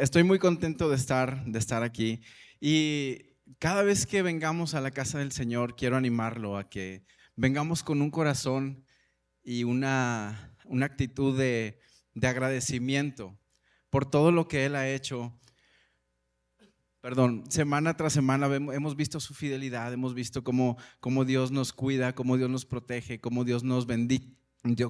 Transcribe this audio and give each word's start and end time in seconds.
Estoy 0.00 0.22
muy 0.22 0.38
contento 0.38 0.88
de 0.88 0.94
estar, 0.94 1.44
de 1.44 1.58
estar 1.58 1.82
aquí 1.82 2.20
y 2.60 3.36
cada 3.58 3.82
vez 3.82 4.06
que 4.06 4.22
vengamos 4.22 4.74
a 4.74 4.80
la 4.80 4.92
casa 4.92 5.18
del 5.18 5.32
Señor, 5.32 5.74
quiero 5.74 5.96
animarlo 5.96 6.56
a 6.56 6.68
que 6.68 7.04
vengamos 7.34 7.82
con 7.82 8.00
un 8.00 8.10
corazón 8.10 8.84
y 9.42 9.64
una, 9.64 10.56
una 10.66 10.86
actitud 10.86 11.36
de, 11.36 11.80
de 12.14 12.26
agradecimiento 12.28 13.36
por 13.90 14.08
todo 14.08 14.30
lo 14.30 14.46
que 14.46 14.66
Él 14.66 14.76
ha 14.76 14.88
hecho. 14.88 15.36
Perdón, 17.00 17.50
semana 17.50 17.96
tras 17.96 18.12
semana 18.12 18.46
hemos 18.54 18.94
visto 18.94 19.18
su 19.18 19.34
fidelidad, 19.34 19.92
hemos 19.92 20.14
visto 20.14 20.44
cómo, 20.44 20.76
cómo 21.00 21.24
Dios 21.24 21.50
nos 21.50 21.72
cuida, 21.72 22.14
cómo 22.14 22.36
Dios 22.36 22.50
nos 22.50 22.66
protege, 22.66 23.20
cómo 23.20 23.44
Dios 23.44 23.64
nos 23.64 23.86
bendice, 23.86 24.36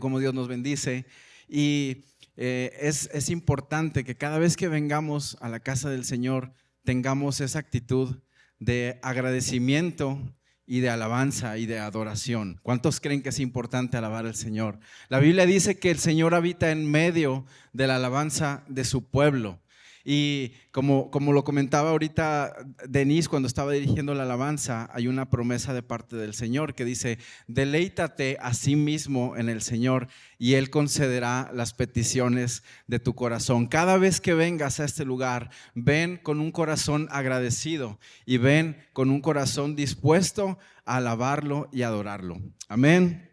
cómo 0.01 0.19
Dios 0.19 0.35
nos 0.35 0.49
bendice. 0.49 1.07
Y 1.49 2.05
eh, 2.41 2.73
es, 2.81 3.11
es 3.13 3.31
importante 3.31 4.05
que 4.05 4.15
cada 4.15 4.39
vez 4.39 4.57
que 4.57 4.69
vengamos 4.69 5.37
a 5.41 5.49
la 5.49 5.59
casa 5.59 5.91
del 5.91 6.05
Señor 6.05 6.53
tengamos 6.85 7.41
esa 7.41 7.59
actitud 7.59 8.17
de 8.61 9.01
agradecimiento 9.03 10.21
y 10.65 10.79
de 10.79 10.89
alabanza 10.89 11.59
y 11.59 11.67
de 11.67 11.81
adoración. 11.81 12.61
¿Cuántos 12.63 13.01
creen 13.01 13.23
que 13.23 13.31
es 13.31 13.41
importante 13.41 13.97
alabar 13.97 14.25
al 14.25 14.37
Señor? 14.37 14.79
La 15.09 15.19
Biblia 15.19 15.47
dice 15.47 15.81
que 15.81 15.91
el 15.91 15.99
Señor 15.99 16.33
habita 16.33 16.71
en 16.71 16.89
medio 16.89 17.45
de 17.73 17.89
la 17.89 17.97
alabanza 17.97 18.63
de 18.69 18.85
su 18.85 19.09
pueblo. 19.11 19.59
Y 20.05 20.53
como, 20.71 21.11
como 21.11 21.33
lo 21.33 21.45
comentaba 21.45 21.91
ahorita 21.91 22.57
Denise 22.89 23.29
cuando 23.29 23.47
estaba 23.49 23.73
dirigiendo 23.73 24.15
la 24.15 24.23
alabanza, 24.23 24.89
hay 24.93 25.07
una 25.07 25.29
promesa 25.29 25.75
de 25.75 25.83
parte 25.83 26.17
del 26.17 26.35
Señor 26.35 26.75
que 26.75 26.85
dice, 26.85 27.19
deleítate 27.47 28.39
a 28.41 28.55
sí 28.55 28.77
mismo 28.77 29.37
en 29.37 29.49
el 29.49 29.63
Señor 29.63 30.09
y 30.39 30.55
Él 30.55 30.71
concederá 30.71 31.51
las 31.53 31.75
peticiones 31.75 32.63
de 32.87 33.01
tu 33.01 33.15
corazón. 33.15 33.67
Cada 33.67 33.99
vez 33.99 34.21
que 34.21 34.35
vengas 34.35 34.81
a 34.81 34.85
este 34.85 35.05
lugar, 35.05 35.51
ven 35.75 36.19
con 36.23 36.41
un 36.41 36.53
corazón 36.53 37.09
agradecido 37.11 37.99
y 38.25 38.39
ven 38.39 38.77
con 38.93 39.11
un 39.11 39.21
corazón 39.21 39.77
dispuesto 39.77 40.59
a 40.85 40.97
alabarlo 40.97 41.69
y 41.73 41.83
adorarlo. 41.83 42.41
Amén. 42.69 43.29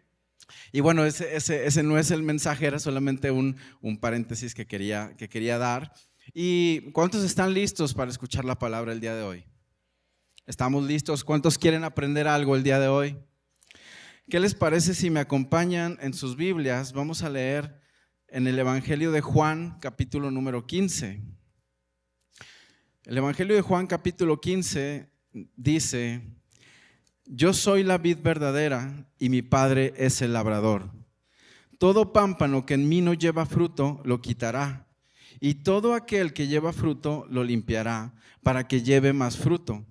Y 0.72 0.80
bueno, 0.80 1.04
ese, 1.04 1.36
ese, 1.36 1.82
no 1.82 1.98
es 1.98 2.10
el 2.10 2.22
mensaje, 2.22 2.66
era 2.66 2.78
solamente 2.78 3.30
un, 3.30 3.56
un 3.80 3.98
paréntesis 3.98 4.54
que 4.54 4.66
quería, 4.66 5.14
que 5.16 5.28
quería 5.28 5.58
dar. 5.58 5.92
¿Y 6.34 6.90
cuántos 6.92 7.24
están 7.24 7.54
listos 7.54 7.94
para 7.94 8.10
escuchar 8.10 8.44
la 8.44 8.58
palabra 8.58 8.92
el 8.92 9.00
día 9.00 9.14
de 9.14 9.22
hoy? 9.22 9.44
¿Estamos 10.46 10.84
listos? 10.84 11.24
¿Cuántos 11.24 11.58
quieren 11.58 11.84
aprender 11.84 12.26
algo 12.26 12.56
el 12.56 12.62
día 12.62 12.80
de 12.80 12.88
hoy? 12.88 13.16
¿Qué 14.28 14.40
les 14.40 14.54
parece 14.54 14.94
si 14.94 15.08
me 15.08 15.20
acompañan 15.20 15.98
en 16.00 16.14
sus 16.14 16.36
Biblias? 16.36 16.92
Vamos 16.92 17.22
a 17.22 17.30
leer 17.30 17.80
en 18.28 18.46
el 18.48 18.58
Evangelio 18.58 19.12
de 19.12 19.20
Juan, 19.20 19.78
capítulo 19.80 20.30
número 20.30 20.66
15. 20.66 21.22
El 23.04 23.18
Evangelio 23.18 23.54
de 23.54 23.62
Juan, 23.62 23.86
capítulo 23.86 24.40
15, 24.40 25.08
dice, 25.54 26.22
yo 27.24 27.52
soy 27.52 27.84
la 27.84 27.98
vid 27.98 28.18
verdadera 28.18 29.08
y 29.18 29.28
mi 29.28 29.42
Padre 29.42 29.94
es 29.96 30.20
el 30.22 30.32
labrador. 30.32 30.90
Todo 31.78 32.12
pámpano 32.12 32.66
que 32.66 32.74
en 32.74 32.88
mí 32.88 33.00
no 33.00 33.14
lleva 33.14 33.46
fruto, 33.46 34.00
lo 34.04 34.20
quitará 34.20 34.85
y 35.40 35.54
todo 35.54 35.94
aquel 35.94 36.32
que 36.32 36.46
lleva 36.46 36.72
fruto 36.72 37.26
lo 37.30 37.44
limpiará 37.44 38.14
para 38.42 38.68
que 38.68 38.82
lleve 38.82 39.12
más 39.12 39.36
fruto. 39.36 39.84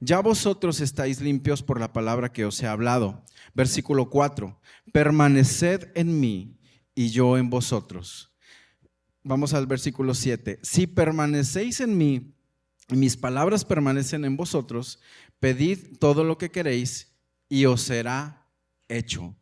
Ya 0.00 0.20
vosotros 0.20 0.80
estáis 0.80 1.20
limpios 1.20 1.62
por 1.62 1.80
la 1.80 1.92
palabra 1.92 2.32
que 2.32 2.44
os 2.44 2.62
he 2.62 2.66
hablado. 2.66 3.24
Versículo 3.54 4.10
4. 4.10 4.60
Permaneced 4.92 5.90
en 5.94 6.20
mí 6.20 6.58
y 6.94 7.10
yo 7.10 7.38
en 7.38 7.50
vosotros. 7.50 8.32
Vamos 9.22 9.54
al 9.54 9.66
versículo 9.66 10.14
7. 10.14 10.60
Si 10.62 10.86
permanecéis 10.86 11.80
en 11.80 11.96
mí 11.96 12.34
y 12.88 12.96
mis 12.96 13.16
palabras 13.16 13.64
permanecen 13.64 14.24
en 14.24 14.36
vosotros, 14.36 15.00
pedid 15.40 15.98
todo 15.98 16.24
lo 16.24 16.38
que 16.38 16.50
queréis 16.50 17.16
y 17.48 17.64
os 17.64 17.82
será 17.82 18.46
hecho. 18.88 19.34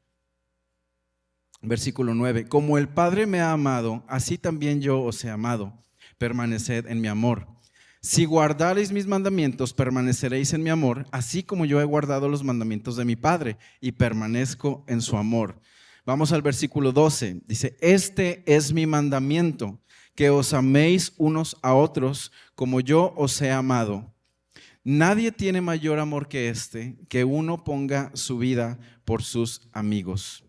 Versículo 1.67 2.15
9, 2.15 2.47
como 2.47 2.77
el 2.77 2.89
Padre 2.89 3.27
me 3.27 3.41
ha 3.41 3.53
amado, 3.53 4.05
así 4.07 4.37
también 4.37 4.83
yo 4.83 5.01
os 5.01 5.25
he 5.25 5.31
amado. 5.31 5.73
Permaneced 6.19 6.87
en 6.87 7.01
mi 7.01 7.09
amor. 7.09 7.49
Si 8.03 8.27
guardareis 8.27 8.93
mis 8.93 9.07
mandamientos, 9.07 9.73
permaneceréis 9.73 10.53
en 10.53 10.63
mi 10.63 10.69
amor, 10.69 11.07
así 11.11 11.43
como 11.43 11.65
yo 11.65 11.81
he 11.81 11.85
guardado 11.85 12.29
los 12.29 12.45
mandamientos 12.45 12.97
de 12.97 13.07
mi 13.07 13.17
Padre 13.17 13.57
y 13.81 13.93
permanezco 13.93 14.85
en 14.89 15.01
su 15.01 15.17
amor. 15.17 15.59
Vamos 16.05 16.33
al 16.33 16.43
versículo 16.43 16.93
12. 16.93 17.41
Dice, 17.47 17.79
este 17.81 18.43
es 18.45 18.75
mi 18.75 18.87
mandamiento, 18.87 19.81
que 20.15 20.29
os 20.29 20.53
améis 20.53 21.15
unos 21.17 21.57
a 21.63 21.73
otros 21.73 22.31
como 22.55 22.81
yo 22.81 23.15
os 23.17 23.41
he 23.41 23.51
amado. 23.51 24.15
Nadie 24.85 25.33
tiene 25.33 25.63
mayor 25.63 25.99
amor 25.99 26.29
que 26.29 26.51
este, 26.51 26.99
que 27.09 27.25
uno 27.25 27.65
ponga 27.65 28.11
su 28.13 28.37
vida 28.37 28.79
por 29.07 29.23
sus 29.23 29.67
amigos. 29.73 30.44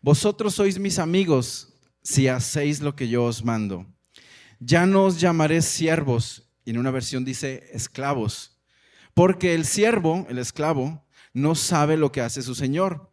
Vosotros 0.00 0.54
sois 0.54 0.78
mis 0.78 0.98
amigos 0.98 1.74
si 2.02 2.28
hacéis 2.28 2.80
lo 2.80 2.96
que 2.96 3.08
yo 3.08 3.24
os 3.24 3.44
mando. 3.44 3.86
Ya 4.58 4.86
no 4.86 5.04
os 5.04 5.20
llamaré 5.20 5.62
siervos, 5.62 6.50
y 6.64 6.70
en 6.70 6.78
una 6.78 6.90
versión 6.90 7.24
dice 7.24 7.68
esclavos, 7.72 8.58
porque 9.14 9.54
el 9.54 9.64
siervo, 9.64 10.26
el 10.28 10.38
esclavo, 10.38 11.04
no 11.32 11.54
sabe 11.54 11.96
lo 11.96 12.12
que 12.12 12.20
hace 12.20 12.42
su 12.42 12.54
Señor. 12.54 13.12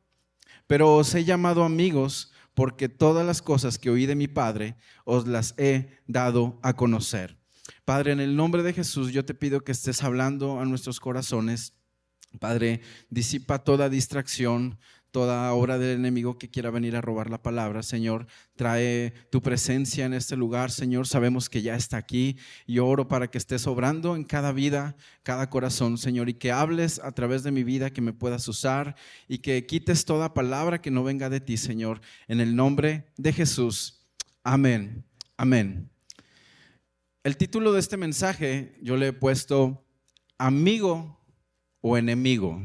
Pero 0.67 0.95
os 0.95 1.13
he 1.15 1.23
llamado 1.23 1.63
amigos 1.63 2.31
porque 2.53 2.89
todas 2.89 3.25
las 3.25 3.41
cosas 3.41 3.77
que 3.77 3.89
oí 3.89 4.05
de 4.05 4.15
mi 4.15 4.27
Padre 4.27 4.75
os 5.05 5.27
las 5.27 5.53
he 5.57 6.01
dado 6.07 6.59
a 6.63 6.73
conocer. 6.73 7.37
Padre, 7.85 8.11
en 8.11 8.19
el 8.19 8.35
nombre 8.35 8.63
de 8.63 8.73
Jesús 8.73 9.11
yo 9.11 9.23
te 9.25 9.33
pido 9.33 9.61
que 9.61 9.71
estés 9.71 10.03
hablando 10.03 10.59
a 10.59 10.65
nuestros 10.65 10.99
corazones. 10.99 11.73
Padre, 12.39 12.81
disipa 13.09 13.63
toda 13.63 13.89
distracción, 13.89 14.77
toda 15.17 15.51
obra 15.53 15.79
del 15.79 15.97
enemigo 15.97 16.37
que 16.37 16.47
quiera 16.47 16.69
venir 16.69 16.95
a 16.95 17.01
robar 17.01 17.31
la 17.31 17.41
palabra. 17.41 17.81
Señor, 17.81 18.27
trae 18.55 19.15
tu 19.31 19.41
presencia 19.41 20.05
en 20.05 20.13
este 20.13 20.35
lugar. 20.37 20.69
Señor, 20.69 21.07
sabemos 21.07 21.49
que 21.49 21.63
ya 21.63 21.75
está 21.75 21.97
aquí 21.97 22.37
y 22.67 22.77
oro 22.77 23.07
para 23.07 23.27
que 23.27 23.39
estés 23.39 23.65
obrando 23.65 24.15
en 24.15 24.23
cada 24.23 24.51
vida, 24.51 24.95
cada 25.23 25.49
corazón, 25.49 25.97
Señor, 25.97 26.29
y 26.29 26.35
que 26.35 26.51
hables 26.51 26.99
a 26.99 27.13
través 27.13 27.41
de 27.41 27.49
mi 27.49 27.63
vida, 27.63 27.89
que 27.89 27.99
me 27.99 28.13
puedas 28.13 28.47
usar 28.47 28.95
y 29.27 29.39
que 29.39 29.65
quites 29.65 30.05
toda 30.05 30.35
palabra 30.35 30.83
que 30.83 30.91
no 30.91 31.03
venga 31.03 31.31
de 31.31 31.39
ti, 31.39 31.57
Señor. 31.57 31.99
En 32.27 32.39
el 32.39 32.55
nombre 32.55 33.07
de 33.17 33.33
Jesús. 33.33 34.05
Amén. 34.43 35.03
Amén. 35.35 35.89
El 37.23 37.37
título 37.37 37.73
de 37.73 37.79
este 37.79 37.97
mensaje 37.97 38.77
yo 38.83 38.97
le 38.97 39.07
he 39.07 39.13
puesto 39.13 39.83
amigo 40.37 41.19
o 41.81 41.97
enemigo. 41.97 42.61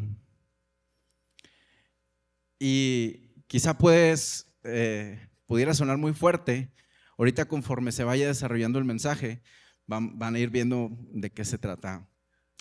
Y 2.64 3.34
quizá 3.48 3.76
puedes, 3.76 4.46
eh, 4.62 5.18
pudiera 5.46 5.74
sonar 5.74 5.98
muy 5.98 6.12
fuerte. 6.12 6.70
Ahorita 7.18 7.46
conforme 7.46 7.90
se 7.90 8.04
vaya 8.04 8.28
desarrollando 8.28 8.78
el 8.78 8.84
mensaje, 8.84 9.42
van, 9.88 10.22
a 10.22 10.38
ir 10.38 10.50
viendo 10.50 10.88
de 11.10 11.30
qué 11.30 11.44
se 11.44 11.58
trata, 11.58 12.08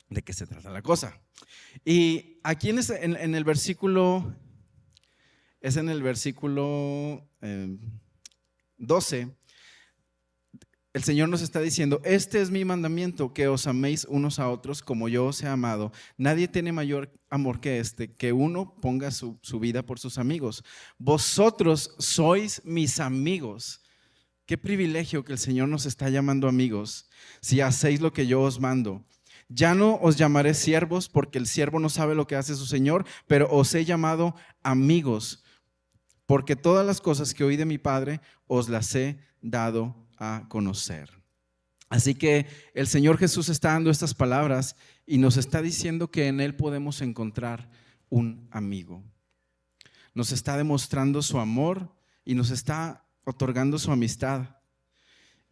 de 0.09 0.23
qué 0.23 0.33
se 0.33 0.47
trata 0.47 0.71
la 0.71 0.81
cosa. 0.81 1.21
Y 1.85 2.39
aquí 2.41 2.71
en, 2.71 3.35
el 3.35 3.43
versículo, 3.43 4.35
es 5.59 5.77
en 5.77 5.87
el 5.87 6.01
versículo 6.01 7.29
12, 8.77 9.19
eh, 9.19 9.27
el 10.93 11.03
Señor 11.03 11.29
nos 11.29 11.41
está 11.41 11.61
diciendo, 11.61 12.01
este 12.03 12.41
es 12.41 12.51
mi 12.51 12.65
mandamiento, 12.65 13.33
que 13.33 13.47
os 13.47 13.65
améis 13.65 14.05
unos 14.09 14.39
a 14.39 14.49
otros 14.49 14.81
como 14.81 15.07
yo 15.07 15.25
os 15.27 15.41
he 15.41 15.47
amado. 15.47 15.93
Nadie 16.17 16.49
tiene 16.49 16.73
mayor 16.73 17.13
amor 17.29 17.61
que 17.61 17.79
este, 17.79 18.13
que 18.13 18.33
uno 18.33 18.75
ponga 18.81 19.09
su, 19.11 19.39
vida 19.59 19.83
por 19.83 19.99
sus 19.99 20.17
amigos. 20.17 20.63
Vosotros 20.97 21.95
sois 21.97 22.61
mis 22.65 22.99
amigos. 22.99 23.81
Qué 24.45 24.57
privilegio 24.57 25.23
que 25.23 25.31
el 25.31 25.39
Señor 25.39 25.69
nos 25.69 25.85
está 25.85 26.09
llamando 26.09 26.49
amigos, 26.49 27.09
si 27.39 27.61
hacéis 27.61 28.01
lo 28.01 28.11
que 28.11 28.27
yo 28.27 28.41
os 28.41 28.59
mando. 28.59 29.05
Ya 29.47 29.73
no 29.75 29.97
os 30.01 30.17
llamaré 30.17 30.53
siervos 30.53 31.07
porque 31.07 31.37
el 31.37 31.47
siervo 31.47 31.79
no 31.79 31.87
sabe 31.87 32.15
lo 32.15 32.27
que 32.27 32.35
hace 32.35 32.55
su 32.55 32.65
Señor, 32.65 33.05
pero 33.27 33.49
os 33.49 33.73
he 33.75 33.85
llamado 33.85 34.35
amigos, 34.61 35.43
porque 36.25 36.57
todas 36.57 36.85
las 36.85 36.99
cosas 36.99 37.33
que 37.33 37.45
oí 37.45 37.55
de 37.55 37.65
mi 37.65 37.77
Padre 37.77 38.19
os 38.47 38.67
las 38.67 38.93
he 38.95 39.19
dado 39.41 39.95
a 40.21 40.45
conocer. 40.49 41.09
Así 41.89 42.13
que 42.13 42.45
el 42.75 42.85
Señor 42.85 43.17
Jesús 43.17 43.49
está 43.49 43.73
dando 43.73 43.89
estas 43.89 44.13
palabras 44.13 44.75
y 45.07 45.17
nos 45.17 45.35
está 45.35 45.63
diciendo 45.63 46.11
que 46.11 46.27
en 46.27 46.39
Él 46.39 46.55
podemos 46.55 47.01
encontrar 47.01 47.71
un 48.09 48.47
amigo. 48.51 49.03
Nos 50.13 50.31
está 50.31 50.57
demostrando 50.57 51.23
su 51.23 51.39
amor 51.39 51.93
y 52.23 52.35
nos 52.35 52.51
está 52.51 53.09
otorgando 53.25 53.79
su 53.79 53.91
amistad. 53.91 54.57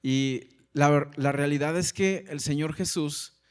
Y 0.04 0.50
la, 0.72 1.10
la 1.16 1.32
realidad 1.32 1.76
es 1.76 1.92
que 1.92 2.26
el 2.30 2.40
Señor 2.40 2.74
Jesús 2.74 3.42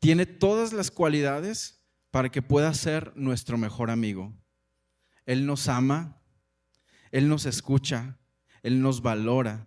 tiene 0.00 0.26
todas 0.26 0.72
las 0.72 0.90
cualidades 0.90 1.80
para 2.10 2.30
que 2.30 2.42
pueda 2.42 2.74
ser 2.74 3.12
nuestro 3.14 3.56
mejor 3.56 3.90
amigo. 3.90 4.34
Él 5.24 5.46
nos 5.46 5.68
ama, 5.68 6.20
Él 7.12 7.28
nos 7.28 7.46
escucha, 7.46 8.18
Él 8.68 8.82
nos 8.82 9.00
valora, 9.00 9.66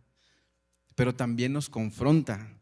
pero 0.96 1.16
también 1.16 1.54
nos 1.54 1.70
confronta 1.70 2.62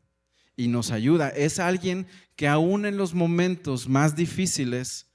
y 0.55 0.69
nos 0.69 0.91
ayuda. 0.91 1.29
Es 1.29 1.59
alguien 1.59 2.07
que 2.37 2.47
aún 2.47 2.85
en 2.85 2.95
los 2.95 3.13
momentos 3.13 3.89
más 3.89 4.15
difíciles, 4.15 5.11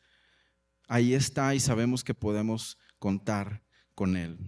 ahí 0.86 1.14
está 1.14 1.54
y 1.54 1.60
sabemos 1.60 2.04
que 2.04 2.12
podemos 2.12 2.78
contar 2.98 3.62
con 3.94 4.18
Él. 4.18 4.38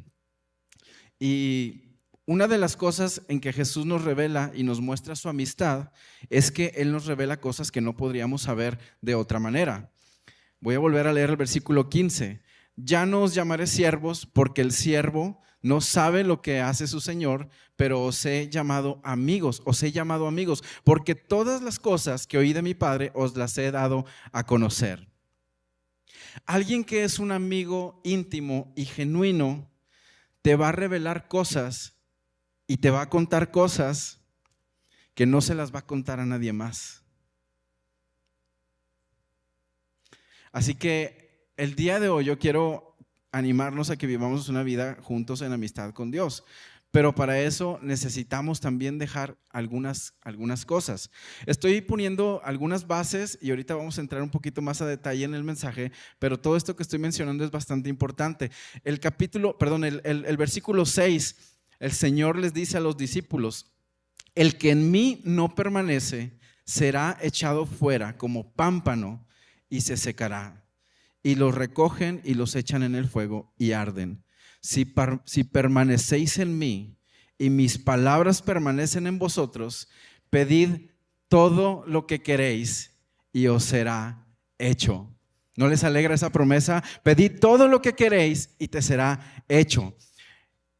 Y 1.18 1.98
una 2.26 2.46
de 2.46 2.58
las 2.58 2.76
cosas 2.76 3.22
en 3.28 3.40
que 3.40 3.54
Jesús 3.54 3.86
nos 3.86 4.04
revela 4.04 4.52
y 4.54 4.62
nos 4.62 4.82
muestra 4.82 5.16
su 5.16 5.30
amistad 5.30 5.92
es 6.28 6.50
que 6.50 6.72
Él 6.76 6.92
nos 6.92 7.06
revela 7.06 7.40
cosas 7.40 7.70
que 7.70 7.80
no 7.80 7.96
podríamos 7.96 8.42
saber 8.42 8.78
de 9.00 9.14
otra 9.14 9.38
manera. 9.38 9.92
Voy 10.60 10.74
a 10.74 10.78
volver 10.78 11.06
a 11.06 11.14
leer 11.14 11.30
el 11.30 11.36
versículo 11.36 11.88
15. 11.88 12.42
Ya 12.76 13.06
no 13.06 13.22
os 13.22 13.32
llamaré 13.32 13.66
siervos 13.66 14.26
porque 14.26 14.60
el 14.60 14.72
siervo 14.72 15.40
no 15.62 15.80
sabe 15.80 16.24
lo 16.24 16.42
que 16.42 16.60
hace 16.60 16.86
su 16.86 17.00
Señor, 17.00 17.48
pero 17.76 18.02
os 18.02 18.24
he 18.24 18.48
llamado 18.48 19.00
amigos, 19.02 19.62
os 19.64 19.82
he 19.82 19.92
llamado 19.92 20.26
amigos, 20.26 20.62
porque 20.84 21.14
todas 21.14 21.62
las 21.62 21.78
cosas 21.78 22.26
que 22.26 22.38
oí 22.38 22.52
de 22.52 22.62
mi 22.62 22.74
Padre 22.74 23.10
os 23.14 23.36
las 23.36 23.56
he 23.58 23.70
dado 23.70 24.04
a 24.32 24.44
conocer. 24.44 25.08
Alguien 26.44 26.84
que 26.84 27.04
es 27.04 27.18
un 27.18 27.32
amigo 27.32 28.00
íntimo 28.04 28.72
y 28.76 28.84
genuino 28.84 29.70
te 30.42 30.56
va 30.56 30.68
a 30.68 30.72
revelar 30.72 31.28
cosas 31.28 31.94
y 32.66 32.76
te 32.76 32.90
va 32.90 33.02
a 33.02 33.10
contar 33.10 33.50
cosas 33.50 34.20
que 35.14 35.26
no 35.26 35.40
se 35.40 35.54
las 35.54 35.74
va 35.74 35.80
a 35.80 35.86
contar 35.86 36.20
a 36.20 36.26
nadie 36.26 36.52
más. 36.52 37.02
Así 40.52 40.74
que 40.74 41.50
el 41.56 41.74
día 41.74 42.00
de 42.00 42.08
hoy 42.08 42.24
yo 42.24 42.38
quiero 42.38 42.85
animarnos 43.36 43.90
a 43.90 43.96
que 43.96 44.06
vivamos 44.06 44.48
una 44.48 44.62
vida 44.62 44.96
juntos 45.02 45.42
en 45.42 45.52
amistad 45.52 45.92
con 45.92 46.10
Dios. 46.10 46.44
Pero 46.90 47.14
para 47.14 47.40
eso 47.40 47.78
necesitamos 47.82 48.60
también 48.60 48.98
dejar 48.98 49.36
algunas, 49.50 50.14
algunas 50.22 50.64
cosas. 50.64 51.10
Estoy 51.44 51.80
poniendo 51.82 52.40
algunas 52.44 52.86
bases 52.86 53.38
y 53.42 53.50
ahorita 53.50 53.74
vamos 53.74 53.98
a 53.98 54.00
entrar 54.00 54.22
un 54.22 54.30
poquito 54.30 54.62
más 54.62 54.80
a 54.80 54.86
detalle 54.86 55.24
en 55.24 55.34
el 55.34 55.44
mensaje, 55.44 55.92
pero 56.18 56.40
todo 56.40 56.56
esto 56.56 56.74
que 56.74 56.82
estoy 56.82 56.98
mencionando 56.98 57.44
es 57.44 57.50
bastante 57.50 57.90
importante. 57.90 58.50
El 58.82 59.00
capítulo, 59.00 59.58
perdón, 59.58 59.84
el, 59.84 60.00
el 60.04 60.36
versículo 60.36 60.86
6 60.86 61.56
el 61.78 61.92
Señor 61.92 62.38
les 62.38 62.54
dice 62.54 62.78
a 62.78 62.80
los 62.80 62.96
discípulos, 62.96 63.72
el 64.34 64.56
que 64.56 64.70
en 64.70 64.90
mí 64.90 65.20
no 65.24 65.54
permanece 65.54 66.38
será 66.64 67.18
echado 67.20 67.66
fuera 67.66 68.16
como 68.16 68.52
pámpano 68.52 69.26
y 69.68 69.82
se 69.82 69.96
secará. 69.96 70.65
Y 71.26 71.34
los 71.34 71.56
recogen 71.56 72.20
y 72.22 72.34
los 72.34 72.54
echan 72.54 72.84
en 72.84 72.94
el 72.94 73.08
fuego 73.08 73.52
y 73.58 73.72
arden. 73.72 74.22
Si, 74.60 74.94
si 75.24 75.42
permanecéis 75.42 76.38
en 76.38 76.56
mí 76.56 77.00
y 77.36 77.50
mis 77.50 77.78
palabras 77.78 78.42
permanecen 78.42 79.08
en 79.08 79.18
vosotros, 79.18 79.88
pedid 80.30 80.90
todo 81.26 81.82
lo 81.84 82.06
que 82.06 82.22
queréis 82.22 82.92
y 83.32 83.48
os 83.48 83.64
será 83.64 84.24
hecho. 84.56 85.12
¿No 85.56 85.66
les 85.66 85.82
alegra 85.82 86.14
esa 86.14 86.30
promesa? 86.30 86.84
Pedid 87.02 87.40
todo 87.40 87.66
lo 87.66 87.82
que 87.82 87.94
queréis 87.94 88.50
y 88.60 88.68
te 88.68 88.80
será 88.80 89.42
hecho. 89.48 89.96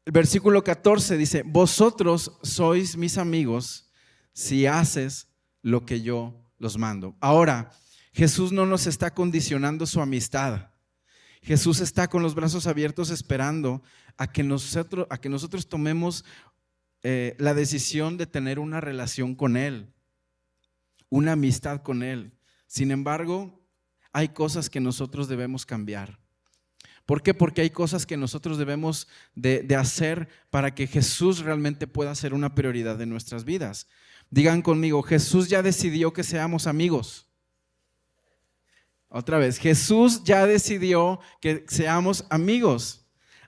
El 0.05 0.13
versículo 0.13 0.63
14 0.63 1.17
dice, 1.17 1.43
vosotros 1.45 2.39
sois 2.41 2.95
mis 2.95 3.17
amigos 3.17 3.91
si 4.31 4.65
haces 4.65 5.27
lo 5.61 5.85
que 5.85 5.99
yo 5.99 6.39
los 6.57 6.77
mando. 6.77 7.17
Ahora, 7.19 7.69
Jesús 8.17 8.51
no 8.51 8.65
nos 8.65 8.87
está 8.87 9.13
condicionando 9.13 9.85
su 9.85 10.01
amistad. 10.01 10.71
Jesús 11.43 11.81
está 11.81 12.07
con 12.07 12.23
los 12.23 12.33
brazos 12.33 12.65
abiertos 12.65 13.11
esperando 13.11 13.83
a 14.17 14.31
que 14.31 14.41
nosotros, 14.41 15.05
a 15.11 15.19
que 15.19 15.29
nosotros 15.29 15.69
tomemos 15.69 16.25
eh, 17.03 17.35
la 17.37 17.53
decisión 17.53 18.17
de 18.17 18.25
tener 18.25 18.57
una 18.57 18.81
relación 18.81 19.35
con 19.35 19.55
Él, 19.55 19.93
una 21.09 21.33
amistad 21.33 21.83
con 21.83 22.01
Él. 22.01 22.33
Sin 22.65 22.89
embargo, 22.89 23.63
hay 24.11 24.29
cosas 24.29 24.71
que 24.71 24.79
nosotros 24.79 25.27
debemos 25.27 25.67
cambiar. 25.67 26.19
¿Por 27.05 27.21
qué? 27.21 27.35
Porque 27.35 27.61
hay 27.61 27.69
cosas 27.69 28.07
que 28.07 28.17
nosotros 28.17 28.57
debemos 28.57 29.07
de, 29.35 29.63
hacer 29.75 30.27
para 30.49 30.73
que 30.73 30.87
Jesús 30.87 31.41
realmente 31.41 31.85
pueda 31.85 32.15
ser 32.15 32.33
una 32.33 32.55
prioridad 32.55 32.97
de 32.97 33.05
nuestras 33.05 33.45
vidas. 33.45 33.87
Digan 34.31 34.63
conmigo, 34.63 35.03
Jesús 35.03 35.49
ya 35.49 35.61
decidió 35.61 36.13
que 36.13 36.23
seamos 36.23 36.65
amigos. 36.65 37.26
Otra 39.09 39.37
vez, 39.37 39.57
Jesús 39.57 40.23
ya 40.23 40.45
decidió 40.45 41.19
que 41.39 41.65
seamos 41.67 42.25
amigos. 42.29 43.05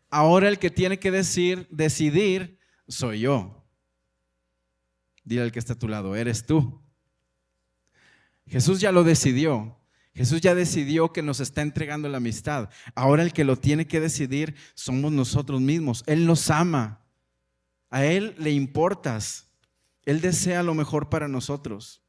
Ahora 0.09 0.47
el 0.47 0.57
que 0.57 0.69
tiene 0.69 0.99
que 0.99 1.11
decir, 1.11 1.67
decidir, 1.69 2.59
soy 2.87 3.21
yo. 3.21 3.65
Dile 5.23 5.43
al 5.43 5.51
que 5.51 5.59
está 5.59 5.73
a 5.73 5.79
tu 5.79 5.87
lado, 5.87 6.15
eres 6.15 6.45
tú. 6.45 6.81
Jesús 8.47 8.79
ya 8.79 8.91
lo 8.91 9.03
decidió. 9.03 9.77
Jesús 10.15 10.41
ya 10.41 10.55
decidió 10.55 11.13
que 11.13 11.21
nos 11.21 11.39
está 11.39 11.61
entregando 11.61 12.09
la 12.09 12.17
amistad. 12.17 12.69
Ahora 12.95 13.21
el 13.23 13.31
que 13.31 13.43
lo 13.43 13.55
tiene 13.57 13.87
que 13.87 13.99
decidir 13.99 14.55
somos 14.73 15.11
nosotros 15.11 15.61
mismos. 15.61 16.03
Él 16.07 16.25
nos 16.25 16.49
ama. 16.49 17.05
A 17.89 18.05
Él 18.05 18.35
le 18.37 18.51
importas. 18.51 19.49
Él 20.03 20.19
desea 20.19 20.63
lo 20.63 20.73
mejor 20.73 21.09
para 21.09 21.27
nosotros. 21.27 22.01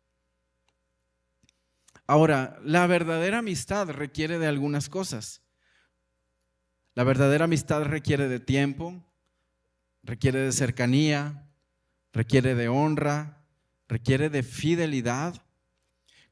Ahora, 2.11 2.59
la 2.65 2.87
verdadera 2.89 3.39
amistad 3.39 3.89
requiere 3.91 4.39
de 4.39 4.49
algunas 4.49 4.89
cosas. 4.89 5.43
La 6.95 7.05
verdadera 7.05 7.45
amistad 7.45 7.85
requiere 7.85 8.27
de 8.27 8.41
tiempo, 8.41 9.05
requiere 10.03 10.41
de 10.41 10.53
cercanía, 10.53 11.49
requiere 12.13 12.57
de 12.57 12.69
honra, 12.69 13.45
requiere 13.87 14.29
de 14.29 14.43
fidelidad 14.43 15.43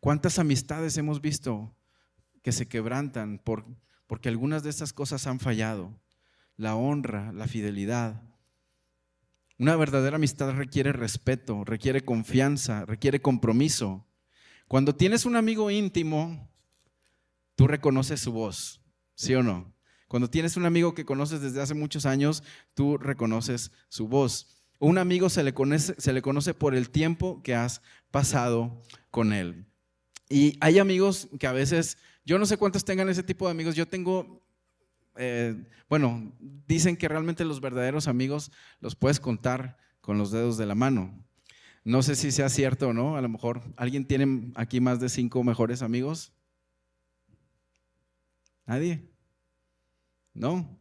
¿Cuántas 0.00 0.38
amistades 0.38 0.96
hemos 0.96 1.20
visto 1.20 1.74
que 2.42 2.52
se 2.52 2.68
quebrantan 2.68 3.38
por, 3.38 3.64
porque 4.06 4.28
algunas 4.28 4.62
de 4.62 4.70
estas 4.70 4.92
cosas 4.92 5.26
han 5.26 5.40
fallado? 5.40 6.00
La 6.56 6.76
honra, 6.76 7.32
la 7.32 7.48
fidelidad. 7.48 8.22
Una 9.58 9.74
verdadera 9.74 10.16
amistad 10.16 10.52
requiere 10.52 10.92
respeto, 10.92 11.64
requiere 11.64 12.04
confianza, 12.04 12.84
requiere 12.84 13.20
compromiso. 13.20 14.07
Cuando 14.68 14.94
tienes 14.94 15.24
un 15.24 15.34
amigo 15.34 15.70
íntimo, 15.70 16.46
tú 17.56 17.66
reconoces 17.66 18.20
su 18.20 18.32
voz, 18.32 18.82
¿sí 19.14 19.34
o 19.34 19.42
no? 19.42 19.72
Cuando 20.08 20.28
tienes 20.28 20.56
un 20.56 20.66
amigo 20.66 20.94
que 20.94 21.06
conoces 21.06 21.40
desde 21.40 21.60
hace 21.60 21.74
muchos 21.74 22.04
años, 22.04 22.42
tú 22.74 22.98
reconoces 22.98 23.72
su 23.88 24.08
voz. 24.08 24.62
Un 24.78 24.98
amigo 24.98 25.30
se 25.30 25.42
le, 25.42 25.52
conoce, 25.52 26.54
por 26.54 26.74
el 26.74 26.90
tiempo 26.90 27.42
que 27.42 27.54
has 27.54 27.82
pasado 28.10 28.82
con 29.10 29.32
él. 29.32 29.66
Y 30.28 30.56
hay 30.60 30.78
amigos 30.78 31.28
que 31.40 31.46
a 31.46 31.52
veces, 31.52 31.96
yo 32.24 32.38
no 32.38 32.46
sé 32.46 32.58
cuántos 32.58 32.84
tengan 32.84 33.08
ese 33.08 33.22
tipo 33.22 33.46
de 33.46 33.52
amigos, 33.52 33.74
yo 33.74 33.88
tengo, 33.88 34.42
eh, 35.16 35.56
bueno, 35.88 36.32
dicen 36.66 36.96
que 36.96 37.08
realmente 37.08 37.44
los 37.44 37.60
verdaderos 37.60 38.06
amigos 38.06 38.52
los 38.80 38.94
puedes 38.94 39.18
contar 39.18 39.78
con 40.00 40.18
los 40.18 40.30
dedos 40.30 40.58
de 40.58 40.66
la 40.66 40.74
mano. 40.74 41.27
No 41.88 42.02
sé 42.02 42.16
si 42.16 42.32
sea 42.32 42.50
cierto 42.50 42.88
o 42.88 42.92
no, 42.92 43.16
a 43.16 43.22
lo 43.22 43.30
mejor 43.30 43.62
alguien 43.78 44.06
tiene 44.06 44.52
aquí 44.56 44.78
más 44.78 45.00
de 45.00 45.08
cinco 45.08 45.42
mejores 45.42 45.80
amigos. 45.80 46.34
¿Nadie? 48.66 49.08
¿No? 50.34 50.78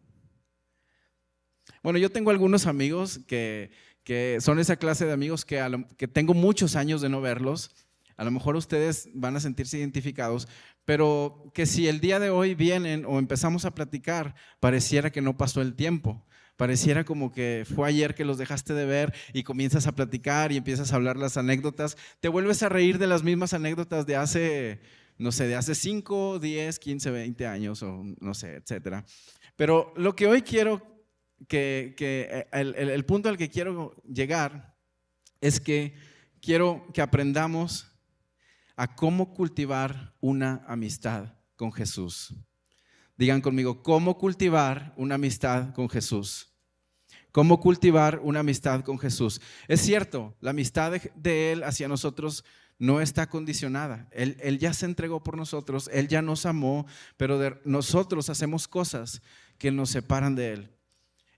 Bueno, 1.82 1.98
yo 1.98 2.12
tengo 2.12 2.30
algunos 2.30 2.68
amigos 2.68 3.22
que, 3.26 3.72
que 4.04 4.40
son 4.42 4.60
esa 4.60 4.76
clase 4.76 5.06
de 5.06 5.14
amigos 5.14 5.46
que, 5.46 5.66
que 5.96 6.10
tengo 6.10 6.34
muchos 6.34 6.76
años 6.76 7.00
de 7.00 7.08
no 7.08 7.22
verlos 7.22 7.72
a 8.18 8.24
lo 8.24 8.32
mejor 8.32 8.56
ustedes 8.56 9.10
van 9.14 9.36
a 9.36 9.40
sentirse 9.40 9.78
identificados, 9.78 10.48
pero 10.86 11.52
que 11.54 11.68
si 11.68 11.88
el 11.88 12.00
día 12.00 12.20
de 12.20 12.32
hoy 12.32 12.56
vienen 12.56 13.06
o 13.06 13.20
empezamos 13.20 13.64
a 13.64 13.76
platicar, 13.76 14.34
pareciera 14.60 15.12
que 15.12 15.22
no 15.22 15.38
pasó 15.38 15.62
el 15.62 15.76
tiempo. 15.76 16.26
Pareciera 16.58 17.04
como 17.04 17.32
que 17.32 17.66
fue 17.76 17.88
ayer 17.88 18.16
que 18.16 18.26
los 18.26 18.40
dejaste 18.40 18.74
de 18.74 18.86
ver 18.86 19.14
y 19.32 19.44
comienzas 19.44 19.86
a 19.86 19.94
platicar 19.94 20.52
y 20.52 20.58
empiezas 20.58 20.92
a 20.92 20.96
hablar 20.96 21.16
las 21.16 21.38
anécdotas. 21.38 21.98
Te 22.20 22.30
vuelves 22.30 22.64
a 22.64 22.70
reír 22.70 22.98
de 22.98 23.06
las 23.06 23.24
mismas 23.24 23.54
anécdotas 23.54 24.08
de 24.08 24.16
hace, 24.16 24.82
no 25.20 25.32
sé, 25.32 25.48
de 25.48 25.56
hace 25.56 25.76
5, 25.76 26.40
10, 26.40 26.80
15, 26.80 27.12
20 27.12 27.46
años 27.46 27.84
o 27.84 28.04
no 28.20 28.34
sé, 28.34 28.56
etcétera. 28.56 29.06
Pero 29.56 29.94
lo 29.98 30.16
que 30.16 30.26
hoy 30.26 30.42
quiero 30.42 30.82
que, 31.48 31.94
que 31.96 32.48
el, 32.52 32.74
el 32.74 33.06
punto 33.06 33.30
al 33.30 33.38
que 33.38 33.50
quiero 33.50 33.96
llegar 34.12 34.76
es 35.42 35.60
que 35.60 35.94
quiero 36.42 36.88
que 36.92 37.02
aprendamos 37.04 37.88
a 38.76 38.96
cómo 38.96 39.32
cultivar 39.32 40.16
una 40.22 40.64
amistad 40.68 41.36
con 41.56 41.72
Jesús. 41.72 42.34
Digan 43.18 43.42
conmigo, 43.42 43.82
¿cómo 43.82 44.18
cultivar 44.18 44.94
una 44.96 45.16
amistad 45.16 45.74
con 45.74 45.90
Jesús? 45.90 46.54
¿Cómo 47.32 47.60
cultivar 47.60 48.20
una 48.24 48.40
amistad 48.40 48.82
con 48.82 48.98
Jesús? 49.00 49.42
Es 49.68 49.82
cierto, 49.82 50.36
la 50.40 50.52
amistad 50.52 50.94
de, 51.16 51.52
Él 51.52 51.64
hacia 51.64 51.88
nosotros 51.88 52.44
no 52.80 53.02
está 53.02 53.28
condicionada. 53.28 54.08
Él, 54.12 54.60
ya 54.60 54.74
se 54.74 54.86
entregó 54.86 55.24
por 55.24 55.36
nosotros, 55.36 55.90
Él 55.92 56.08
ya 56.08 56.22
nos 56.22 56.46
amó, 56.46 56.86
pero 57.16 57.60
nosotros 57.66 58.30
hacemos 58.30 58.68
cosas 58.68 59.22
que 59.58 59.72
nos 59.72 59.90
separan 59.90 60.36
de 60.36 60.54
Él. 60.54 60.72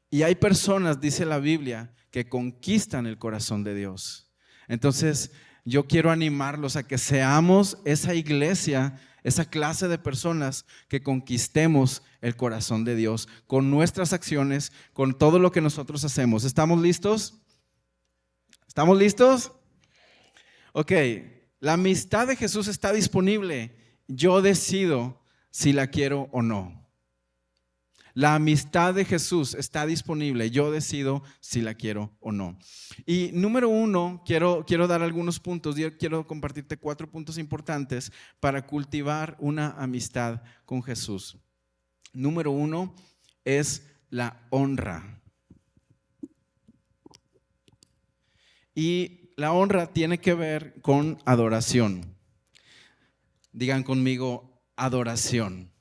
Y 0.10 0.24
hay 0.24 0.36
personas, 0.36 1.00
dice 1.00 1.26
la 1.26 1.40
Biblia, 1.40 1.94
que 2.12 2.28
conquistan 2.28 3.06
el 3.06 3.18
corazón 3.18 3.64
de 3.64 3.76
Dios. 3.76 4.32
Entonces, 4.68 5.32
yo 5.66 5.88
quiero 5.88 6.12
animarlos 6.12 6.76
a 6.76 6.84
que 6.84 6.98
seamos 6.98 7.78
esa 7.86 8.16
iglesia, 8.16 9.00
esa 9.24 9.46
clase 9.46 9.88
de 9.88 9.98
personas 9.98 10.66
que 10.88 11.02
conquistemos 11.02 12.04
el 12.22 12.36
corazón 12.36 12.84
de 12.84 12.96
Dios 12.96 13.28
con 13.48 13.72
nuestras 13.72 14.14
acciones, 14.14 14.72
con 14.94 15.18
todo 15.18 15.40
lo 15.40 15.52
que 15.52 15.62
nosotros 15.62 16.04
hacemos. 16.04 16.44
¿Estamos 16.44 16.82
listos? 16.82 17.36
¿Estamos 18.68 18.98
listos? 18.98 19.52
Ok, 20.74 20.92
la 21.60 21.74
amistad 21.74 22.28
de 22.28 22.36
Jesús 22.36 22.68
está 22.68 22.94
disponible. 22.94 23.76
Yo 24.08 24.42
decido 24.42 25.22
si 25.52 25.74
la 25.74 25.88
quiero 25.88 26.30
o 26.32 26.42
no. 26.42 26.79
La 28.20 28.36
amistad 28.36 28.96
de 28.96 29.06
Jesús 29.06 29.54
está 29.54 29.86
disponible. 29.86 30.52
Yo 30.52 30.72
decido 30.72 31.24
si 31.40 31.62
la 31.62 31.74
quiero 31.74 32.18
o 32.20 32.34
no. 32.34 32.60
Y 33.06 33.30
número 33.32 33.70
uno, 33.70 34.24
quiero, 34.26 34.66
quiero 34.68 34.88
dar 34.88 35.02
algunos 35.02 35.40
puntos. 35.40 35.78
quiero 35.98 36.28
compartirte 36.28 36.76
cuatro 36.76 37.10
puntos 37.10 37.38
importantes 37.38 38.12
para 38.42 38.68
cultivar 38.68 39.38
una 39.40 39.70
amistad 39.78 40.42
con 40.66 40.84
Jesús. 40.84 41.38
Número 42.12 42.52
uno 42.52 42.94
es 43.46 43.88
la 44.10 44.46
honra. 44.50 45.22
Y 48.76 49.32
la 49.38 49.54
honra 49.54 49.94
tiene 49.94 50.20
que 50.20 50.34
ver 50.34 50.82
con 50.82 51.20
adoración. 51.24 52.18
Digan 53.54 53.84
conmigo, 53.84 54.62
adoración. 54.76 55.72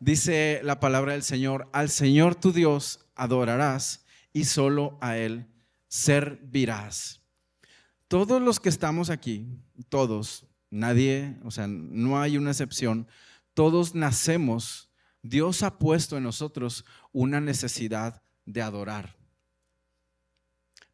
Dice 0.00 0.62
la 0.64 0.80
palabra 0.80 1.12
del 1.12 1.22
Señor, 1.22 1.68
al 1.72 1.90
Señor 1.90 2.34
tu 2.34 2.52
Dios 2.52 3.06
adorarás 3.14 4.06
y 4.32 4.44
solo 4.44 4.96
a 5.02 5.18
Él 5.18 5.46
servirás. 5.88 7.20
Todos 8.08 8.40
los 8.40 8.60
que 8.60 8.70
estamos 8.70 9.10
aquí, 9.10 9.46
todos, 9.90 10.46
nadie, 10.70 11.36
o 11.44 11.50
sea, 11.50 11.66
no 11.66 12.18
hay 12.18 12.38
una 12.38 12.50
excepción, 12.50 13.08
todos 13.52 13.94
nacemos, 13.94 14.90
Dios 15.22 15.62
ha 15.62 15.78
puesto 15.78 16.16
en 16.16 16.22
nosotros 16.22 16.86
una 17.12 17.42
necesidad 17.42 18.22
de 18.46 18.62
adorar. 18.62 19.16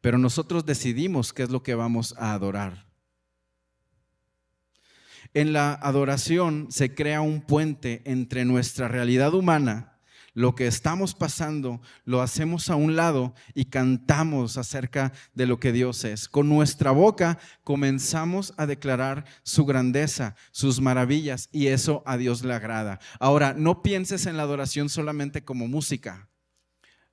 Pero 0.01 0.17
nosotros 0.17 0.65
decidimos 0.65 1.31
qué 1.31 1.43
es 1.43 1.49
lo 1.49 1.63
que 1.63 1.75
vamos 1.75 2.13
a 2.17 2.33
adorar. 2.33 2.86
En 5.37 5.53
la 5.53 5.75
adoración 5.75 6.65
se 6.71 6.95
crea 6.95 7.21
un 7.21 7.41
puente 7.41 8.01
entre 8.05 8.43
nuestra 8.43 8.87
realidad 8.87 9.35
humana, 9.35 9.99
lo 10.33 10.55
que 10.55 10.65
estamos 10.65 11.13
pasando, 11.13 11.79
lo 12.05 12.23
hacemos 12.23 12.71
a 12.71 12.75
un 12.75 12.95
lado 12.95 13.35
y 13.53 13.65
cantamos 13.65 14.57
acerca 14.57 15.13
de 15.35 15.45
lo 15.45 15.59
que 15.59 15.71
Dios 15.71 16.05
es. 16.05 16.27
Con 16.27 16.49
nuestra 16.49 16.89
boca 16.89 17.37
comenzamos 17.63 18.55
a 18.57 18.65
declarar 18.65 19.25
su 19.43 19.63
grandeza, 19.63 20.35
sus 20.49 20.81
maravillas 20.81 21.49
y 21.51 21.67
eso 21.67 22.01
a 22.07 22.17
Dios 22.17 22.43
le 22.43 22.55
agrada. 22.55 22.99
Ahora, 23.19 23.53
no 23.53 23.83
pienses 23.83 24.25
en 24.25 24.37
la 24.37 24.43
adoración 24.43 24.89
solamente 24.89 25.45
como 25.45 25.67
música. 25.67 26.29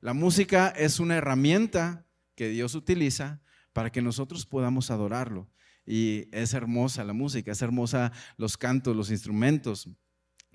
La 0.00 0.14
música 0.14 0.68
es 0.68 0.98
una 0.98 1.16
herramienta 1.16 2.06
que 2.36 2.48
Dios 2.48 2.74
utiliza 2.74 3.42
para 3.74 3.92
que 3.92 4.00
nosotros 4.00 4.46
podamos 4.46 4.90
adorarlo. 4.90 5.50
Y 5.86 6.28
es 6.32 6.54
hermosa 6.54 7.04
la 7.04 7.12
música, 7.12 7.52
es 7.52 7.62
hermosa 7.62 8.12
los 8.36 8.56
cantos, 8.56 8.96
los 8.96 9.10
instrumentos. 9.10 9.88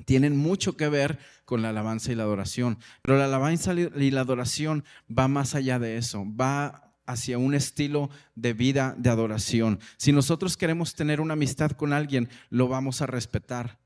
Tienen 0.06 0.38
mucho 0.38 0.78
que 0.78 0.90
ver 0.90 1.20
con 1.46 1.62
la 1.62 1.70
alabanza 1.70 2.12
y 2.12 2.16
la 2.16 2.24
adoración. 2.24 2.80
Pero 3.02 3.18
la 3.18 3.26
alabanza 3.26 3.74
y 3.74 4.12
la 4.12 4.22
adoración 4.22 4.84
va 5.10 5.28
más 5.28 5.56
allá 5.56 5.78
de 5.78 5.98
eso, 5.98 6.26
va 6.26 6.94
hacia 7.06 7.40
un 7.40 7.56
estilo 7.56 8.10
de 8.36 8.54
vida 8.54 8.96
de 8.98 9.10
adoración. 9.10 9.80
Si 9.98 10.12
nosotros 10.12 10.58
queremos 10.58 10.94
tener 10.94 11.20
una 11.20 11.34
amistad 11.34 11.72
con 11.72 11.92
alguien, 11.92 12.30
lo 12.50 12.68
vamos 12.68 13.02
a 13.02 13.08
respetar. 13.08 13.80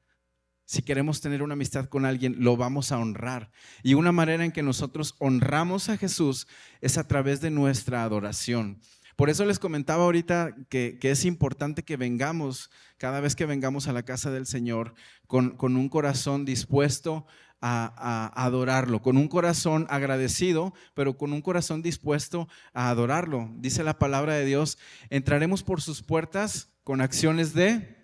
Si 0.66 0.82
queremos 0.82 1.22
tener 1.22 1.42
una 1.42 1.54
amistad 1.54 1.86
con 1.86 2.06
alguien, 2.06 2.36
lo 2.40 2.58
vamos 2.58 2.92
a 2.92 2.98
honrar. 2.98 3.52
Y 3.82 3.94
una 3.94 4.12
manera 4.12 4.44
en 4.44 4.52
que 4.52 4.64
nosotros 4.64 5.16
honramos 5.20 5.90
a 5.90 5.98
Jesús 5.98 6.48
es 6.82 6.98
a 6.98 7.08
través 7.08 7.42
de 7.42 7.50
nuestra 7.50 8.04
adoración. 8.04 8.80
Por 9.16 9.30
eso 9.30 9.46
les 9.46 9.60
comentaba 9.60 10.04
ahorita 10.04 10.56
que, 10.70 10.98
es 11.02 11.26
importante 11.26 11.84
que 11.84 11.98
vengamos, 11.98 12.70
cada 12.98 13.20
vez 13.20 13.36
que 13.36 13.46
vengamos 13.46 13.88
a 13.88 13.94
la 13.94 14.04
casa 14.04 14.32
del 14.32 14.46
Señor, 14.46 14.94
con, 15.28 15.56
un 15.62 15.90
corazón 15.90 16.46
dispuesto 16.46 17.26
a, 17.62 17.94
a, 17.96 18.46
adorarlo, 18.46 19.02
con 19.02 19.18
un 19.18 19.28
corazón 19.28 19.86
agradecido, 19.90 20.74
pero 20.94 21.18
con 21.18 21.34
un 21.34 21.42
corazón 21.42 21.82
dispuesto 21.82 22.48
a 22.74 22.90
adorarlo. 22.90 23.52
Dice 23.58 23.84
la 23.84 24.00
palabra 24.00 24.34
de 24.34 24.46
Dios, 24.46 24.78
entraremos 25.10 25.64
por 25.64 25.82
sus 25.82 26.02
puertas 26.02 26.70
con 26.84 27.02
acciones 27.02 27.54
de, 27.54 27.98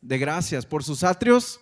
de 0.00 0.18
gracias, 0.18 0.66
por 0.66 0.84
sus 0.84 1.04
atrios 1.04 1.60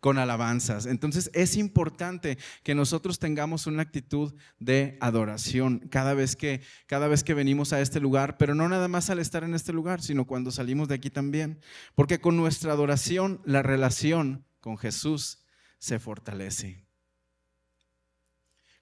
con 0.00 0.18
alabanzas. 0.18 0.86
Entonces 0.86 1.30
es 1.34 1.56
importante 1.56 2.38
que 2.62 2.74
nosotros 2.74 3.18
tengamos 3.18 3.66
una 3.66 3.82
actitud 3.82 4.34
de 4.58 4.98
adoración 5.00 5.80
cada 5.90 6.14
vez 6.14 6.36
que 6.36 6.60
cada 6.86 7.08
vez 7.08 7.24
que 7.24 7.34
venimos 7.34 7.72
a 7.72 7.80
este 7.80 8.00
lugar, 8.00 8.36
pero 8.38 8.54
no 8.54 8.68
nada 8.68 8.88
más 8.88 9.10
al 9.10 9.18
estar 9.18 9.44
en 9.44 9.54
este 9.54 9.72
lugar, 9.72 10.02
sino 10.02 10.26
cuando 10.26 10.50
salimos 10.50 10.88
de 10.88 10.96
aquí 10.96 11.10
también, 11.10 11.60
porque 11.94 12.20
con 12.20 12.36
nuestra 12.36 12.72
adoración 12.72 13.40
la 13.44 13.62
relación 13.62 14.44
con 14.60 14.78
Jesús 14.78 15.44
se 15.78 15.98
fortalece. 15.98 16.84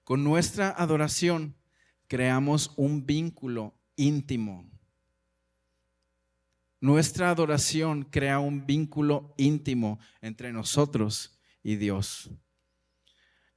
Con 0.03 0.23
nuestra 0.23 0.69
adoración 0.69 1.55
creamos 2.07 2.73
un 2.75 3.05
vínculo 3.05 3.75
íntimo 3.95 4.72
nuestra 6.83 7.29
adoración 7.29 8.03
crea 8.03 8.39
un 8.39 8.65
vínculo 8.65 9.33
íntimo 9.37 9.99
entre 10.19 10.51
nosotros 10.51 11.39
y 11.63 11.77
Dios. 11.77 12.29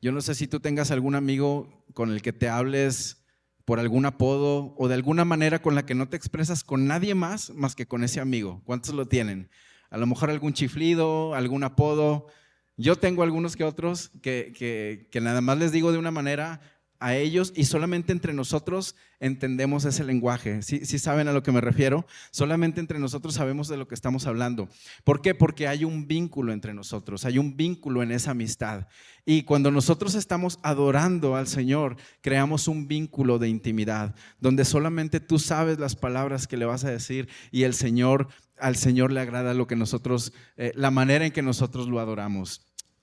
Yo 0.01 0.13
no 0.13 0.21
sé 0.21 0.37
si 0.37 0.47
tú 0.47 0.61
tengas 0.61 0.93
algún 0.93 1.17
amigo 1.17 1.85
con 1.93 2.13
el 2.13 2.23
que 2.23 2.33
te 2.33 2.49
hables 2.49 3.27
por 3.65 3.81
algún 3.81 4.07
apodo 4.07 4.77
o 4.79 4.87
de 4.87 4.95
alguna 4.95 5.25
manera 5.25 5.61
con 5.61 5.75
la 5.75 5.85
que 5.85 5.97
no 5.97 6.09
te 6.09 6.17
expresas 6.17 6.63
con 6.63 6.87
nadie 6.87 7.17
más 7.17 7.51
más 7.51 7.75
que 7.75 7.89
con 7.89 8.05
ese 8.05 8.21
amigo. 8.21 8.63
¿Cuántos 8.65 8.95
lo 8.95 9.09
tienen? 9.09 9.51
A 9.91 9.99
lo 9.99 10.07
mejor 10.07 10.31
algún 10.31 10.53
chiflido, 10.53 11.35
algún 11.35 11.65
apodo. 11.65 12.29
Yo 12.77 12.95
tengo 12.95 13.25
algunos 13.25 13.57
que 13.57 13.65
otros 13.65 14.13
que, 14.23 14.53
que, 14.57 15.09
que 15.11 15.21
nada 15.21 15.41
más 15.41 15.59
les 15.59 15.73
digo 15.73 15.91
de 15.91 15.99
una 15.99 16.13
manera, 16.13 16.61
a 17.01 17.15
ellos 17.15 17.53
y 17.55 17.65
solamente 17.65 18.13
entre 18.13 18.33
nosotros 18.33 18.95
entendemos 19.21 19.85
ese 19.85 20.05
lenguaje. 20.05 20.63
Si 20.63 20.99
saben 20.99 21.29
a 21.29 21.33
lo 21.33 21.43
que 21.43 21.53
me 21.53 21.61
refiero? 21.61 22.07
Solamente 22.31 22.81
entre 22.81 22.99
nosotros 22.99 23.35
sabemos 23.35 23.69
de 23.69 23.77
lo 23.77 23.89
que 23.89 23.95
estamos 23.95 24.27
hablando. 24.27 24.69
¿Por 25.05 25.23
qué? 25.23 25.35
Porque 25.35 25.69
hay 25.69 25.85
un 25.85 26.07
vínculo 26.07 26.53
entre 26.53 26.75
nosotros, 26.75 27.25
hay 27.25 27.39
un 27.39 27.57
vínculo 27.57 28.03
en 28.03 28.13
esa 28.13 28.33
amistad. 28.33 28.87
Y 29.25 29.43
cuando 29.43 29.71
nosotros 29.71 30.15
estamos 30.15 30.59
adorando 30.63 31.37
al 31.37 31.47
Señor, 31.47 31.97
creamos 32.21 32.69
un 32.69 32.87
vínculo 32.89 33.39
de 33.39 33.49
intimidad, 33.49 34.15
donde 34.41 34.65
solamente 34.65 35.21
tú 35.21 35.39
sabes 35.39 35.79
las 35.79 35.97
palabras 35.97 36.47
que 36.47 36.57
le 36.57 36.65
vas 36.65 36.85
a 36.85 36.91
decir 36.91 37.29
y 37.51 37.65
el 37.65 37.75
Señor, 37.75 38.29
al 38.59 38.77
Señor 38.77 39.13
le 39.13 39.21
agrada 39.21 39.55
lo 39.55 39.67
que 39.67 39.77
nosotros, 39.77 40.33
eh, 40.57 40.73
la 40.75 40.91
manera 40.91 41.27
en 41.27 41.33
que 41.33 41.43
nosotros 41.43 41.89
lo 41.89 42.01
adoramos. 42.01 42.63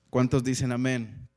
¿Cuántos 0.10 0.44
dicen 0.44 0.72
amén? 0.72 1.28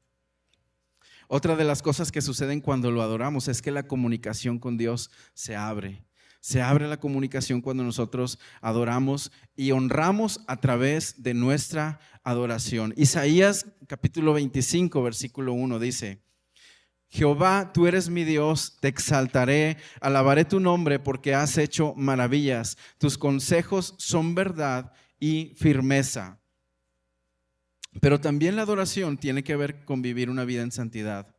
Otra 1.28 1.56
de 1.56 1.64
las 1.64 1.82
cosas 1.82 2.12
que 2.12 2.22
suceden 2.22 2.60
cuando 2.60 2.90
lo 2.90 3.02
adoramos 3.02 3.48
es 3.48 3.62
que 3.62 3.70
la 3.70 3.86
comunicación 3.88 4.58
con 4.58 4.76
Dios 4.76 5.10
se 5.34 5.56
abre. 5.56 6.04
Se 6.40 6.62
abre 6.62 6.86
la 6.86 7.00
comunicación 7.00 7.60
cuando 7.60 7.82
nosotros 7.82 8.38
adoramos 8.60 9.32
y 9.56 9.72
honramos 9.72 10.40
a 10.46 10.60
través 10.60 11.22
de 11.22 11.34
nuestra 11.34 11.98
adoración. 12.22 12.94
Isaías 12.96 13.66
capítulo 13.88 14.32
25, 14.34 15.02
versículo 15.02 15.54
1 15.54 15.80
dice, 15.80 16.22
Jehová, 17.08 17.72
tú 17.72 17.86
eres 17.86 18.08
mi 18.08 18.24
Dios, 18.24 18.78
te 18.80 18.88
exaltaré, 18.88 19.76
alabaré 20.00 20.44
tu 20.44 20.60
nombre 20.60 20.98
porque 20.98 21.34
has 21.34 21.58
hecho 21.58 21.94
maravillas. 21.96 22.76
Tus 22.98 23.16
consejos 23.18 23.94
son 23.98 24.34
verdad 24.34 24.92
y 25.18 25.54
firmeza. 25.56 26.38
Pero 28.00 28.20
también 28.20 28.56
la 28.56 28.62
adoración 28.62 29.16
tiene 29.18 29.42
que 29.42 29.56
ver 29.56 29.84
con 29.84 30.02
vivir 30.02 30.30
una 30.30 30.44
vida 30.44 30.62
en 30.62 30.72
santidad. 30.72 31.34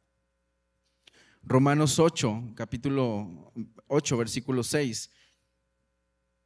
Romanos 1.44 2.00
8, 2.00 2.54
capítulo 2.56 3.54
8, 3.88 4.18
versículo 4.18 4.64
6, 4.64 5.10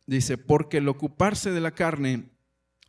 dice, 0.05 0.37
porque 0.37 0.77
el 0.77 0.87
ocuparse 0.87 1.51
de 1.51 1.61
la 1.61 1.71
carne 1.71 2.29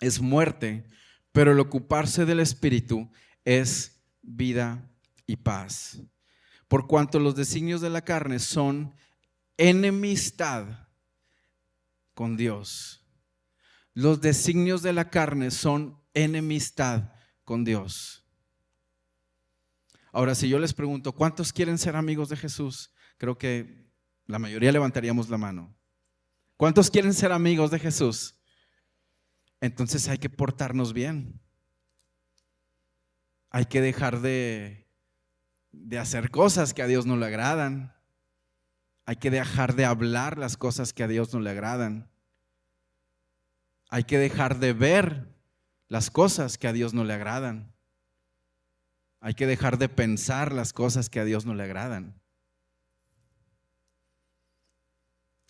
es 0.00 0.20
muerte, 0.20 0.84
pero 1.32 1.52
el 1.52 1.60
ocuparse 1.60 2.26
del 2.26 2.40
espíritu 2.40 3.10
es 3.44 4.02
vida 4.20 4.90
y 5.26 5.36
paz. 5.36 6.02
Por 6.68 6.86
cuanto 6.86 7.18
los 7.18 7.34
designios 7.34 7.80
de 7.80 7.90
la 7.90 8.02
carne 8.02 8.38
son 8.38 8.94
enemistad 9.56 10.88
con 12.14 12.36
Dios. 12.36 13.06
Los 13.94 14.20
designios 14.20 14.82
de 14.82 14.92
la 14.92 15.08
carne 15.10 15.50
son 15.50 16.01
enemistad 16.14 17.12
con 17.44 17.64
Dios. 17.64 18.24
Ahora, 20.12 20.34
si 20.34 20.48
yo 20.48 20.58
les 20.58 20.74
pregunto, 20.74 21.12
¿cuántos 21.12 21.52
quieren 21.52 21.78
ser 21.78 21.96
amigos 21.96 22.28
de 22.28 22.36
Jesús? 22.36 22.92
Creo 23.16 23.38
que 23.38 23.90
la 24.26 24.38
mayoría 24.38 24.70
levantaríamos 24.70 25.30
la 25.30 25.38
mano. 25.38 25.74
¿Cuántos 26.56 26.90
quieren 26.90 27.14
ser 27.14 27.32
amigos 27.32 27.70
de 27.70 27.78
Jesús? 27.78 28.36
Entonces 29.60 30.08
hay 30.08 30.18
que 30.18 30.28
portarnos 30.28 30.92
bien. 30.92 31.40
Hay 33.48 33.66
que 33.66 33.80
dejar 33.80 34.20
de, 34.20 34.88
de 35.72 35.98
hacer 35.98 36.30
cosas 36.30 36.74
que 36.74 36.82
a 36.82 36.86
Dios 36.86 37.06
no 37.06 37.16
le 37.16 37.26
agradan. 37.26 37.94
Hay 39.06 39.16
que 39.16 39.30
dejar 39.30 39.74
de 39.74 39.84
hablar 39.84 40.36
las 40.38 40.56
cosas 40.56 40.92
que 40.92 41.02
a 41.02 41.08
Dios 41.08 41.32
no 41.32 41.40
le 41.40 41.50
agradan. 41.50 42.10
Hay 43.88 44.04
que 44.04 44.18
dejar 44.18 44.58
de 44.58 44.72
ver 44.72 45.31
las 45.92 46.10
cosas 46.10 46.56
que 46.56 46.66
a 46.66 46.72
Dios 46.72 46.94
no 46.94 47.04
le 47.04 47.12
agradan. 47.12 47.70
Hay 49.20 49.34
que 49.34 49.46
dejar 49.46 49.76
de 49.76 49.90
pensar 49.90 50.50
las 50.50 50.72
cosas 50.72 51.10
que 51.10 51.20
a 51.20 51.26
Dios 51.26 51.44
no 51.44 51.54
le 51.54 51.64
agradan. 51.64 52.18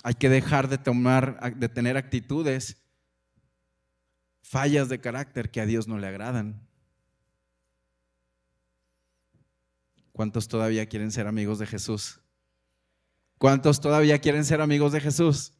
Hay 0.03 0.15
que 0.15 0.29
dejar 0.29 0.67
de 0.67 0.79
tomar, 0.79 1.57
de 1.57 1.69
tener 1.69 1.97
actitudes, 1.97 2.83
fallas 4.41 4.89
de 4.89 5.01
carácter 5.01 5.53
que 5.53 5.61
a 5.61 5.67
Dios 5.67 5.87
no 5.87 5.97
le 5.97 6.09
agradan. 6.09 6.67
¿Cuántos 10.11 10.49
todavía 10.49 10.87
quieren 10.87 11.13
ser 11.13 11.29
amigos 11.29 11.61
de 11.61 11.69
Jesús? 11.69 12.19
¿Cuántos 13.39 13.81
todavía 13.81 14.19
quieren 14.19 14.45
ser 14.45 14.61
amigos 14.61 14.91
de 14.91 15.01
Jesús? 15.01 15.53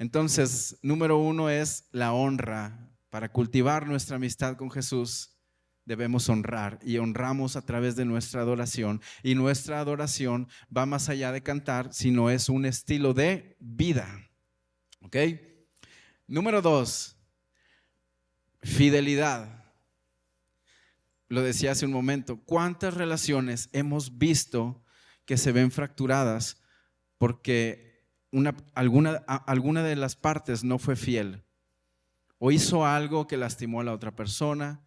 Entonces, 0.00 0.78
número 0.80 1.18
uno 1.18 1.50
es 1.50 1.86
la 1.92 2.14
honra. 2.14 2.90
Para 3.10 3.30
cultivar 3.30 3.86
nuestra 3.86 4.16
amistad 4.16 4.56
con 4.56 4.70
Jesús, 4.70 5.36
debemos 5.84 6.26
honrar 6.30 6.78
y 6.82 6.96
honramos 6.96 7.54
a 7.54 7.66
través 7.66 7.96
de 7.96 8.06
nuestra 8.06 8.40
adoración. 8.40 9.02
Y 9.22 9.34
nuestra 9.34 9.78
adoración 9.78 10.48
va 10.74 10.86
más 10.86 11.10
allá 11.10 11.32
de 11.32 11.42
cantar, 11.42 11.92
sino 11.92 12.30
es 12.30 12.48
un 12.48 12.64
estilo 12.64 13.12
de 13.12 13.58
vida. 13.60 14.08
¿Ok? 15.02 15.16
Número 16.26 16.62
dos, 16.62 17.18
fidelidad 18.62 19.66
lo 21.28 21.42
decía 21.42 21.72
hace 21.72 21.84
un 21.84 21.92
momento, 21.92 22.40
¿cuántas 22.46 22.94
relaciones 22.94 23.68
hemos 23.72 24.16
visto 24.16 24.82
que 25.26 25.36
se 25.36 25.52
ven 25.52 25.70
fracturadas 25.70 26.62
porque 27.18 27.89
una, 28.32 28.54
alguna, 28.74 29.16
alguna 29.26 29.82
de 29.82 29.96
las 29.96 30.16
partes 30.16 30.64
no 30.64 30.78
fue 30.78 30.96
fiel? 30.96 31.44
O 32.38 32.50
hizo 32.50 32.86
algo 32.86 33.26
que 33.26 33.36
lastimó 33.36 33.80
a 33.80 33.84
la 33.84 33.92
otra 33.92 34.16
persona 34.16 34.82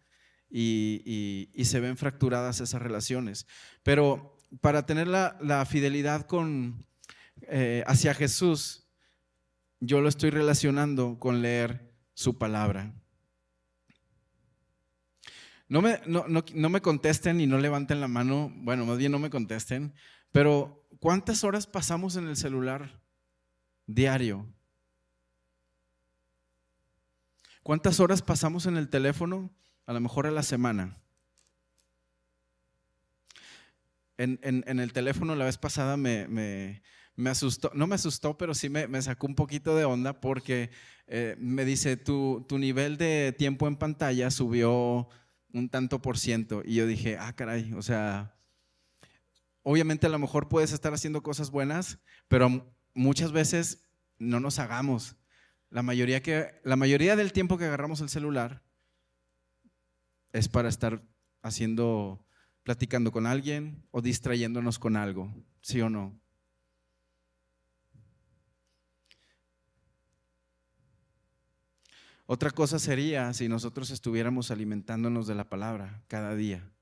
y, 0.50 1.48
se 1.64 1.80
ven 1.80 1.96
fracturadas 1.96 2.60
esas 2.60 2.80
relaciones. 2.80 3.46
Pero 3.82 4.36
para 4.60 4.86
tener 4.86 5.08
la, 5.08 5.66
fidelidad 5.68 6.26
con, 6.26 6.86
eh, 7.42 7.82
hacia 7.86 8.14
Jesús, 8.14 8.86
yo 9.80 10.00
lo 10.00 10.08
estoy 10.08 10.30
relacionando 10.30 11.18
con 11.18 11.42
leer 11.42 11.92
su 12.14 12.38
palabra. 12.38 12.94
No 15.68 15.82
me, 15.82 16.00
no, 16.06 16.68
me 16.70 16.80
contesten 16.80 17.40
y 17.40 17.46
no 17.46 17.58
levanten 17.58 18.00
la 18.00 18.08
mano, 18.08 18.52
bueno, 18.56 18.84
más 18.84 18.98
bien 18.98 19.12
no 19.12 19.18
me 19.18 19.30
contesten, 19.30 19.94
pero 20.30 20.86
¿cuántas 21.00 21.42
horas 21.42 21.66
pasamos 21.66 22.16
en 22.16 22.28
el 22.28 22.36
celular 22.36 23.00
diario? 23.86 24.46
¿Cuántas 27.62 27.98
horas 28.00 28.22
pasamos 28.22 28.66
en 28.66 28.76
el 28.76 28.88
teléfono? 28.88 29.50
A 29.86 29.92
lo 29.92 30.00
mejor 30.00 30.26
a 30.26 30.30
la 30.30 30.42
semana. 30.42 30.98
En, 34.16 34.38
el 34.78 34.92
teléfono 34.92 35.34
la 35.34 35.46
vez 35.46 35.58
pasada 35.58 35.96
me, 35.96 36.82
asustó, 37.26 37.70
no 37.74 37.86
me 37.86 37.96
asustó, 37.96 38.36
pero 38.38 38.54
sí 38.54 38.68
me, 38.68 39.02
sacó 39.02 39.26
un 39.26 39.34
poquito 39.34 39.76
de 39.76 39.84
onda 39.84 40.20
porque 40.20 40.70
eh, 41.06 41.36
me 41.38 41.64
dice, 41.64 41.96
tu, 41.96 42.44
tu 42.48 42.58
nivel 42.58 42.96
de 42.96 43.34
tiempo 43.36 43.66
en 43.66 43.76
pantalla 43.76 44.30
subió 44.30 45.08
un 45.52 45.68
tanto 45.68 46.02
por 46.02 46.18
ciento. 46.18 46.62
Y 46.64 46.74
yo 46.74 46.86
dije, 46.86 47.16
ah, 47.18 47.34
caray, 47.34 47.72
o 47.72 47.82
sea, 47.82 48.36
obviamente 49.62 50.06
a 50.06 50.10
lo 50.10 50.18
mejor 50.18 50.48
puedes 50.48 50.72
estar 50.72 50.92
haciendo 50.92 51.22
cosas 51.22 51.50
buenas, 51.50 51.98
pero 52.28 52.74
muchas 52.94 53.32
veces 53.32 53.84
no 54.18 54.40
nos 54.40 54.58
hagamos. 54.58 55.16
La 55.70 55.82
mayoría, 55.82 56.22
que, 56.22 56.60
la 56.64 56.76
mayoría 56.76 57.16
del 57.16 57.32
tiempo 57.32 57.58
que 57.58 57.64
agarramos 57.64 58.00
el 58.00 58.08
celular 58.08 58.62
es 60.32 60.48
para 60.48 60.68
estar 60.68 61.02
haciendo, 61.42 62.24
platicando 62.62 63.12
con 63.12 63.26
alguien 63.26 63.86
o 63.90 64.00
distrayéndonos 64.00 64.78
con 64.78 64.96
algo, 64.96 65.32
¿sí 65.60 65.80
o 65.80 65.90
no? 65.90 66.18
Otra 72.26 72.50
cosa 72.50 72.78
sería 72.78 73.32
si 73.34 73.48
nosotros 73.48 73.90
estuviéramos 73.90 74.50
alimentándonos 74.50 75.26
de 75.26 75.34
la 75.34 75.50
palabra 75.50 76.02
cada 76.08 76.34
día, 76.34 76.72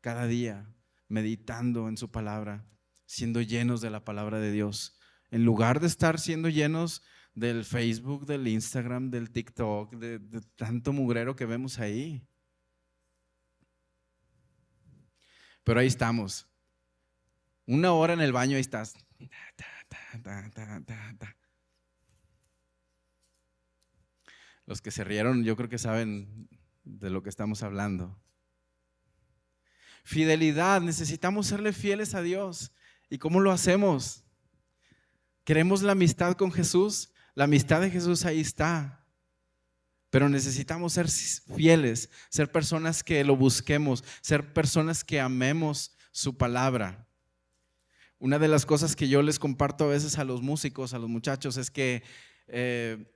cada 0.00 0.26
día, 0.26 0.66
meditando 1.08 1.88
en 1.88 1.98
su 1.98 2.10
palabra, 2.10 2.64
siendo 3.04 3.42
llenos 3.42 3.82
de 3.82 3.90
la 3.90 4.04
palabra 4.04 4.40
de 4.40 4.52
Dios, 4.52 4.98
en 5.30 5.44
lugar 5.44 5.80
de 5.80 5.86
estar 5.86 6.18
siendo 6.20 6.48
llenos 6.48 7.02
del 7.34 7.64
Facebook, 7.64 8.26
del 8.26 8.48
Instagram, 8.48 9.10
del 9.10 9.30
TikTok, 9.30 9.94
de, 9.94 10.18
tanto 10.56 10.92
mugrero 10.92 11.36
que 11.36 11.46
vemos 11.46 11.78
ahí. 11.78 12.26
Pero 15.64 15.80
ahí 15.80 15.86
estamos. 15.86 16.48
Una 17.66 17.92
hora 17.92 18.14
en 18.14 18.20
el 18.20 18.32
baño, 18.32 18.56
ahí 18.56 18.60
estás. 18.60 18.94
Los 24.64 24.80
que 24.80 24.90
se 24.90 25.04
rieron 25.04 25.44
yo 25.44 25.56
creo 25.56 25.68
que 25.68 25.78
saben 25.78 26.48
de 26.84 27.10
lo 27.10 27.22
que 27.22 27.28
estamos 27.28 27.62
hablando. 27.62 28.18
Fidelidad, 30.04 30.80
necesitamos 30.80 31.48
serle 31.48 31.72
fieles 31.72 32.14
a 32.14 32.22
Dios. 32.22 32.72
¿Y 33.10 33.18
cómo 33.18 33.40
lo 33.40 33.50
hacemos? 33.50 34.25
Queremos 35.46 35.82
la 35.82 35.92
amistad 35.92 36.36
con 36.36 36.50
Jesús. 36.50 37.12
La 37.36 37.44
amistad 37.44 37.80
de 37.80 37.88
Jesús 37.88 38.24
ahí 38.24 38.40
está. 38.40 39.06
Pero 40.10 40.28
necesitamos 40.28 40.94
ser 40.94 41.08
fieles, 41.08 42.10
ser 42.30 42.50
personas 42.50 43.04
que 43.04 43.22
lo 43.22 43.36
busquemos, 43.36 44.02
ser 44.22 44.52
personas 44.52 45.04
que 45.04 45.20
amemos 45.20 45.96
su 46.10 46.36
palabra. 46.36 47.06
Una 48.18 48.40
de 48.40 48.48
las 48.48 48.66
cosas 48.66 48.96
que 48.96 49.06
yo 49.06 49.22
les 49.22 49.38
comparto 49.38 49.84
a 49.84 49.88
veces 49.88 50.18
a 50.18 50.24
los 50.24 50.42
músicos, 50.42 50.94
a 50.94 50.98
los 50.98 51.08
muchachos, 51.08 51.58
es 51.58 51.70
que 51.70 52.02
eh, 52.48 53.06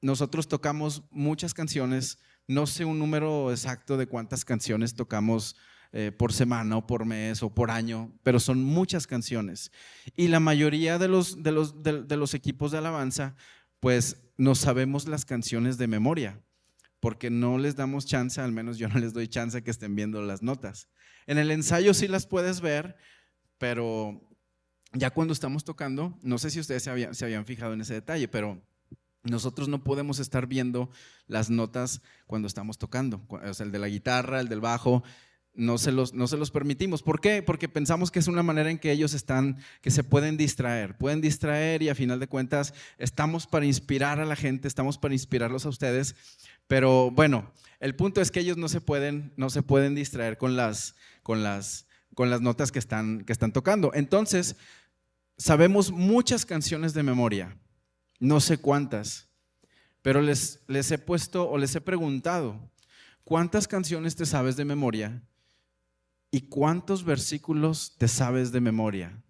nosotros 0.00 0.48
tocamos 0.48 1.04
muchas 1.12 1.54
canciones, 1.54 2.18
no 2.48 2.66
sé 2.66 2.84
un 2.84 2.98
número 2.98 3.52
exacto 3.52 3.96
de 3.98 4.08
cuántas 4.08 4.44
canciones 4.44 4.94
tocamos 4.94 5.54
eh, 5.92 6.12
por 6.12 6.34
semana 6.34 6.76
o 6.76 6.86
por 6.86 7.06
mes 7.06 7.42
o 7.42 7.54
por 7.54 7.70
año, 7.70 8.12
pero 8.22 8.40
son 8.40 8.62
muchas 8.62 9.06
canciones. 9.06 9.72
Y 10.16 10.28
la 10.28 10.38
mayoría 10.38 10.98
de 10.98 11.08
los, 11.08 11.42
de 11.42 11.50
los, 11.50 11.82
de, 11.82 12.16
los 12.16 12.34
equipos 12.34 12.72
de 12.72 12.78
alabanza, 12.78 13.36
pues 13.80 14.18
no 14.36 14.54
sabemos 14.54 15.08
las 15.08 15.24
canciones 15.24 15.78
de 15.78 15.86
memoria, 15.86 16.42
porque 17.00 17.30
no 17.30 17.56
les 17.56 17.74
damos 17.74 18.04
chance, 18.04 18.38
al 18.38 18.52
menos 18.52 18.76
yo 18.76 18.88
no 18.88 18.98
les 18.98 19.14
doy 19.14 19.28
chance 19.28 19.62
que 19.62 19.70
estén 19.70 19.96
viendo 19.96 20.20
las 20.20 20.42
notas. 20.42 20.88
En 21.26 21.38
el 21.38 21.50
ensayo 21.50 21.94
sí 21.94 22.06
las 22.06 22.26
puedes 22.26 22.60
ver, 22.60 22.96
pero 23.56 24.20
ya 24.92 25.10
cuando 25.10 25.32
estamos 25.32 25.64
tocando, 25.64 26.18
no 26.22 26.36
sé 26.36 26.50
si 26.50 26.60
ustedes 26.60 26.82
se 26.82 26.90
habían, 26.90 27.14
se 27.14 27.24
habían 27.24 27.46
fijado 27.46 27.72
en 27.72 27.80
ese 27.80 27.94
detalle, 27.94 28.28
pero 28.28 28.62
nosotros 29.22 29.68
no 29.68 29.84
podemos 29.84 30.18
estar 30.18 30.46
viendo 30.46 30.90
las 31.26 31.50
notas 31.50 32.02
cuando 32.26 32.46
estamos 32.46 32.78
tocando, 32.78 33.24
o 33.28 33.54
sea, 33.54 33.64
el 33.66 33.72
de 33.72 33.78
la 33.78 33.88
guitarra, 33.88 34.40
el 34.40 34.48
del 34.48 34.60
bajo, 34.60 35.02
no 35.58 35.76
se, 35.76 35.92
los, 35.92 36.14
no 36.14 36.26
se 36.26 36.38
los 36.38 36.50
permitimos. 36.50 37.02
¿Por 37.02 37.20
qué? 37.20 37.42
Porque 37.42 37.68
pensamos 37.68 38.10
que 38.10 38.18
es 38.18 38.28
una 38.28 38.42
manera 38.42 38.70
en 38.70 38.78
que 38.78 38.92
ellos 38.92 39.12
están, 39.12 39.58
que 39.82 39.90
se 39.90 40.04
pueden 40.04 40.36
distraer, 40.36 40.96
pueden 40.96 41.20
distraer 41.20 41.82
y 41.82 41.90
a 41.90 41.94
final 41.94 42.18
de 42.18 42.28
cuentas 42.28 42.72
estamos 42.96 43.46
para 43.46 43.66
inspirar 43.66 44.20
a 44.20 44.24
la 44.24 44.36
gente, 44.36 44.68
estamos 44.68 44.96
para 44.96 45.14
inspirarlos 45.14 45.66
a 45.66 45.68
ustedes, 45.68 46.14
pero 46.66 47.10
bueno, 47.10 47.52
el 47.80 47.94
punto 47.94 48.20
es 48.20 48.30
que 48.30 48.40
ellos 48.40 48.56
no 48.56 48.68
se 48.68 48.80
pueden, 48.80 49.32
no 49.36 49.50
se 49.50 49.62
pueden 49.62 49.94
distraer 49.94 50.38
con 50.38 50.56
las, 50.56 50.94
con 51.22 51.42
las, 51.42 51.86
con 52.14 52.30
las 52.30 52.40
notas 52.40 52.72
que 52.72 52.78
están, 52.78 53.24
que 53.24 53.32
están 53.32 53.52
tocando. 53.52 53.92
Entonces, 53.92 54.56
sabemos 55.36 55.90
muchas 55.90 56.46
canciones 56.46 56.94
de 56.94 57.02
memoria 57.02 57.56
no 58.18 58.40
sé 58.40 58.58
cuántas, 58.58 59.28
pero 60.02 60.20
les, 60.20 60.60
les 60.66 60.90
he 60.90 60.98
puesto 60.98 61.48
o 61.48 61.58
les 61.58 61.74
he 61.74 61.80
preguntado, 61.80 62.70
¿cuántas 63.24 63.68
canciones 63.68 64.16
te 64.16 64.26
sabes 64.26 64.56
de 64.56 64.64
memoria? 64.64 65.22
¿Y 66.30 66.42
cuántos 66.42 67.04
versículos 67.04 67.96
te 67.98 68.08
sabes 68.08 68.52
de 68.52 68.60
memoria? 68.60 69.22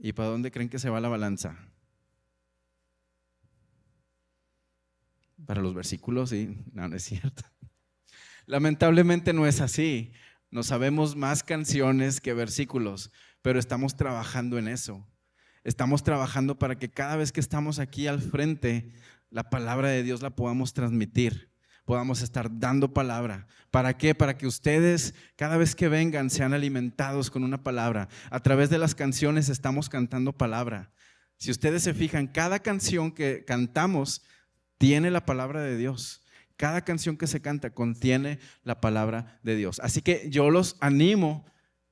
¿Y 0.00 0.12
para 0.12 0.30
dónde 0.30 0.50
creen 0.50 0.70
que 0.70 0.78
se 0.78 0.88
va 0.88 1.00
la 1.00 1.08
balanza? 1.08 1.70
para 5.46 5.62
los 5.62 5.74
versículos, 5.74 6.32
y 6.32 6.64
no, 6.72 6.88
no 6.88 6.96
es 6.96 7.02
cierto. 7.02 7.42
Lamentablemente 8.46 9.32
no 9.32 9.46
es 9.46 9.60
así. 9.60 10.12
No 10.50 10.62
sabemos 10.62 11.16
más 11.16 11.42
canciones 11.42 12.20
que 12.20 12.34
versículos, 12.34 13.10
pero 13.42 13.58
estamos 13.58 13.96
trabajando 13.96 14.58
en 14.58 14.68
eso. 14.68 15.06
Estamos 15.62 16.02
trabajando 16.02 16.58
para 16.58 16.78
que 16.78 16.90
cada 16.90 17.16
vez 17.16 17.32
que 17.32 17.40
estamos 17.40 17.78
aquí 17.78 18.06
al 18.06 18.20
frente, 18.20 18.92
la 19.28 19.50
palabra 19.50 19.88
de 19.88 20.02
Dios 20.02 20.22
la 20.22 20.36
podamos 20.36 20.72
transmitir, 20.72 21.49
podamos 21.84 22.22
estar 22.22 22.58
dando 22.58 22.92
palabra. 22.92 23.46
¿Para 23.70 23.96
qué? 23.96 24.14
Para 24.14 24.36
que 24.36 24.46
ustedes 24.46 25.14
cada 25.36 25.56
vez 25.56 25.74
que 25.74 25.88
vengan 25.88 26.30
sean 26.30 26.54
alimentados 26.54 27.30
con 27.30 27.44
una 27.44 27.62
palabra. 27.62 28.08
A 28.30 28.40
través 28.40 28.70
de 28.70 28.78
las 28.78 28.94
canciones 28.94 29.48
estamos 29.48 29.88
cantando 29.88 30.32
palabra. 30.32 30.90
Si 31.36 31.50
ustedes 31.50 31.82
se 31.82 31.94
fijan, 31.94 32.26
cada 32.26 32.58
canción 32.58 33.12
que 33.12 33.44
cantamos 33.44 34.22
tiene 34.78 35.10
la 35.10 35.24
palabra 35.24 35.62
de 35.62 35.76
Dios. 35.76 36.22
Cada 36.56 36.82
canción 36.82 37.16
que 37.16 37.26
se 37.26 37.40
canta 37.40 37.70
contiene 37.70 38.38
la 38.62 38.80
palabra 38.80 39.38
de 39.42 39.56
Dios. 39.56 39.80
Así 39.80 40.02
que 40.02 40.28
yo 40.30 40.50
los 40.50 40.76
animo 40.80 41.46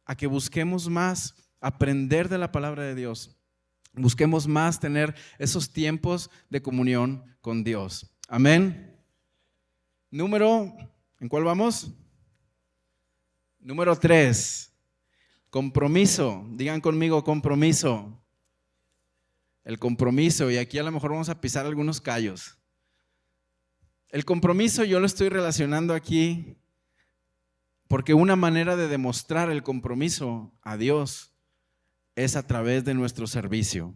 a 0.05 0.17
que 0.17 0.27
busquemos 0.27 0.89
más 0.89 1.35
aprender 1.61 2.29
de 2.29 2.39
la 2.39 2.53
palabra 2.53 2.83
de 2.83 2.95
Dios. 2.95 3.37
Busquemos 3.95 4.47
más 4.47 4.81
tener 4.81 5.15
esos 5.39 5.73
tiempos 5.73 6.31
de 6.51 6.63
comunión 6.63 7.25
con 7.41 7.65
Dios. 7.65 8.15
Amén. 8.29 8.98
Número, 10.11 10.75
¿en 11.21 11.29
cuál 11.29 11.45
vamos? 11.45 11.93
Número 13.61 13.95
tres, 13.97 14.73
compromiso. 15.51 16.47
Digan 16.53 16.81
conmigo 16.81 17.23
compromiso. 17.23 18.19
El 19.65 19.79
compromiso, 19.79 20.51
y 20.51 20.57
aquí 20.57 20.79
a 20.79 20.83
lo 20.83 20.91
mejor 20.91 21.11
vamos 21.11 21.29
a 21.29 21.41
pisar 21.41 21.67
algunos 21.67 22.01
callos. 22.01 22.57
El 24.09 24.25
compromiso 24.25 24.85
yo 24.85 25.01
lo 25.01 25.07
estoy 25.07 25.29
relacionando 25.29 25.93
aquí 25.93 26.57
porque 27.89 28.15
una 28.15 28.37
manera 28.37 28.77
de 28.77 28.89
demostrar 28.89 29.51
el 29.51 29.63
compromiso 29.63 30.55
a 30.63 30.79
Dios 30.79 31.35
es 32.15 32.37
a 32.37 32.47
través 32.47 32.85
de 32.85 32.95
nuestro 32.95 33.27
servicio. 33.27 33.95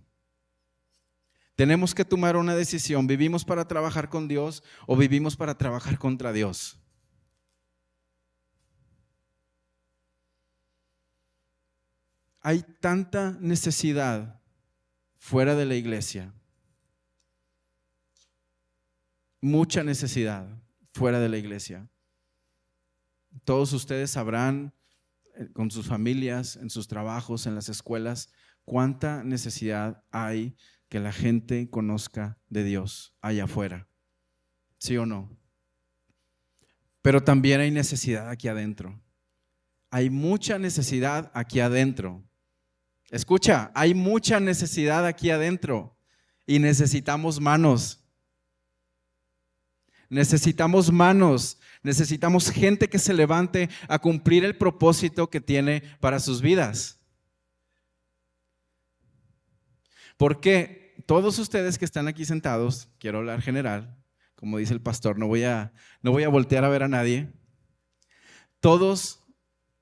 Tenemos 1.55 1.95
que 1.95 2.05
tomar 2.05 2.37
una 2.37 2.55
decisión. 2.55 3.07
¿Vivimos 3.07 3.45
para 3.45 3.67
trabajar 3.67 4.09
con 4.09 4.29
Dios 4.29 4.63
o 4.87 4.97
vivimos 4.97 5.37
para 5.37 5.57
trabajar 5.57 5.99
contra 5.99 6.33
Dios? 6.33 6.79
Hay 12.41 12.63
tanta 12.81 13.37
necesidad 13.41 14.41
fuera 15.19 15.55
de 15.55 15.67
la 15.67 15.77
iglesia 15.77 16.35
mucha 19.43 19.83
necesidad 19.83 20.49
fuera 20.93 21.21
de 21.21 21.29
la 21.29 21.37
iglesia. 21.37 21.91
Todos 23.45 23.73
ustedes 23.73 24.13
sabrán 24.13 24.73
eh, 25.35 25.49
con 25.53 25.71
sus 25.71 25.87
familias, 25.87 26.57
en 26.57 26.71
sus 26.71 26.87
trabajos, 26.87 27.47
en 27.47 27.57
las 27.57 27.69
escuelas, 27.69 28.31
cuánta 28.65 29.25
necesidad 29.25 30.05
hay 30.13 30.57
que 30.93 31.01
la 31.01 31.11
gente 31.11 31.71
conozca 31.71 32.37
de 32.51 32.65
Dios 32.65 33.15
allá 33.23 33.45
afuera. 33.45 33.89
¿Sí 34.77 34.95
o 34.99 35.07
no? 35.07 35.35
Pero 37.01 37.25
también 37.25 37.63
hay 37.63 37.71
necesidad 37.71 38.29
aquí 38.29 38.49
adentro. 38.49 39.01
Hay 39.89 40.11
mucha 40.11 40.59
necesidad 40.59 41.33
aquí 41.33 41.61
adentro. 41.61 42.23
Escucha, 43.11 43.73
hay 43.75 43.95
mucha 43.95 44.39
necesidad 44.39 45.07
aquí 45.07 45.31
adentro 45.31 45.97
y 46.45 46.59
necesitamos 46.59 47.41
manos 47.41 48.03
Necesitamos 50.11 50.93
manos, 50.93 51.59
necesitamos 51.83 52.51
gente 52.51 52.87
que 52.87 52.99
se 52.99 53.15
levante 53.15 53.71
a 53.89 53.99
cumplir 53.99 54.45
el 54.45 54.59
propósito 54.59 55.31
que 55.31 55.41
tiene 55.41 55.83
para 56.01 56.21
sus 56.21 56.43
vidas. 56.43 57.01
Todos 61.07 61.39
ustedes 61.39 61.79
que 61.79 61.85
están 61.85 62.09
aquí 62.09 62.25
sentados, 62.25 62.89
quiero 62.99 63.19
hablar 63.19 63.43
general, 63.43 63.97
como 64.35 64.59
dice 64.59 64.75
el 64.75 64.81
pastor, 64.81 65.19
no 65.19 65.27
voy 65.27 65.45
a, 65.45 65.73
no 66.03 66.11
voy 66.11 66.25
a 66.25 66.29
voltear 66.29 66.65
a 66.65 66.69
ver 66.69 66.83
a 66.83 66.89
nadie. 66.89 67.31
Todos 68.61 69.23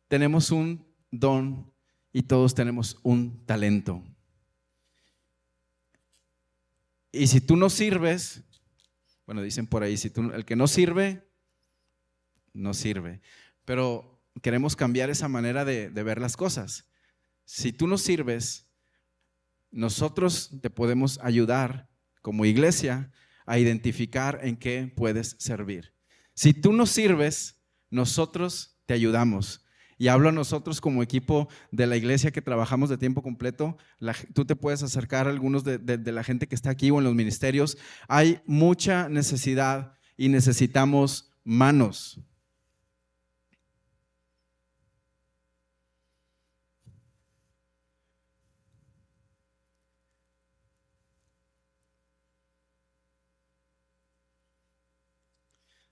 tenemos 0.08 0.50
un 0.50 0.86
don 1.10 1.72
y 2.12 2.22
todos 2.22 2.54
tenemos 2.54 2.98
un 3.02 3.44
talento. 3.46 4.02
Y 7.12 7.26
si 7.26 7.40
tú 7.40 7.56
no 7.56 7.70
sirves, 7.70 8.42
bueno, 9.26 9.42
dicen 9.42 9.66
por 9.66 9.82
ahí, 9.82 9.96
si 9.96 10.10
tú, 10.10 10.30
el 10.32 10.44
que 10.44 10.56
no 10.56 10.66
sirve, 10.66 11.26
no 12.52 12.74
sirve. 12.74 13.20
Pero 13.64 14.20
queremos 14.42 14.76
cambiar 14.76 15.10
esa 15.10 15.28
manera 15.28 15.64
de, 15.64 15.90
de 15.90 16.02
ver 16.02 16.20
las 16.20 16.36
cosas. 16.36 16.86
Si 17.44 17.72
tú 17.72 17.86
no 17.86 17.98
sirves, 17.98 18.69
nosotros 19.70 20.50
te 20.60 20.70
podemos 20.70 21.18
ayudar 21.22 21.88
como 22.22 22.44
iglesia 22.44 23.10
a 23.46 23.58
identificar 23.58 24.40
en 24.42 24.56
qué 24.56 24.92
puedes 24.94 25.36
servir. 25.38 25.94
Si 26.34 26.54
tú 26.54 26.72
no 26.72 26.86
sirves, 26.86 27.60
nosotros 27.90 28.78
te 28.86 28.94
ayudamos. 28.94 29.64
Y 29.98 30.08
hablo 30.08 30.30
a 30.30 30.32
nosotros 30.32 30.80
como 30.80 31.02
equipo 31.02 31.48
de 31.70 31.86
la 31.86 31.96
iglesia 31.96 32.30
que 32.30 32.40
trabajamos 32.40 32.88
de 32.88 32.96
tiempo 32.96 33.22
completo. 33.22 33.76
tú 34.32 34.46
te 34.46 34.56
puedes 34.56 34.82
acercar 34.82 35.26
a 35.26 35.30
algunos 35.30 35.62
de, 35.62 35.78
de 35.78 36.12
la 36.12 36.24
gente 36.24 36.46
que 36.46 36.54
está 36.54 36.70
aquí 36.70 36.90
o 36.90 36.98
en 36.98 37.04
los 37.04 37.14
ministerios. 37.14 37.76
Hay 38.08 38.40
mucha 38.46 39.08
necesidad 39.10 39.94
y 40.16 40.28
necesitamos 40.28 41.32
manos. 41.44 42.20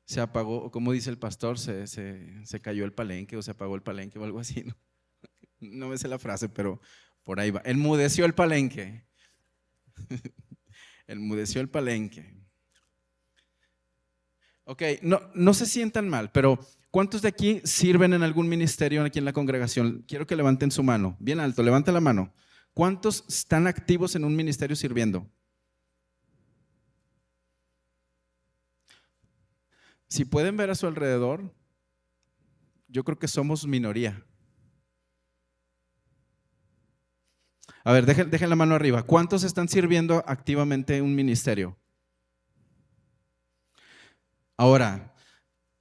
Se 0.09 0.23
apagó, 0.23 0.71
como 0.71 0.93
dice 0.93 1.11
el 1.11 1.19
pastor, 1.19 1.59
se, 1.59 1.87
se, 1.87 2.61
cayó 2.63 2.87
el 2.87 2.95
palenque 2.95 3.37
o 3.37 3.43
se 3.43 3.51
apagó 3.51 3.75
el 3.75 3.83
palenque 3.83 4.19
o 4.19 4.25
algo 4.25 4.41
así. 4.41 4.65
¿no? 4.65 4.75
no 5.61 5.89
me 5.89 5.99
sé 5.99 6.09
la 6.09 6.19
frase, 6.19 6.49
pero 6.49 6.81
por 7.25 7.39
ahí 7.39 7.51
va. 7.51 7.61
Enmudeció 7.67 8.25
el 8.25 8.33
palenque. 8.33 9.05
Enmudeció 11.07 11.61
el 11.61 11.69
palenque. 11.69 12.39
Ok, 14.65 14.83
no, 15.03 15.21
no 15.35 15.53
se 15.53 15.67
sientan 15.67 16.09
mal, 16.09 16.33
pero 16.33 16.59
¿cuántos 16.91 17.21
de 17.21 17.29
aquí 17.29 17.61
sirven 17.65 18.15
en 18.15 18.23
algún 18.23 18.49
ministerio 18.49 19.05
aquí 19.05 19.19
en 19.19 19.27
la 19.27 19.35
congregación? 19.35 20.07
Quiero 20.09 20.27
que 20.27 20.37
levanten 20.37 20.71
su 20.71 20.83
mano, 20.83 21.19
bien 21.21 21.39
alto, 21.39 21.63
levanta 21.63 21.93
la 21.93 22.01
mano. 22.01 22.33
¿Cuántos 22.73 23.27
están 23.29 23.67
activos 23.67 24.17
en 24.17 24.25
un 24.25 24.35
ministerio 24.35 24.75
sirviendo? 24.75 25.31
Si 30.09 30.25
pueden 30.25 30.57
ver 30.57 30.71
a 30.71 30.75
su 30.75 30.87
alrededor, 30.87 31.55
yo 32.89 33.05
creo 33.05 33.19
que 33.19 33.29
somos 33.29 33.67
minoría. 33.67 34.25
A 37.85 37.93
ver, 37.93 38.07
dejen, 38.07 38.51
la 38.51 38.57
mano 38.57 38.75
arriba. 38.75 39.03
¿Cuántos 39.03 39.45
están 39.45 39.69
sirviendo 39.69 40.25
activamente 40.27 40.97
en 40.97 41.05
un 41.05 41.15
ministerio? 41.15 41.79
Ahora, 44.57 45.15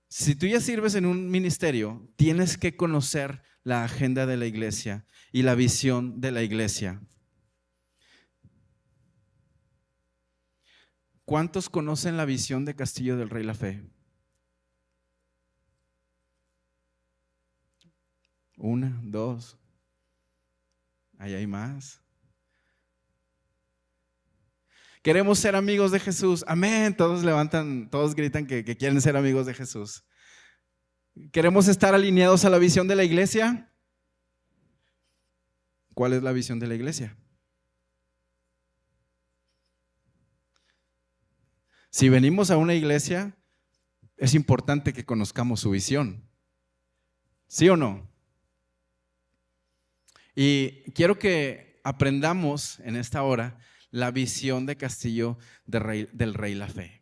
si 0.07 0.35
tú 0.35 0.45
ya 0.45 0.61
sirves 0.61 0.95
en 0.95 1.05
un 1.05 1.29
ministerio, 1.29 2.09
tienes 2.15 2.57
que 2.57 2.77
conocer 2.77 3.41
la 3.63 3.83
agenda 3.83 4.25
de 4.25 4.37
la 4.37 4.45
iglesia 4.45 5.05
y 5.31 5.41
la 5.41 5.55
visión 5.55 6.21
de 6.21 6.31
la 6.31 6.43
iglesia. 6.43 7.01
¿Cuántos 11.25 11.69
conocen 11.69 12.15
la 12.15 12.23
visión 12.23 12.63
de 12.63 12.75
Castillo 12.75 13.17
del 13.17 13.29
Rey 13.29 13.43
La 13.43 13.53
Fe? 13.53 13.83
Una, 18.57 18.99
dos. 19.03 19.57
Ahí 21.19 21.33
hay 21.33 21.47
más. 21.47 22.01
Queremos 25.03 25.39
ser 25.39 25.55
amigos 25.55 25.91
de 25.91 25.99
Jesús. 25.99 26.43
Amén. 26.47 26.95
Todos 26.97 27.23
levantan, 27.23 27.89
todos 27.89 28.13
gritan 28.13 28.45
que, 28.45 28.65
que, 28.65 28.75
quieren 28.75 28.99
ser 28.99 29.15
amigos 29.15 29.45
de 29.45 29.53
Jesús. 29.53 30.03
¿Queremos 31.31 31.67
estar 31.67 31.93
alineados 31.95 32.43
a 32.45 32.49
la 32.49 32.57
visión 32.57 32.87
de 32.87 32.95
la 32.95 33.03
iglesia? 33.03 33.71
¿Cuál 35.93 36.13
es 36.13 36.23
la 36.23 36.31
visión 36.31 36.59
de 36.59 36.67
la 36.67 36.75
iglesia? 36.75 37.15
Si 41.89 42.09
venimos 42.09 42.51
a 42.51 42.57
una 42.57 42.75
iglesia, 42.75 43.37
es 44.17 44.33
importante 44.33 44.93
que 44.93 45.05
conozcamos 45.05 45.61
su 45.61 45.71
visión. 45.71 46.29
¿Sí 47.47 47.69
o 47.69 47.77
no? 47.77 48.07
Y 50.39 50.83
quiero 50.91 51.17
que 51.17 51.81
aprendamos 51.83 52.79
en 52.81 52.95
esta 52.95 53.23
hora 53.23 53.57
la 53.89 54.11
visión 54.11 54.67
de 54.67 54.77
Castillo 54.77 55.39
del 55.65 56.35
Rey, 56.35 56.53
La 56.53 56.67
Fe. 56.67 57.01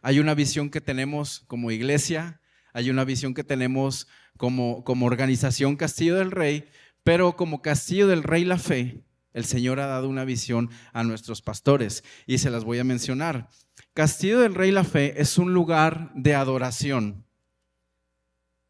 Hay 0.00 0.18
una 0.18 0.34
visión 0.34 0.68
que 0.68 0.80
tenemos 0.80 1.44
como 1.46 1.70
iglesia, 1.70 2.40
hay 2.72 2.90
una 2.90 3.04
visión 3.04 3.34
que 3.34 3.44
tenemos 3.44 4.08
como, 4.36 4.82
como 4.82 5.06
organización 5.06 5.76
Castillo 5.76 6.16
del 6.16 6.32
Rey, 6.32 6.68
pero 7.04 7.36
como 7.36 7.62
Castillo 7.62 8.08
del 8.08 8.24
Rey 8.24 8.44
La 8.44 8.58
Fe, 8.58 9.04
el 9.32 9.44
Señor 9.44 9.78
ha 9.78 9.86
dado 9.86 10.08
una 10.08 10.24
visión 10.24 10.68
a 10.92 11.04
nuestros 11.04 11.40
pastores 11.40 12.02
y 12.26 12.38
se 12.38 12.50
las 12.50 12.64
voy 12.64 12.80
a 12.80 12.84
mencionar. 12.84 13.48
Castillo 13.94 14.40
del 14.40 14.56
Rey 14.56 14.72
La 14.72 14.82
Fe 14.82 15.22
es 15.22 15.38
un 15.38 15.54
lugar 15.54 16.10
de 16.16 16.34
adoración, 16.34 17.24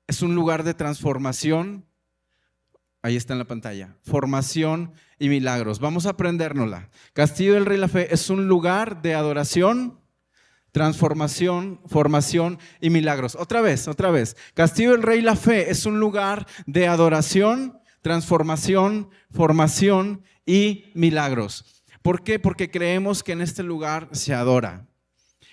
es 0.07 0.21
un 0.21 0.35
lugar 0.35 0.65
de 0.65 0.75
transformación. 0.75 1.87
Ahí 3.05 3.17
está 3.17 3.33
en 3.33 3.41
la 3.41 3.47
pantalla. 3.47 3.97
Formación 4.05 4.93
y 5.19 5.29
milagros. 5.29 5.81
Vamos 5.81 6.07
a 6.07 6.11
aprendérnosla. 6.11 6.89
Castillo 7.15 7.55
del 7.55 7.67
Rey 7.67 7.77
La 7.77 7.89
Fe 7.89 8.15
es 8.15 8.31
un 8.31 8.47
lugar 8.47 9.03
de 9.03 9.15
adoración, 9.15 9.99
transformación, 10.71 11.81
formación 11.87 12.61
y 12.81 12.91
milagros. 12.91 13.35
Otra 13.35 13.61
vez, 13.61 13.89
otra 13.89 14.13
vez. 14.13 14.37
Castillo 14.55 14.93
del 14.93 15.03
Rey 15.03 15.21
La 15.21 15.35
Fe 15.35 15.69
es 15.69 15.85
un 15.85 15.99
lugar 15.99 16.47
de 16.67 16.87
adoración, 16.87 17.81
transformación, 18.03 19.11
formación 19.33 20.23
y 20.47 20.93
milagros. 20.95 21.83
¿Por 22.03 22.23
qué? 22.23 22.39
Porque 22.39 22.71
creemos 22.71 23.25
que 23.25 23.33
en 23.33 23.41
este 23.41 23.65
lugar 23.65 24.11
se 24.13 24.33
adora. 24.33 24.87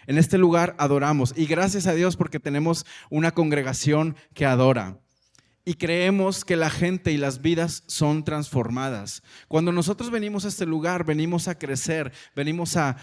En 0.06 0.20
este 0.20 0.38
lugar 0.38 0.76
adoramos 0.78 1.34
y 1.36 1.48
gracias 1.48 1.88
a 1.88 1.94
Dios 1.94 2.16
porque 2.16 2.40
tenemos 2.40 2.86
una 3.10 3.32
congregación 3.32 4.16
que 4.36 4.46
adora 4.46 5.00
y 5.69 5.75
creemos 5.75 6.45
que 6.45 6.55
la 6.55 6.71
gente 6.71 7.12
y 7.12 7.17
las 7.17 7.43
vidas 7.43 7.84
son 7.86 8.23
transformadas. 8.23 9.21
Cuando 9.47 9.71
nosotros 9.71 10.10
venimos 10.10 10.43
a 10.43 10.47
este 10.47 10.65
lugar, 10.65 11.05
venimos 11.05 11.47
a 11.47 11.60
crecer, 11.60 12.12
venimos 12.36 12.75
a, 12.75 12.97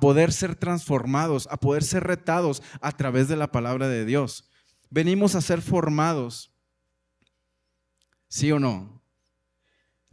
poder 0.00 0.32
ser 0.32 0.54
transformados, 0.54 1.48
a 1.50 1.56
poder 1.56 1.82
ser 1.82 2.04
retados 2.04 2.62
a 2.80 2.92
través 2.92 3.26
de 3.26 3.34
la 3.34 3.50
palabra 3.50 3.88
de 3.88 4.04
Dios. 4.04 4.48
Venimos 4.88 5.34
a 5.34 5.40
ser 5.40 5.62
formados. 5.62 6.52
¿Sí 8.28 8.52
o 8.52 8.60
no? 8.60 9.02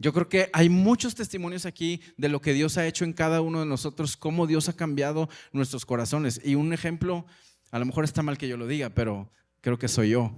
Yo 0.00 0.12
creo 0.12 0.28
que 0.28 0.50
hay 0.52 0.68
muchos 0.68 1.14
testimonios 1.14 1.64
aquí 1.64 2.00
de 2.16 2.28
lo 2.28 2.40
que 2.40 2.54
Dios 2.54 2.76
ha 2.76 2.88
hecho 2.88 3.04
en 3.04 3.12
cada 3.12 3.40
uno 3.40 3.60
de 3.60 3.66
nosotros, 3.66 4.16
cómo 4.16 4.48
Dios 4.48 4.68
ha 4.68 4.72
cambiado 4.72 5.28
nuestros 5.52 5.86
corazones. 5.86 6.40
Y 6.44 6.56
un 6.56 6.72
ejemplo, 6.72 7.24
a 7.70 7.78
lo 7.78 7.84
mejor 7.84 8.02
está 8.02 8.24
mal 8.24 8.36
que 8.36 8.48
yo 8.48 8.56
lo 8.56 8.66
diga, 8.66 8.90
pero 8.90 9.30
creo 9.60 9.78
que 9.78 9.86
soy 9.86 10.10
yo. 10.10 10.34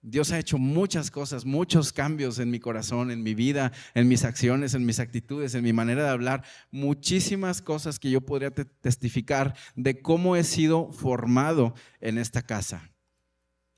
Dios 0.00 0.30
ha 0.30 0.38
hecho 0.38 0.58
muchas 0.58 1.10
cosas, 1.10 1.44
muchos 1.44 1.92
cambios 1.92 2.38
en 2.38 2.50
mi 2.50 2.60
corazón, 2.60 3.10
en 3.10 3.22
mi 3.22 3.34
vida, 3.34 3.72
en 3.94 4.06
mis 4.06 4.24
acciones, 4.24 4.74
en 4.74 4.86
mis 4.86 5.00
actitudes, 5.00 5.54
en 5.54 5.64
mi 5.64 5.72
manera 5.72 6.04
de 6.04 6.10
hablar, 6.10 6.44
muchísimas 6.70 7.60
cosas 7.60 7.98
que 7.98 8.10
yo 8.10 8.20
podría 8.20 8.50
testificar 8.50 9.56
de 9.74 10.00
cómo 10.00 10.36
he 10.36 10.44
sido 10.44 10.92
formado 10.92 11.74
en 12.00 12.18
esta 12.18 12.42
casa. 12.42 12.90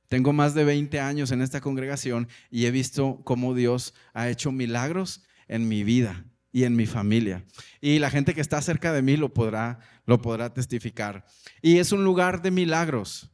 Tengo 0.09 0.33
más 0.33 0.54
de 0.54 0.64
20 0.64 1.00
años 1.00 1.30
en 1.30 1.40
esta 1.40 1.61
congregación 1.61 2.28
y 2.50 2.66
he 2.66 2.70
visto 2.70 3.22
cómo 3.24 3.54
Dios 3.54 3.94
ha 4.12 4.28
hecho 4.28 4.52
milagros 4.52 5.22
en 5.48 5.68
mi 5.68 5.85
vida 5.85 6.26
y 6.52 6.64
en 6.64 6.76
mi 6.76 6.87
familia. 6.87 7.44
Y 7.80 7.98
la 7.98 8.11
gente 8.11 8.35
que 8.35 8.40
está 8.40 8.61
cerca 8.61 8.92
de 8.92 9.02
mí 9.02 9.16
lo 9.16 9.33
podrá, 9.33 9.78
lo 10.06 10.20
podrá 10.20 10.52
testificar. 10.52 11.24
Y 11.62 11.78
es 11.78 11.92
un 11.92 12.04
lugar 12.04 12.42
de 12.42 12.50
milagros 12.50 13.30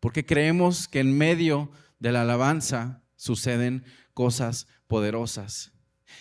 porque 0.00 0.24
creemos 0.24 0.88
que 0.88 1.00
en 1.00 1.16
medio 1.16 1.70
de 1.98 2.12
la 2.12 2.22
alabanza 2.22 3.02
suceden 3.16 3.84
cosas 4.14 4.66
poderosas. 4.86 5.72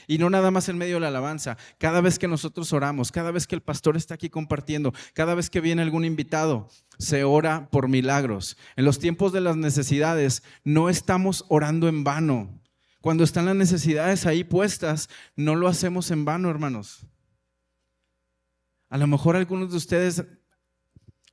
Y 0.06 0.18
no 0.18 0.30
nada 0.30 0.52
más 0.52 0.70
en 0.70 0.78
medio 0.78 0.96
de 0.96 1.02
la 1.02 1.08
alabanza, 1.08 1.58
cada 1.78 2.02
vez 2.02 2.20
que 2.20 2.28
nosotros 2.28 2.74
oramos, 2.74 3.12
cada 3.12 3.32
vez 3.32 3.48
que 3.48 3.56
el 3.56 3.62
pastor 3.62 3.96
está 3.96 4.16
aquí 4.16 4.30
compartiendo, 4.30 4.94
cada 5.14 5.34
vez 5.36 5.50
que 5.50 5.62
viene 5.62 5.82
algún 5.82 6.06
invitado, 6.06 6.70
se 6.98 7.24
ora 7.24 7.70
por 7.72 7.88
milagros. 7.88 8.58
En 8.76 8.86
los 8.86 9.00
tiempos 9.00 9.32
de 9.32 9.42
las 9.42 9.56
necesidades 9.56 10.44
no 10.64 10.90
estamos 10.90 11.46
orando 11.50 11.88
en 11.88 12.04
vano. 12.04 12.62
Cuando 13.02 13.24
están 13.24 13.46
las 13.46 13.56
necesidades 13.56 14.26
ahí 14.26 14.44
puestas, 14.44 15.10
no 15.36 15.56
lo 15.56 15.68
hacemos 15.68 16.12
en 16.12 16.26
vano, 16.26 16.50
hermanos. 16.50 17.08
A 18.90 18.98
lo 18.98 19.08
mejor 19.08 19.36
algunos 19.36 19.72
de 19.72 19.78
ustedes 19.78 20.24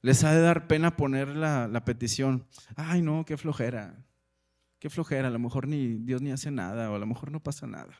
les 0.04 0.22
ha 0.22 0.34
de 0.34 0.42
dar 0.42 0.66
pena 0.66 0.98
poner 0.98 1.28
la, 1.28 1.82
petición. 1.86 2.44
Ay, 2.76 3.00
no, 3.00 3.24
qué 3.24 3.38
flojera. 3.38 4.04
Qué 4.78 4.90
flojera. 4.90 5.28
A 5.28 5.30
lo 5.30 5.38
mejor 5.38 5.66
ni 5.66 5.94
Dios 5.94 6.20
ni 6.20 6.30
hace 6.30 6.50
nada 6.50 6.90
o 6.90 6.96
a 6.96 6.98
lo 6.98 7.06
mejor 7.06 7.32
no 7.32 7.42
pasa 7.42 7.66
nada. 7.66 7.94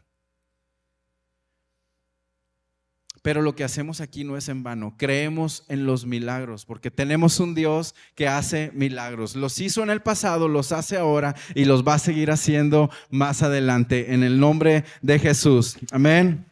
Pero 3.22 3.40
lo 3.40 3.56
que 3.56 3.64
hacemos 3.64 4.02
aquí 4.02 4.22
no 4.22 4.36
es 4.36 4.50
en 4.50 4.62
vano. 4.62 4.96
Creemos 4.98 5.64
en 5.68 5.86
los 5.86 6.04
milagros 6.04 6.66
porque 6.66 6.90
tenemos 6.90 7.40
un 7.40 7.54
Dios 7.54 7.94
que 8.14 8.28
hace 8.28 8.70
milagros. 8.74 9.34
Los 9.34 9.58
hizo 9.58 9.82
en 9.82 9.88
el 9.88 10.02
pasado, 10.02 10.46
los 10.46 10.72
hace 10.72 10.98
ahora 10.98 11.34
y 11.54 11.64
los 11.64 11.88
va 11.88 11.94
a 11.94 11.98
seguir 11.98 12.30
haciendo 12.30 12.90
más 13.08 13.42
adelante. 13.42 14.12
En 14.12 14.24
el 14.24 14.38
nombre 14.38 14.84
de 15.00 15.18
Jesús. 15.18 15.78
Amén. 15.90 16.44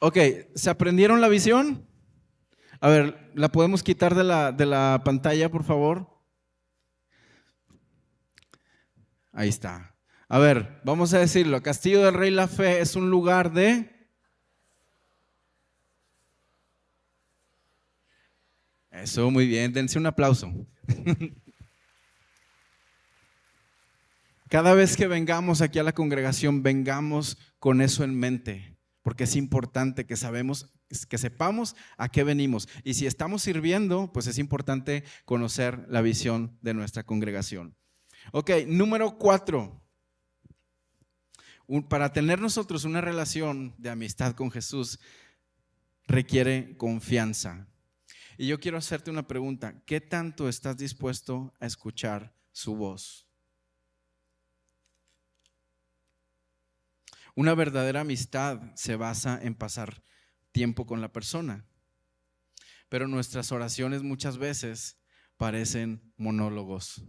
Ok, 0.00 0.16
¿se 0.54 0.70
aprendieron 0.70 1.20
la 1.20 1.26
visión? 1.28 1.84
A 2.80 2.88
ver, 2.88 3.32
¿la 3.34 3.50
podemos 3.50 3.82
quitar 3.82 4.14
de 4.14 4.22
la, 4.22 4.52
de 4.52 4.64
la 4.64 5.02
pantalla, 5.04 5.50
por 5.50 5.64
favor? 5.64 6.08
Ahí 9.32 9.48
está. 9.48 9.96
A 10.28 10.38
ver, 10.38 10.80
vamos 10.84 11.12
a 11.14 11.18
decirlo. 11.18 11.60
Castillo 11.62 12.04
del 12.04 12.14
Rey 12.14 12.30
La 12.30 12.46
Fe 12.46 12.80
es 12.80 12.94
un 12.94 13.10
lugar 13.10 13.52
de... 13.52 13.90
Eso, 18.92 19.32
muy 19.32 19.48
bien. 19.48 19.72
Dense 19.72 19.98
un 19.98 20.06
aplauso. 20.06 20.52
Cada 24.48 24.74
vez 24.74 24.96
que 24.96 25.08
vengamos 25.08 25.60
aquí 25.60 25.80
a 25.80 25.82
la 25.82 25.92
congregación, 25.92 26.62
vengamos 26.62 27.36
con 27.58 27.80
eso 27.80 28.04
en 28.04 28.14
mente 28.14 28.77
porque 29.08 29.24
es 29.24 29.36
importante 29.36 30.04
que 30.04 30.16
sabemos 30.18 30.68
que 31.08 31.16
sepamos 31.16 31.76
a 31.96 32.10
qué 32.10 32.24
venimos 32.24 32.68
y 32.84 32.92
si 32.92 33.06
estamos 33.06 33.40
sirviendo, 33.40 34.12
pues 34.12 34.26
es 34.26 34.36
importante 34.36 35.02
conocer 35.24 35.86
la 35.88 36.02
visión 36.02 36.58
de 36.60 36.74
nuestra 36.74 37.04
congregación. 37.04 37.74
Ok, 38.32 38.50
número 38.66 39.16
cuatro. 39.16 39.80
Para 41.88 42.12
tener 42.12 42.38
nosotros 42.38 42.84
una 42.84 43.00
relación 43.00 43.74
de 43.78 43.88
amistad 43.88 44.34
con 44.34 44.50
Jesús 44.50 45.00
requiere 46.06 46.76
confianza. 46.76 47.66
Y 48.36 48.48
yo 48.48 48.60
quiero 48.60 48.76
hacerte 48.76 49.10
una 49.10 49.26
pregunta. 49.26 49.82
¿Qué 49.86 50.02
tanto 50.02 50.50
estás 50.50 50.76
dispuesto 50.76 51.54
a 51.60 51.64
escuchar 51.64 52.34
su 52.52 52.76
voz? 52.76 53.27
Una 57.38 57.54
verdadera 57.54 58.00
amistad 58.00 58.60
se 58.74 58.96
basa 58.96 59.38
en 59.40 59.54
pasar 59.54 60.02
tiempo 60.50 60.86
con 60.86 61.00
la 61.00 61.12
persona, 61.12 61.64
pero 62.88 63.06
nuestras 63.06 63.52
oraciones 63.52 64.02
muchas 64.02 64.38
veces 64.38 64.98
parecen 65.36 66.02
monólogos. 66.16 67.04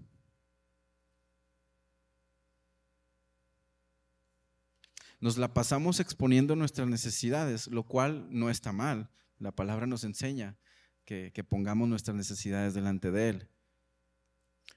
Nos 5.20 5.39
la 5.39 5.52
pasamos 5.52 6.00
exponiendo 6.00 6.56
nuestras 6.56 6.88
necesidades, 6.88 7.65
lo 7.65 7.88
cual 7.88 8.28
no 8.30 8.52
está 8.52 8.72
mal. 8.72 9.10
La 9.39 9.52
palabra 9.52 9.88
nos 9.88 10.04
enseña 10.04 10.60
que, 11.06 11.32
que 11.34 11.44
pongamos 11.44 11.89
nuestras 11.89 12.15
necesidades 12.15 12.76
delante 12.76 13.10
de 13.10 13.30
Él. 13.30 13.50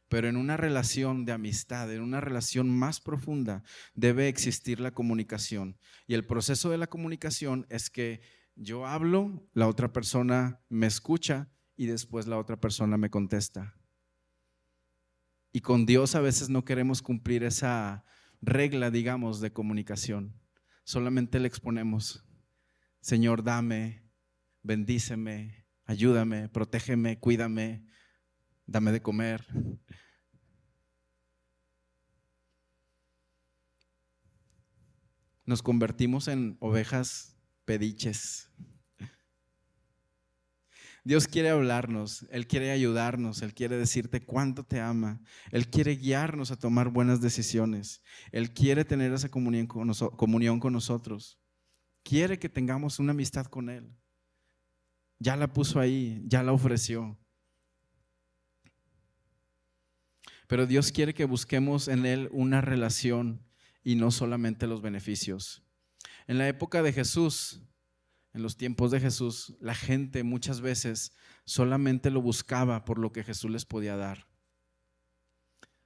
Pero 0.08 0.28
en 0.28 0.36
una 0.36 0.56
relación 0.56 1.24
de 1.24 1.32
amistad, 1.32 1.92
en 1.92 2.02
una 2.02 2.20
relación 2.20 2.68
más 2.70 3.00
profunda, 3.00 3.62
debe 3.94 4.28
existir 4.28 4.78
la 4.78 4.92
comunicación. 4.92 5.78
Y 6.06 6.14
el 6.14 6.26
proceso 6.26 6.70
de 6.70 6.78
la 6.78 6.86
comunicación 6.86 7.66
es 7.70 7.88
que 7.88 8.20
yo 8.54 8.86
hablo, 8.86 9.48
la 9.54 9.68
otra 9.68 9.92
persona 9.92 10.60
me 10.68 10.86
escucha 10.86 11.48
y 11.76 11.86
después 11.86 12.26
la 12.26 12.38
otra 12.38 12.60
persona 12.60 12.98
me 12.98 13.10
contesta. 13.10 13.74
Y 15.52 15.60
con 15.60 15.86
Dios 15.86 16.14
a 16.14 16.20
veces 16.20 16.48
no 16.48 16.64
queremos 16.64 17.02
cumplir 17.02 17.44
esa 17.44 18.04
regla, 18.40 18.90
digamos, 18.90 19.40
de 19.40 19.52
comunicación. 19.52 20.34
Solamente 20.84 21.38
le 21.40 21.48
exponemos, 21.48 22.24
Señor, 23.00 23.42
dame, 23.42 24.02
bendíceme, 24.62 25.66
ayúdame, 25.84 26.48
protégeme, 26.48 27.18
cuídame, 27.18 27.84
dame 28.66 28.92
de 28.92 29.02
comer. 29.02 29.46
nos 35.44 35.62
convertimos 35.62 36.28
en 36.28 36.56
ovejas 36.60 37.36
pediches. 37.64 38.50
Dios 41.04 41.26
quiere 41.26 41.50
hablarnos, 41.50 42.26
Él 42.30 42.46
quiere 42.46 42.70
ayudarnos, 42.70 43.42
Él 43.42 43.54
quiere 43.54 43.76
decirte 43.76 44.24
cuánto 44.24 44.64
te 44.64 44.80
ama, 44.80 45.20
Él 45.50 45.68
quiere 45.68 45.96
guiarnos 45.96 46.52
a 46.52 46.56
tomar 46.56 46.90
buenas 46.90 47.20
decisiones, 47.20 48.02
Él 48.30 48.54
quiere 48.54 48.84
tener 48.84 49.12
esa 49.12 49.28
comunión 49.28 49.66
con, 49.66 50.72
nosotros. 50.72 51.40
quiere 52.04 52.38
que 52.38 52.48
tengamos 52.48 53.00
una 53.00 53.10
amistad 53.10 53.46
con 53.46 53.68
Él. 53.68 53.94
Ya 55.18 55.36
la 55.36 55.52
puso 55.52 55.80
ahí, 55.80 56.22
ya 56.26 56.42
la 56.42 56.52
ofreció. 56.52 57.18
Pero 60.52 60.66
Dios 60.66 60.92
quiere 60.92 61.14
que 61.14 61.24
busquemos 61.24 61.88
en 61.88 62.04
Él 62.04 62.28
una 62.30 62.60
relación 62.60 63.40
y 63.82 63.94
no 63.94 64.10
solamente 64.10 64.66
los 64.66 64.82
beneficios. 64.82 65.62
En 66.26 66.36
la 66.36 66.46
época 66.46 66.82
de 66.82 66.92
Jesús, 66.92 67.62
en 68.34 68.42
los 68.42 68.58
tiempos 68.58 68.90
de 68.90 69.00
Jesús, 69.00 69.56
la 69.62 69.74
gente 69.74 70.24
muchas 70.24 70.60
veces 70.60 71.16
solamente 71.46 72.10
lo 72.10 72.20
buscaba 72.20 72.84
por 72.84 72.98
lo 72.98 73.12
que 73.12 73.24
Jesús 73.24 73.50
les 73.50 73.64
podía 73.64 73.96
dar. 73.96 74.28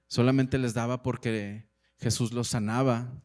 Solamente 0.07 0.57
les 0.57 0.73
daba 0.73 1.01
porque 1.01 1.69
Jesús 1.97 2.33
los 2.33 2.49
sanaba. 2.49 3.23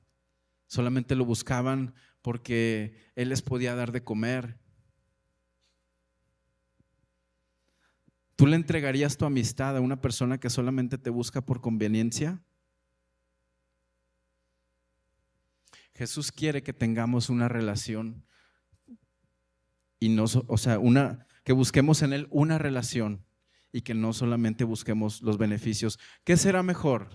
Solamente 0.68 1.16
lo 1.16 1.24
buscaban 1.24 1.96
porque 2.20 2.94
Él 3.16 3.30
les 3.30 3.42
podía 3.42 3.74
dar 3.74 3.90
de 3.90 4.04
comer. 4.04 4.60
¿Tú 8.42 8.48
le 8.48 8.56
entregarías 8.56 9.16
tu 9.16 9.24
amistad 9.24 9.76
a 9.76 9.80
una 9.80 10.00
persona 10.00 10.40
que 10.40 10.50
solamente 10.50 10.98
te 10.98 11.10
busca 11.10 11.42
por 11.42 11.60
conveniencia? 11.60 12.42
Jesús 15.94 16.32
quiere 16.32 16.64
que 16.64 16.72
tengamos 16.72 17.30
una 17.30 17.46
relación 17.46 18.26
y 20.00 20.08
no, 20.08 20.24
o 20.24 20.58
sea, 20.58 20.80
una, 20.80 21.28
que 21.44 21.52
busquemos 21.52 22.02
en 22.02 22.12
Él 22.12 22.26
una 22.32 22.58
relación 22.58 23.24
y 23.70 23.82
que 23.82 23.94
no 23.94 24.12
solamente 24.12 24.64
busquemos 24.64 25.22
los 25.22 25.38
beneficios. 25.38 26.00
¿Qué 26.24 26.36
será 26.36 26.64
mejor? 26.64 27.10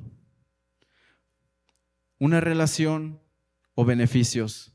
¿Una 2.20 2.40
relación 2.40 3.22
o 3.76 3.84
beneficios? 3.84 4.72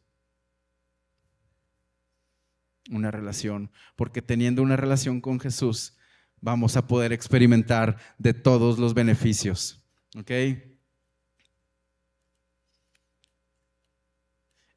Una 2.90 3.10
relación, 3.10 3.70
porque 3.96 4.20
teniendo 4.20 4.60
una 4.60 4.76
relación 4.76 5.22
con 5.22 5.40
Jesús 5.40 5.96
vamos 6.42 6.76
a 6.76 6.86
poder 6.86 7.12
experimentar 7.12 7.96
de 8.18 8.34
todos 8.34 8.78
los 8.78 8.92
beneficios. 8.92 9.80
¿Ok? 10.14 10.30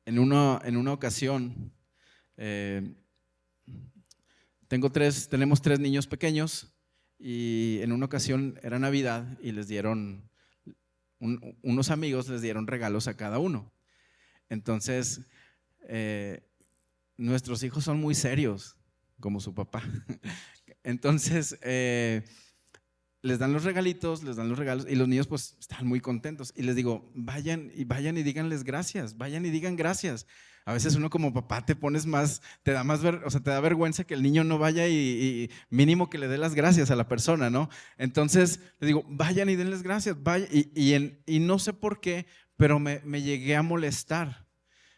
En 0.05 0.19
una, 0.19 0.61
en 0.63 0.77
una 0.77 0.93
ocasión, 0.93 1.73
eh, 2.37 2.93
tengo 4.67 4.91
tres, 4.91 5.27
tenemos 5.27 5.61
tres 5.61 5.79
niños 5.79 6.05
pequeños 6.07 6.71
y 7.17 7.79
en 7.81 7.91
una 7.91 8.05
ocasión 8.05 8.59
era 8.61 8.77
Navidad 8.77 9.37
y 9.41 9.51
les 9.51 9.67
dieron, 9.67 10.29
unos 11.19 11.89
amigos 11.89 12.29
les 12.29 12.41
dieron 12.43 12.67
regalos 12.67 13.07
a 13.07 13.17
cada 13.17 13.39
uno. 13.39 13.73
Entonces, 14.49 15.21
eh, 15.87 16.47
nuestros 17.17 17.63
hijos 17.63 17.83
son 17.83 17.99
muy 17.99 18.13
serios, 18.13 18.77
como 19.19 19.39
su 19.39 19.55
papá. 19.55 19.81
Entonces, 20.85 21.57
eh, 21.63 22.23
les 23.23 23.39
dan 23.39 23.51
los 23.51 23.63
regalitos, 23.63 24.23
les 24.23 24.35
dan 24.35 24.49
los 24.49 24.59
regalos 24.59 24.85
y 24.87 24.95
los 24.95 25.07
niños 25.07 25.25
pues 25.25 25.57
están 25.59 25.87
muy 25.87 25.99
contentos. 25.99 26.53
Y 26.55 26.61
les 26.61 26.75
digo, 26.75 27.11
vayan 27.15 27.71
y 27.75 27.83
vayan 27.83 28.17
y 28.17 28.23
díganles 28.23 28.63
gracias, 28.63 29.17
vayan 29.17 29.45
y 29.47 29.49
digan 29.49 29.75
gracias. 29.75 30.27
A 30.63 30.73
veces 30.73 30.95
uno 30.95 31.09
como 31.09 31.33
papá 31.33 31.65
te 31.65 31.75
pones 31.75 32.05
más, 32.05 32.43
te 32.61 32.71
da 32.71 32.83
más, 32.83 33.03
o 33.03 33.29
sea, 33.29 33.41
te 33.41 33.49
da 33.49 33.59
vergüenza 33.59 34.03
que 34.03 34.13
el 34.13 34.21
niño 34.21 34.43
no 34.43 34.59
vaya 34.59 34.87
y, 34.87 35.49
mínimo 35.69 36.09
que 36.09 36.19
le 36.19 36.27
dé 36.27 36.37
las 36.37 36.53
gracias 36.53 36.91
a 36.91 36.95
la 36.95 37.07
persona, 37.07 37.49
¿no? 37.49 37.69
Entonces, 37.97 38.59
les 38.79 38.87
digo, 38.87 39.03
vayan 39.07 39.49
y 39.49 39.55
denles 39.55 39.81
gracias, 39.81 40.21
vaya, 40.21 40.47
y, 40.51 40.71
y, 41.25 41.39
no 41.39 41.57
sé 41.57 41.73
por 41.73 41.99
qué, 41.99 42.27
pero 42.57 42.79
me, 42.79 43.01
me 43.05 43.23
llegué 43.23 43.55
a 43.55 43.63
molestar. 43.63 44.47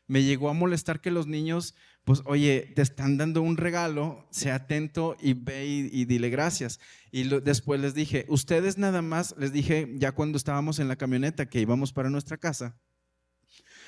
Me 0.06 0.24
llegó 0.24 0.50
a 0.50 0.54
molestar 0.54 1.02
que 1.02 1.12
los 1.12 1.28
niños 1.28 1.76
pues 2.08 2.22
oye, 2.24 2.72
te 2.74 2.82
están 2.82 3.18
dando 3.18 3.42
un 3.42 3.58
regalo, 3.58 4.26
sea 4.32 4.56
atento 4.56 5.18
y 5.20 5.34
ve 5.34 5.66
y, 5.68 6.06
dile 6.06 6.30
gracias. 6.30 6.80
Y 7.12 7.24
después 7.42 7.82
les 7.82 7.94
dije, 7.94 8.26
ustedes 8.30 8.78
nada 8.78 9.02
más, 9.02 9.36
les 9.38 9.52
dije 9.52 9.92
ya 9.98 10.14
cuando 10.14 10.38
estábamos 10.38 10.80
en 10.80 10.88
la 10.88 10.96
camioneta 10.96 11.50
que 11.50 11.60
íbamos 11.60 11.92
para 11.92 12.10
nuestra 12.10 12.38
casa, 12.38 12.80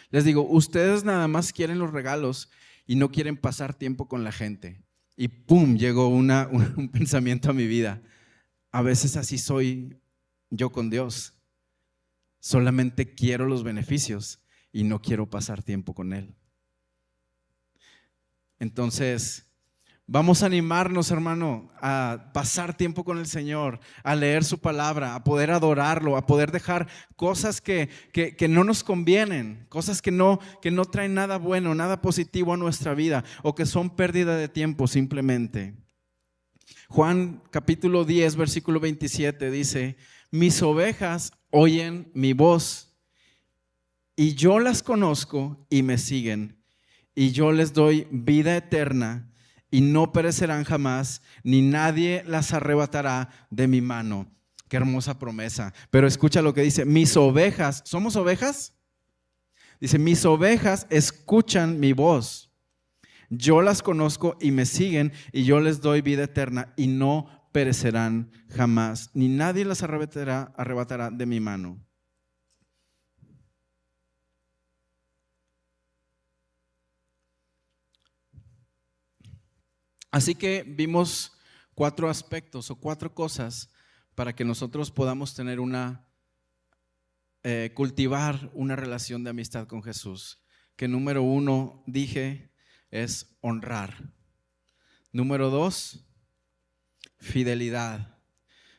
les 0.09 0.25
digo, 0.25 0.41
ustedes 0.41 1.05
nada 1.05 1.29
más 1.29 1.53
quieren 1.53 1.79
los 1.79 1.93
regalos 1.93 2.49
y 2.85 2.97
no 2.97 3.09
quieren 3.09 3.37
pasar 3.37 3.73
tiempo 3.73 4.09
con 4.09 4.25
la 4.25 4.33
gente. 4.33 4.83
Y 5.15 5.29
pum, 5.29 5.77
llegó 5.77 6.09
una, 6.09 6.49
un 6.51 6.89
pensamiento 6.89 7.49
a 7.49 7.53
mi 7.53 7.67
vida. 7.67 8.01
A 8.73 8.81
veces 8.81 9.15
así 9.15 9.37
soy 9.37 9.97
yo 10.49 10.73
con 10.73 10.89
Dios. 10.89 11.35
Solamente 12.41 13.15
quiero 13.15 13.47
los 13.47 13.63
beneficios 13.63 14.41
y 14.73 14.83
no 14.83 15.01
quiero 15.01 15.29
pasar 15.29 15.63
tiempo 15.63 15.93
con 15.93 16.11
Él. 16.11 16.35
Entonces, 18.59 19.45
vamos 20.05 20.43
a 20.43 20.47
animarnos, 20.47 21.11
hermano, 21.11 21.71
a 21.81 22.31
pasar 22.33 22.75
tiempo 22.75 23.05
con 23.05 23.19
el 23.19 23.27
Señor, 23.27 23.79
a 24.03 24.15
leer 24.15 24.43
su 24.43 24.59
palabra, 24.59 25.15
a 25.15 25.23
poder 25.23 25.51
adorarlo, 25.51 26.17
a 26.17 26.25
poder 26.25 26.51
dejar 26.51 26.87
cosas 27.15 27.61
que, 27.61 27.89
no 28.49 28.63
nos 28.63 28.83
convienen, 28.83 29.65
cosas 29.69 30.01
que 30.01 30.11
no, 30.11 30.39
que 30.61 30.71
no 30.71 30.85
traen 30.85 31.13
nada 31.13 31.37
bueno, 31.37 31.73
nada 31.73 32.01
positivo 32.01 32.53
a 32.53 32.57
nuestra 32.57 32.93
vida 32.93 33.23
o 33.43 33.55
que 33.55 33.65
son 33.65 33.95
pérdida 33.95 34.35
de 34.35 34.49
tiempo 34.49 34.87
simplemente. 34.87 35.75
Juan 36.89 37.41
capítulo 37.51 38.03
10, 38.03 38.35
versículo 38.35 38.79
27 38.79 39.51
dice, 39.51 39.95
mis 40.31 40.61
ovejas 40.61 41.31
oyen 41.51 42.11
mi 42.13 42.33
voz 42.33 42.95
y 44.15 44.33
yo 44.33 44.59
las 44.59 44.83
conozco 44.83 45.65
y 45.69 45.81
me 45.83 45.97
siguen 45.97 46.58
y 47.19 47.31
yo 47.31 47.51
les 47.51 47.73
doy 47.73 48.07
vida 48.11 48.55
eterna 48.55 49.29
y 49.69 49.81
no 49.81 50.13
perecerán 50.13 50.63
jamás, 50.63 51.21
ni 51.43 51.61
nadie 51.61 52.23
las 52.25 52.53
arrebatará 52.53 53.27
de 53.49 53.67
mi 53.67 53.81
mano. 53.81 54.31
Qué 54.69 54.77
hermosa 54.77 55.19
promesa. 55.19 55.73
Pero 55.89 56.07
escucha 56.07 56.41
lo 56.41 56.53
que 56.53 56.61
dice, 56.61 56.85
mis 56.85 57.17
ovejas, 57.17 57.81
¿somos 57.83 58.15
ovejas? 58.15 58.73
Dice, 59.81 59.99
mis 59.99 60.23
ovejas 60.23 60.87
escuchan 60.89 61.77
mi 61.81 61.91
voz. 61.91 62.53
Yo 63.29 63.61
las 63.61 63.81
conozco 63.81 64.37
y 64.39 64.51
me 64.51 64.65
siguen 64.65 65.11
y 65.33 65.43
yo 65.43 65.59
les 65.59 65.81
doy 65.81 65.99
vida 65.99 66.23
eterna 66.23 66.73
y 66.77 66.87
no 66.87 67.49
perecerán 67.51 68.31
jamás, 68.47 69.11
ni 69.13 69.27
nadie 69.27 69.65
las 69.65 69.83
arrebatará, 69.83 70.53
arrebatará 70.55 71.09
de 71.09 71.25
mi 71.25 71.41
mano. 71.41 71.85
Así 80.11 80.33
que 80.35 80.63
vimos 80.67 81.33
cuatro 81.75 82.09
aspectos 82.09 82.71
o 82.71 82.75
cuatro 82.75 83.13
cosas 83.13 83.69
para 84.15 84.35
que 84.35 84.43
nosotros 84.43 84.91
podamos 84.91 85.35
tener 85.35 85.59
una, 85.59 86.05
eh, 87.43 87.71
cultivar 87.75 88.49
una 88.53 88.75
relación 88.75 89.23
de 89.23 89.29
amistad 89.29 89.67
con 89.67 89.83
Jesús. 89.83 90.41
Que 90.75 90.87
número 90.87 91.23
uno, 91.23 91.83
dije, 91.85 92.51
es 92.89 93.37
honrar. 93.41 94.11
Número 95.11 95.49
dos, 95.49 96.05
fidelidad. 97.19 98.17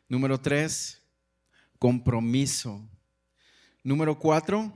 Número 0.09 0.41
tres, 0.41 1.03
compromiso. 1.79 2.89
Número 3.85 4.19
cuatro, 4.19 4.75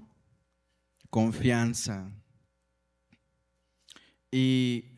confianza. 1.10 2.10
Y 4.30 4.93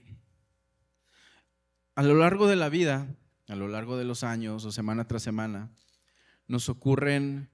a 1.96 2.02
lo 2.02 2.14
largo 2.14 2.46
de 2.46 2.56
la 2.56 2.68
vida, 2.68 3.08
a 3.48 3.56
lo 3.56 3.68
largo 3.68 3.96
de 3.96 4.04
los 4.04 4.22
años 4.22 4.64
o 4.66 4.70
semana 4.70 5.08
tras 5.08 5.22
semana, 5.22 5.72
nos 6.46 6.68
ocurren 6.68 7.50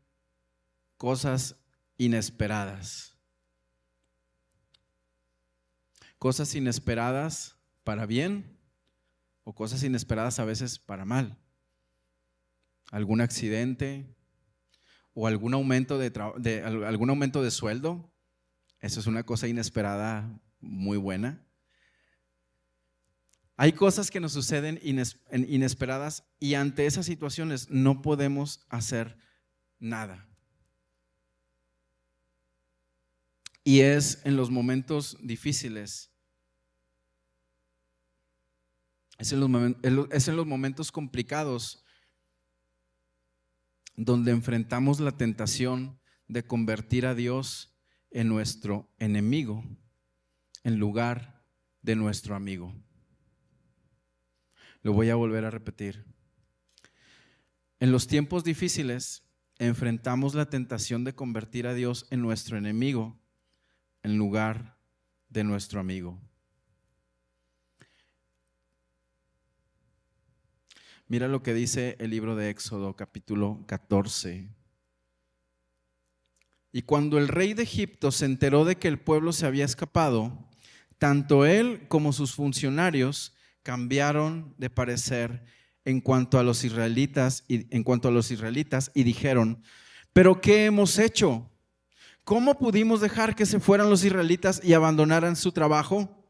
cosas 0.97 1.57
inesperadas. 1.97 3.17
Cosas 6.19 6.55
inesperadas 6.57 7.57
para 7.85 8.05
bien 8.05 8.59
o 9.45 9.55
cosas 9.55 9.85
inesperadas 9.85 10.41
a 10.41 10.45
veces 10.45 10.81
para 10.81 11.05
mal. 11.05 11.39
Algún 12.91 13.21
accidente 13.21 14.13
o 15.15 15.29
algún 15.29 15.55
aumento 15.55 15.99
de, 15.99 16.63
algún 16.65 17.11
aumento 17.11 17.45
de 17.45 17.51
sueldo. 17.53 18.13
Eso 18.81 18.99
es 18.99 19.07
una 19.07 19.23
cosa 19.23 19.47
inesperada 19.47 20.41
muy 20.61 20.99
buena. 20.99 21.47
Hay 23.63 23.75
cosas 23.75 24.11
que 24.11 24.19
nos 24.19 24.33
suceden 24.33 24.81
inesperadas 24.83 26.25
y 26.41 26.55
ante 26.55 26.85
esas 26.85 27.07
situaciones 27.07 27.71
no 27.71 28.03
podemos 28.03 28.67
hacer 28.69 29.17
nada. 29.79 30.27
Y 33.63 33.83
es 33.83 34.21
en 34.25 34.37
los 34.37 34.51
momentos 34.51 35.17
difíciles, 35.23 36.11
es 39.17 39.31
en 39.31 39.39
los, 39.39 40.47
momentos 40.49 40.91
complicados 40.91 41.85
donde 43.95 44.33
enfrentamos 44.33 44.99
la 44.99 45.17
tentación 45.17 46.01
de 46.27 46.45
convertir 46.45 47.07
a 47.07 47.15
Dios 47.15 47.79
en 48.11 48.27
nuestro 48.27 48.93
enemigo. 48.99 49.63
en 50.65 50.81
lugar 50.81 51.45
de 51.81 51.95
nuestro 51.95 52.35
amigo. 52.35 52.75
Lo 54.83 54.93
voy 54.93 55.11
a 55.11 55.15
volver 55.15 55.45
a 55.45 55.51
repetir. 55.51 56.05
En 57.81 57.93
los 57.93 58.07
tiempos 58.07 58.45
difíciles 58.45 59.25
enfrentamos 59.59 60.35
la 60.35 60.51
tentación 60.51 61.05
de 61.05 61.15
convertir 61.15 61.67
a 61.67 61.75
Dios 61.75 62.07
en 62.11 62.21
nuestro 62.21 62.57
enemigo 62.57 63.19
en 64.03 64.19
lugar 64.19 64.77
de 65.29 65.45
nuestro 65.45 65.81
amigo. 65.81 66.21
Mira 71.07 71.29
lo 71.29 71.43
que 71.43 71.55
dice 71.55 71.97
el 72.01 72.11
libro 72.11 72.37
de 72.37 72.51
Éxodo 72.51 72.97
capítulo 72.97 73.65
14. 73.67 74.49
Y 76.73 76.83
cuando 76.83 77.19
el 77.19 77.29
rey 77.29 77.53
de 77.53 77.65
Egipto 77.65 78.11
se 78.11 78.25
enteró 78.25 78.65
de 78.65 78.77
que 78.77 78.89
el 78.89 78.99
pueblo 78.99 79.33
se 79.33 79.47
había 79.47 79.65
escapado, 79.65 80.49
tanto 80.99 81.45
él 81.45 81.87
como 81.89 82.13
sus 82.13 82.35
funcionarios 82.35 83.35
cambiaron 83.63 84.55
de 84.59 84.71
parecer 84.71 85.45
en 85.85 86.01
cuanto 86.01 86.39
a 86.39 86.43
los 86.43 86.65
israelitas 86.65 87.45
y 87.49 87.67
en 87.75 87.83
cuanto 87.83 88.09
a 88.09 88.13
los 88.13 88.31
israelitas 88.31 88.91
y 88.95 89.03
dijeron, 89.03 89.63
"¿Pero 90.13 90.41
qué 90.41 90.67
hemos 90.67 90.99
hecho? 90.99 91.51
¿Cómo 92.25 92.59
pudimos 92.59 93.01
dejar 93.01 93.35
que 93.35 93.47
se 93.47 93.61
fueran 93.61 93.91
los 93.91 94.05
israelitas 94.05 94.61
y 94.63 94.75
abandonaran 94.75 95.37
su 95.37 95.53
trabajo?" 95.53 96.29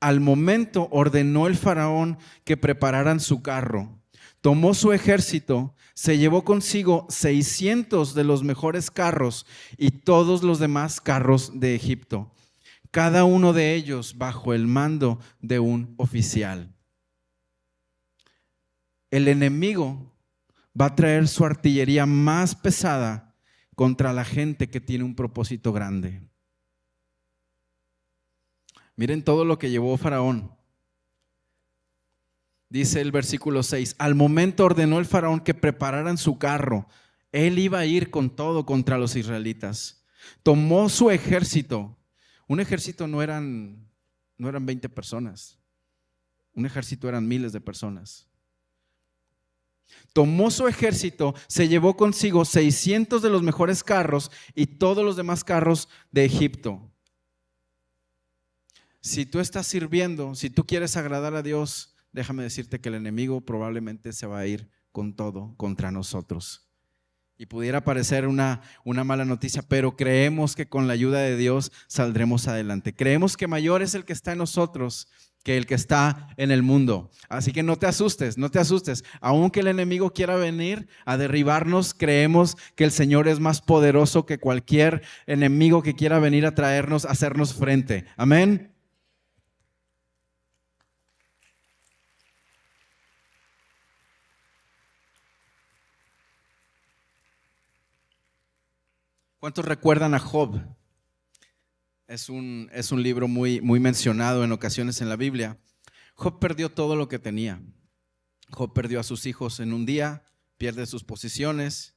Al 0.00 0.20
momento 0.20 0.88
ordenó 0.90 1.46
el 1.46 1.56
faraón 1.56 2.18
que 2.44 2.56
prepararan 2.56 3.20
su 3.20 3.40
carro. 3.40 4.00
Tomó 4.40 4.74
su 4.74 4.92
ejército, 4.92 5.76
se 5.94 6.18
llevó 6.18 6.44
consigo 6.44 7.06
600 7.08 8.14
de 8.14 8.24
los 8.24 8.42
mejores 8.42 8.90
carros 8.90 9.46
y 9.78 9.92
todos 9.92 10.42
los 10.42 10.58
demás 10.58 11.00
carros 11.00 11.60
de 11.60 11.76
Egipto, 11.76 12.32
cada 12.92 13.24
uno 13.24 13.52
de 13.52 13.74
ellos 13.74 14.16
bajo 14.16 14.54
el 14.54 14.68
mando 14.68 15.18
de 15.40 15.58
un 15.58 15.94
oficial 15.96 16.72
el 19.12 19.28
enemigo 19.28 20.10
va 20.78 20.86
a 20.86 20.96
traer 20.96 21.28
su 21.28 21.44
artillería 21.44 22.06
más 22.06 22.56
pesada 22.56 23.36
contra 23.76 24.12
la 24.12 24.24
gente 24.24 24.70
que 24.70 24.80
tiene 24.80 25.04
un 25.04 25.14
propósito 25.14 25.72
grande. 25.72 26.22
Miren 28.96 29.22
todo 29.22 29.44
lo 29.44 29.58
que 29.58 29.70
llevó 29.70 29.96
Faraón. 29.98 30.50
Dice 32.70 33.02
el 33.02 33.12
versículo 33.12 33.62
6, 33.62 33.96
al 33.98 34.14
momento 34.14 34.64
ordenó 34.64 34.98
el 34.98 35.04
faraón 35.04 35.40
que 35.40 35.52
prepararan 35.52 36.16
su 36.16 36.38
carro. 36.38 36.86
Él 37.30 37.58
iba 37.58 37.80
a 37.80 37.84
ir 37.84 38.08
con 38.08 38.30
todo 38.34 38.64
contra 38.64 38.96
los 38.96 39.14
israelitas. 39.14 40.06
Tomó 40.42 40.88
su 40.88 41.10
ejército. 41.10 41.98
Un 42.48 42.60
ejército 42.60 43.06
no 43.06 43.22
eran, 43.22 43.88
no 44.36 44.48
eran 44.48 44.66
20 44.66 44.88
personas. 44.88 45.58
Un 46.54 46.66
ejército 46.66 47.08
eran 47.08 47.26
miles 47.26 47.52
de 47.52 47.60
personas 47.60 48.28
tomó 50.12 50.50
su 50.50 50.66
ejército, 50.68 51.34
se 51.46 51.68
llevó 51.68 51.96
consigo 51.96 52.44
600 52.44 53.22
de 53.22 53.30
los 53.30 53.42
mejores 53.42 53.82
carros 53.82 54.30
y 54.54 54.66
todos 54.66 55.04
los 55.04 55.16
demás 55.16 55.44
carros 55.44 55.88
de 56.10 56.24
Egipto. 56.24 56.90
Si 59.00 59.26
tú 59.26 59.40
estás 59.40 59.66
sirviendo, 59.66 60.34
si 60.34 60.50
tú 60.50 60.64
quieres 60.64 60.96
agradar 60.96 61.34
a 61.34 61.42
Dios, 61.42 61.94
déjame 62.12 62.42
decirte 62.42 62.80
que 62.80 62.88
el 62.88 62.94
enemigo 62.96 63.40
probablemente 63.40 64.12
se 64.12 64.26
va 64.26 64.38
a 64.38 64.46
ir 64.46 64.70
con 64.92 65.14
todo 65.14 65.54
contra 65.56 65.90
nosotros. 65.90 66.68
Y 67.38 67.46
pudiera 67.46 67.82
parecer 67.82 68.26
una, 68.26 68.62
una 68.84 69.04
mala 69.04 69.24
noticia, 69.24 69.62
pero 69.62 69.96
creemos 69.96 70.54
que 70.54 70.68
con 70.68 70.86
la 70.86 70.92
ayuda 70.92 71.20
de 71.20 71.36
Dios 71.36 71.72
saldremos 71.88 72.46
adelante. 72.46 72.94
Creemos 72.94 73.36
que 73.36 73.48
mayor 73.48 73.82
es 73.82 73.94
el 73.94 74.04
que 74.04 74.12
está 74.12 74.32
en 74.32 74.38
nosotros 74.38 75.08
que 75.42 75.56
el 75.56 75.66
que 75.66 75.74
está 75.74 76.28
en 76.36 76.50
el 76.50 76.62
mundo. 76.62 77.10
Así 77.28 77.52
que 77.52 77.62
no 77.62 77.76
te 77.76 77.86
asustes, 77.86 78.38
no 78.38 78.50
te 78.50 78.58
asustes. 78.58 79.04
Aunque 79.20 79.60
el 79.60 79.68
enemigo 79.68 80.12
quiera 80.12 80.36
venir 80.36 80.86
a 81.04 81.16
derribarnos, 81.16 81.94
creemos 81.94 82.56
que 82.76 82.84
el 82.84 82.92
Señor 82.92 83.28
es 83.28 83.40
más 83.40 83.60
poderoso 83.60 84.26
que 84.26 84.38
cualquier 84.38 85.02
enemigo 85.26 85.82
que 85.82 85.94
quiera 85.94 86.18
venir 86.18 86.46
a 86.46 86.54
traernos, 86.54 87.04
a 87.04 87.10
hacernos 87.10 87.54
frente. 87.54 88.04
Amén. 88.16 88.71
¿Cuántos 99.42 99.64
recuerdan 99.64 100.14
a 100.14 100.20
Job? 100.20 100.62
Es 102.06 102.28
un, 102.28 102.70
es 102.72 102.92
un 102.92 103.02
libro 103.02 103.26
muy, 103.26 103.60
muy 103.60 103.80
mencionado 103.80 104.44
en 104.44 104.52
ocasiones 104.52 105.00
en 105.00 105.08
la 105.08 105.16
Biblia. 105.16 105.58
Job 106.14 106.38
perdió 106.38 106.70
todo 106.70 106.94
lo 106.94 107.08
que 107.08 107.18
tenía. 107.18 107.60
Job 108.50 108.72
perdió 108.72 109.00
a 109.00 109.02
sus 109.02 109.26
hijos 109.26 109.58
en 109.58 109.72
un 109.72 109.84
día, 109.84 110.22
pierde 110.58 110.86
sus 110.86 111.02
posiciones 111.02 111.96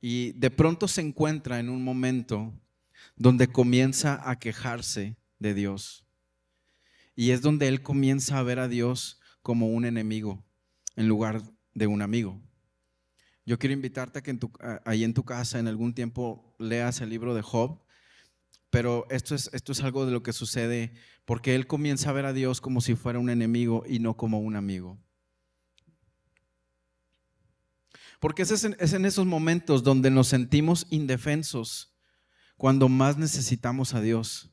y 0.00 0.34
de 0.34 0.52
pronto 0.52 0.86
se 0.86 1.00
encuentra 1.00 1.58
en 1.58 1.68
un 1.68 1.82
momento 1.82 2.54
donde 3.16 3.48
comienza 3.48 4.20
a 4.30 4.38
quejarse 4.38 5.16
de 5.40 5.54
Dios. 5.54 6.06
Y 7.16 7.32
es 7.32 7.42
donde 7.42 7.66
él 7.66 7.82
comienza 7.82 8.38
a 8.38 8.44
ver 8.44 8.60
a 8.60 8.68
Dios 8.68 9.18
como 9.42 9.66
un 9.66 9.84
enemigo 9.84 10.44
en 10.94 11.08
lugar 11.08 11.42
de 11.74 11.88
un 11.88 12.02
amigo. 12.02 12.40
Yo 13.44 13.58
quiero 13.58 13.74
invitarte 13.74 14.20
a 14.20 14.22
que 14.22 14.30
en 14.30 14.40
ahí 14.84 15.04
en 15.04 15.14
tu 15.14 15.24
casa 15.24 15.58
en 15.58 15.68
algún 15.68 15.94
tiempo 15.94 16.54
leas 16.58 17.00
el 17.00 17.10
libro 17.10 17.34
de 17.34 17.42
Job 17.42 17.82
pero 18.72 19.06
esto 19.10 19.34
es, 19.34 19.50
esto 19.52 19.72
es 19.72 19.82
algo 19.82 20.06
de 20.06 20.12
lo 20.12 20.22
que 20.22 20.32
sucede 20.32 20.94
porque 21.26 21.54
él 21.54 21.66
comienza 21.66 22.08
a 22.08 22.14
ver 22.14 22.24
a 22.24 22.32
Dios 22.32 22.62
como 22.62 22.80
si 22.80 22.94
fuera 22.94 23.18
un 23.18 23.28
enemigo 23.28 23.84
y 23.86 23.98
no 23.98 24.16
como 24.16 24.38
un 24.40 24.56
amigo. 24.56 24.98
Porque 28.18 28.40
es 28.40 28.50
es 28.50 28.92
en 28.94 29.04
esos 29.04 29.26
momentos 29.26 29.82
donde 29.82 30.10
nos 30.10 30.28
sentimos 30.28 30.86
indefensos, 30.88 31.92
cuando 32.56 32.88
más 32.88 33.18
necesitamos 33.18 33.92
a 33.92 34.00
Dios. 34.00 34.50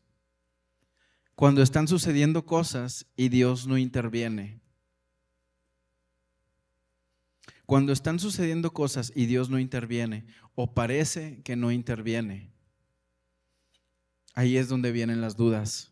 Cuando 1.33 1.61
están 1.61 1.87
sucediendo 1.87 2.45
cosas 2.45 3.05
y 3.15 3.29
Dios 3.29 3.67
no 3.67 3.77
interviene. 3.77 4.59
Cuando 7.69 7.93
están 7.93 8.17
sucediendo 8.17 8.73
cosas 8.73 9.11
y 9.13 9.27
Dios 9.27 9.51
no 9.51 9.59
interviene, 9.59 10.25
o 10.55 10.73
parece 10.73 11.43
que 11.43 11.55
no 11.55 11.71
interviene, 11.71 12.51
Ahí 14.33 14.57
es 14.57 14.69
donde 14.69 14.91
vienen 14.91 15.21
las 15.21 15.35
dudas. 15.35 15.91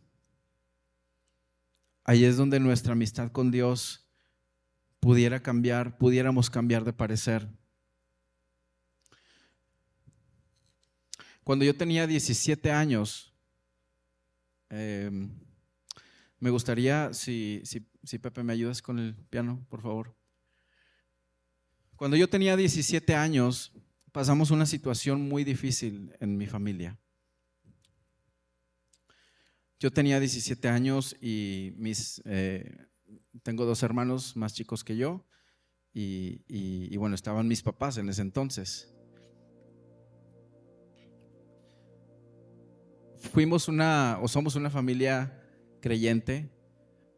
Ahí 2.03 2.23
es 2.23 2.35
donde 2.35 2.59
nuestra 2.59 2.93
amistad 2.93 3.31
con 3.31 3.51
Dios 3.51 4.09
pudiera 4.99 5.43
cambiar, 5.43 5.99
pudiéramos 5.99 6.49
cambiar 6.49 6.83
de 6.83 6.93
parecer. 6.93 7.47
Cuando 11.43 11.63
yo 11.63 11.77
tenía 11.77 12.07
17 12.07 12.71
años, 12.71 13.31
em, 14.69 15.29
me 16.39 16.49
gustaría, 16.49 17.13
si, 17.13 17.61
si 17.63 18.17
Pepe 18.17 18.41
me 18.41 18.53
ayudas 18.53 18.81
con 18.81 18.97
el 18.97 19.13
piano, 19.13 19.63
por 19.69 19.83
favor. 19.83 20.16
Cuando 21.97 22.15
yo 22.15 22.29
tenía 22.29 22.55
17 22.55 23.15
años, 23.15 23.73
pasamos 24.11 24.51
una 24.51 24.67
situación 24.67 25.27
muy 25.27 25.43
difícil 25.43 26.13
en 26.19 26.37
mi 26.37 26.45
familia. 26.45 26.95
Yo 29.79 29.91
tenía 29.91 30.19
17 30.19 30.67
años 30.69 31.15
y 31.19 31.73
mis, 31.77 32.21
eh, 32.25 32.87
tengo 33.41 33.65
dos 33.65 33.81
hermanos 33.81 34.35
más 34.35 34.53
chicos 34.53 34.83
que 34.83 34.95
yo 34.95 35.25
y, 35.91 36.95
bueno, 36.97 37.15
estaban 37.15 37.47
mis 37.47 37.63
papás 37.63 37.97
en 37.97 38.09
ese 38.09 38.21
entonces. 38.21 38.93
Fuimos 43.33 43.67
una, 43.67 44.19
o 44.21 44.27
somos 44.27 44.55
una 44.55 44.69
familia 44.69 45.43
creyente. 45.81 46.51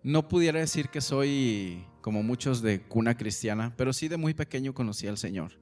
No 0.04 0.28
pudiera 0.28 0.60
decir 0.60 0.90
que 0.90 1.02
soy 1.02 1.86
como 2.02 2.24
muchos 2.24 2.62
de 2.62 2.82
cuna 2.82 3.18
cristiana, 3.18 3.74
pero 3.76 3.94
sí 3.94 4.08
de 4.08 4.18
muy 4.18 4.34
pequeño 4.34 4.74
conocí 4.74 5.08
al 5.08 5.18
Señor. 5.18 5.60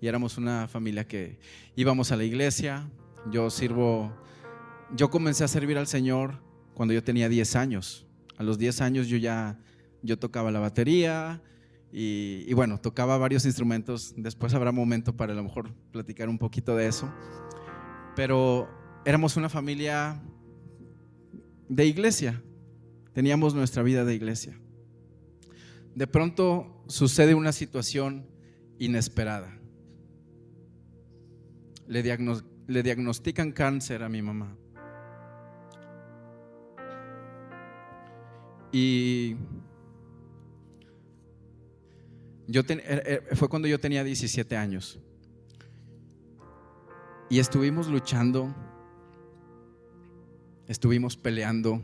Y 0.00 0.06
éramos 0.06 0.38
una 0.38 0.68
familia 0.68 1.06
que 1.06 1.38
íbamos 1.76 2.12
a 2.12 2.16
la 2.16 2.24
iglesia. 2.24 2.88
Yo 3.30 3.50
sirvo 3.50 4.12
yo 4.94 5.10
comencé 5.10 5.44
a 5.44 5.48
servir 5.48 5.78
al 5.78 5.86
Señor 5.86 6.40
cuando 6.74 6.94
yo 6.94 7.02
tenía 7.02 7.28
10 7.28 7.56
años. 7.56 8.06
A 8.36 8.42
los 8.42 8.58
10 8.58 8.80
años 8.80 9.08
yo 9.08 9.16
ya 9.16 9.58
yo 10.02 10.18
tocaba 10.18 10.50
la 10.50 10.60
batería 10.60 11.42
y, 11.92 12.52
bueno, 12.54 12.80
tocaba 12.80 13.18
varios 13.18 13.44
instrumentos. 13.44 14.14
Después 14.16 14.54
habrá 14.54 14.72
momento 14.72 15.16
para 15.16 15.32
a 15.32 15.36
lo 15.36 15.42
mejor 15.42 15.74
platicar 15.92 16.28
un 16.28 16.38
poquito 16.38 16.76
de 16.76 16.86
eso. 16.86 17.12
Pero 18.16 18.68
éramos 19.04 19.36
una 19.36 19.48
familia 19.48 20.20
de 21.68 21.86
iglesia. 21.86 22.42
Teníamos 23.12 23.54
nuestra 23.54 23.82
vida 23.82 24.04
de 24.04 24.14
iglesia. 24.14 24.58
De 25.94 26.06
pronto 26.06 26.84
sucede 26.86 27.34
una 27.34 27.52
situación 27.52 28.26
inesperada. 28.78 29.58
Le, 31.86 32.02
diagnostican 32.82 33.52
cáncer 33.52 34.02
a 34.02 34.08
mi 34.08 34.22
mamá. 34.22 34.56
Y 38.72 39.34
yo 42.46 42.62
er, 42.68 43.02
er, 43.28 43.36
fue 43.36 43.48
cuando 43.48 43.66
yo 43.66 43.80
tenía 43.80 44.04
17 44.04 44.56
años. 44.56 45.00
Y 47.28 47.38
estuvimos 47.38 47.88
luchando, 47.88 48.54
estuvimos 50.66 51.16
peleando. 51.16 51.82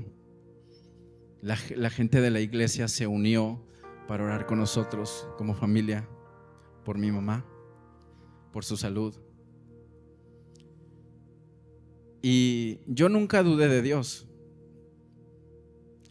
La, 1.43 1.57
la, 1.76 1.91
gente 1.91 2.20
de 2.20 2.30
la 2.30 2.41
iglesia 2.41 2.89
se 2.89 3.07
unió 3.07 3.62
para 4.09 4.24
orar 4.24 4.47
con 4.47 4.59
nosotros 4.59 5.28
como 5.37 5.55
familia, 5.55 6.09
por 6.84 6.99
mi 6.99 7.11
mamá, 7.12 7.45
por 8.53 8.64
su 8.64 8.76
salud. 8.76 9.14
Y 12.22 12.80
yo 12.87 13.09
nunca 13.09 13.43
dudé 13.43 13.68
de 13.68 13.82
Dios. 13.82 14.26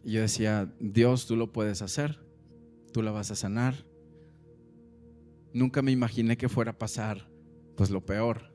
Y 0.04 0.14
yo 0.14 0.22
decía, 0.22 0.74
Dios, 0.80 1.26
tú 1.26 1.36
lo 1.36 1.52
puedes 1.52 1.82
hacer, 1.82 2.20
tú 2.94 3.02
la 3.02 3.12
vas 3.12 3.32
a 3.32 3.36
sanar. 3.36 3.86
Nunca 5.52 5.82
me 5.82 5.92
imaginé 5.92 6.38
que 6.38 6.48
fuera 6.48 6.72
a 6.72 6.78
pasar 6.78 7.28
pues 7.76 7.90
lo 7.90 8.06
peor. 8.06 8.54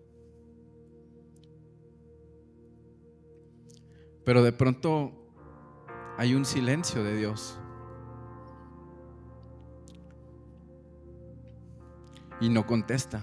Pero 4.25 4.43
de 4.43 4.53
pronto 4.53 5.20
hay 6.21 6.35
un 6.35 6.45
silencio 6.45 7.03
de 7.03 7.17
Dios. 7.17 7.59
Y 12.43 12.51
no 12.51 12.67
contesta. 12.67 13.23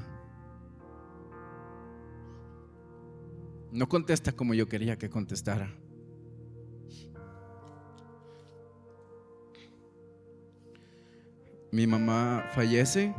No 3.72 3.88
contesta 3.88 4.32
como 4.32 4.56
yo 4.56 4.68
quería 4.68 4.98
que 4.98 5.12
contestara. 5.12 5.72
Mi 11.72 11.86
mamá 11.86 12.50
fallece 12.56 13.14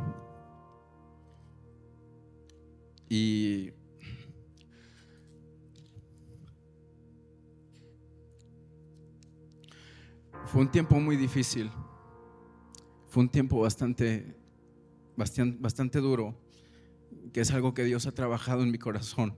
y 3.07 3.71
fue 10.51 10.61
un 10.61 10.71
tiempo 10.71 10.99
muy 10.99 11.15
difícil. 11.15 11.71
Fue 13.07 13.21
un 13.21 13.29
tiempo 13.29 13.59
bastante, 13.61 14.35
bastante, 15.15 15.57
bastante 15.59 15.99
duro, 15.99 16.35
que 17.31 17.41
es 17.41 17.51
algo 17.51 17.73
que 17.73 17.83
Dios 17.83 18.07
ha 18.07 18.11
trabajado 18.11 18.63
en 18.63 18.71
mi 18.71 18.77
corazón. 18.77 19.37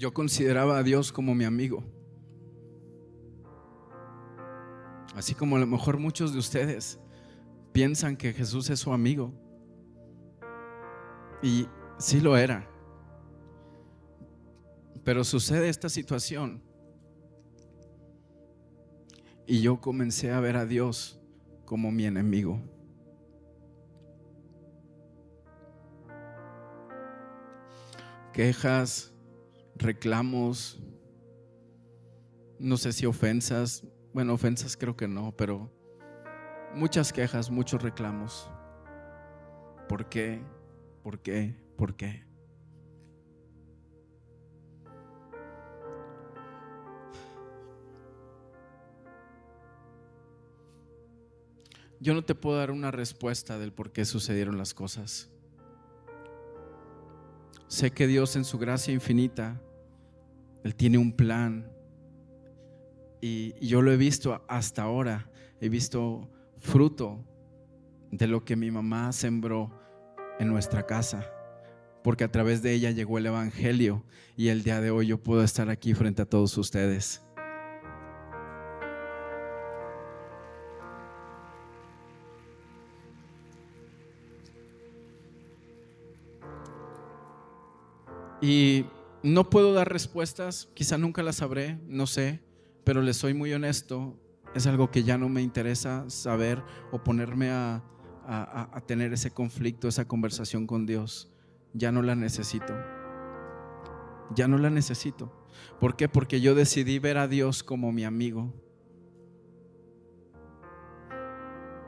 yo 0.00 0.14
consideraba 0.14 0.78
a 0.78 0.82
Dios 0.82 1.12
como 1.12 1.34
mi 1.34 1.44
amigo. 1.44 1.84
Así 5.14 5.34
como 5.34 5.56
a 5.56 5.58
lo 5.58 5.66
mejor 5.66 5.98
muchos 5.98 6.32
de 6.32 6.38
ustedes 6.38 6.98
piensan 7.72 8.16
que 8.16 8.32
Jesús 8.32 8.70
es 8.70 8.80
su 8.80 8.94
amigo. 8.94 9.34
Y 11.42 11.68
sí 11.98 12.20
lo 12.20 12.36
era. 12.36 12.68
Pero 15.04 15.24
sucede 15.24 15.68
esta 15.68 15.88
situación. 15.88 16.62
Y 19.46 19.62
yo 19.62 19.80
comencé 19.80 20.30
a 20.30 20.40
ver 20.40 20.56
a 20.56 20.66
Dios 20.66 21.20
como 21.64 21.90
mi 21.90 22.04
enemigo. 22.04 22.60
Quejas, 28.32 29.12
reclamos, 29.74 30.80
no 32.58 32.76
sé 32.76 32.92
si 32.92 33.06
ofensas, 33.06 33.84
bueno, 34.12 34.34
ofensas 34.34 34.76
creo 34.76 34.96
que 34.96 35.08
no, 35.08 35.34
pero 35.36 35.72
muchas 36.74 37.12
quejas, 37.12 37.50
muchos 37.50 37.82
reclamos. 37.82 38.50
¿Por 39.88 40.08
qué? 40.08 40.42
¿Por 41.10 41.18
qué? 41.18 41.56
¿Por 41.76 41.96
qué? 41.96 42.22
Yo 51.98 52.14
no 52.14 52.24
te 52.24 52.36
puedo 52.36 52.58
dar 52.58 52.70
una 52.70 52.92
respuesta 52.92 53.58
del 53.58 53.72
por 53.72 53.90
qué 53.90 54.04
sucedieron 54.04 54.56
las 54.56 54.72
cosas. 54.72 55.28
Sé 57.66 57.90
que 57.90 58.06
Dios 58.06 58.36
en 58.36 58.44
su 58.44 58.56
gracia 58.58 58.94
infinita 58.94 59.60
él 60.62 60.76
tiene 60.76 60.96
un 60.96 61.10
plan. 61.10 61.72
Y, 63.20 63.54
yo 63.66 63.82
lo 63.82 63.90
he 63.90 63.96
visto 63.96 64.44
hasta 64.46 64.84
ahora. 64.84 65.28
He 65.60 65.68
visto 65.68 66.30
fruto 66.58 67.24
de 68.12 68.28
lo 68.28 68.44
que 68.44 68.54
mi 68.54 68.70
mamá 68.70 69.10
sembró 69.10 69.79
en 70.40 70.48
nuestra 70.48 70.86
casa. 70.86 71.30
Porque 72.02 72.24
a 72.24 72.32
través 72.32 72.62
de 72.62 72.72
ella 72.72 72.90
llegó 72.90 73.18
el 73.18 73.26
Evangelio 73.26 74.02
y 74.36 74.48
el 74.48 74.62
día 74.62 74.80
de 74.80 74.90
hoy 74.90 75.06
yo 75.06 75.22
puedo 75.22 75.44
estar 75.44 75.68
aquí 75.68 75.94
frente 75.94 76.22
a 76.22 76.24
todos 76.24 76.56
ustedes. 76.56 77.22
Y 88.42 88.86
no 89.22 89.50
puedo 89.50 89.74
dar 89.74 89.92
respuestas, 89.92 90.70
quizá 90.72 90.96
nunca 90.96 91.22
las 91.22 91.36
sabré, 91.36 91.78
no 91.86 92.06
sé, 92.06 92.40
pero 92.84 93.02
les 93.02 93.18
soy 93.18 93.34
muy 93.34 93.52
honesto, 93.52 94.18
es 94.54 94.66
algo 94.66 94.90
que 94.90 95.02
ya 95.02 95.18
no 95.18 95.28
me 95.28 95.42
interesa 95.42 96.08
saber 96.08 96.62
o 96.90 97.04
ponerme 97.04 97.50
a, 97.50 97.84
tener 98.86 99.12
ese 99.12 99.30
conflicto, 99.30 99.88
esa 99.88 100.06
conversación 100.06 100.66
con 100.66 100.86
Dios. 100.86 101.32
Ya 101.72 101.92
no 101.92 102.02
la 102.02 102.14
necesito. 102.14 102.74
Ya 104.34 104.48
no 104.48 104.58
la 104.58 104.70
necesito. 104.70 105.32
¿Por 105.80 105.96
qué? 105.96 106.08
Porque 106.08 106.40
yo 106.40 106.54
decidí 106.54 106.98
ver 106.98 107.18
a 107.18 107.28
Dios 107.28 107.62
como 107.62 107.92
mi 107.92 108.04
amigo. 108.04 108.52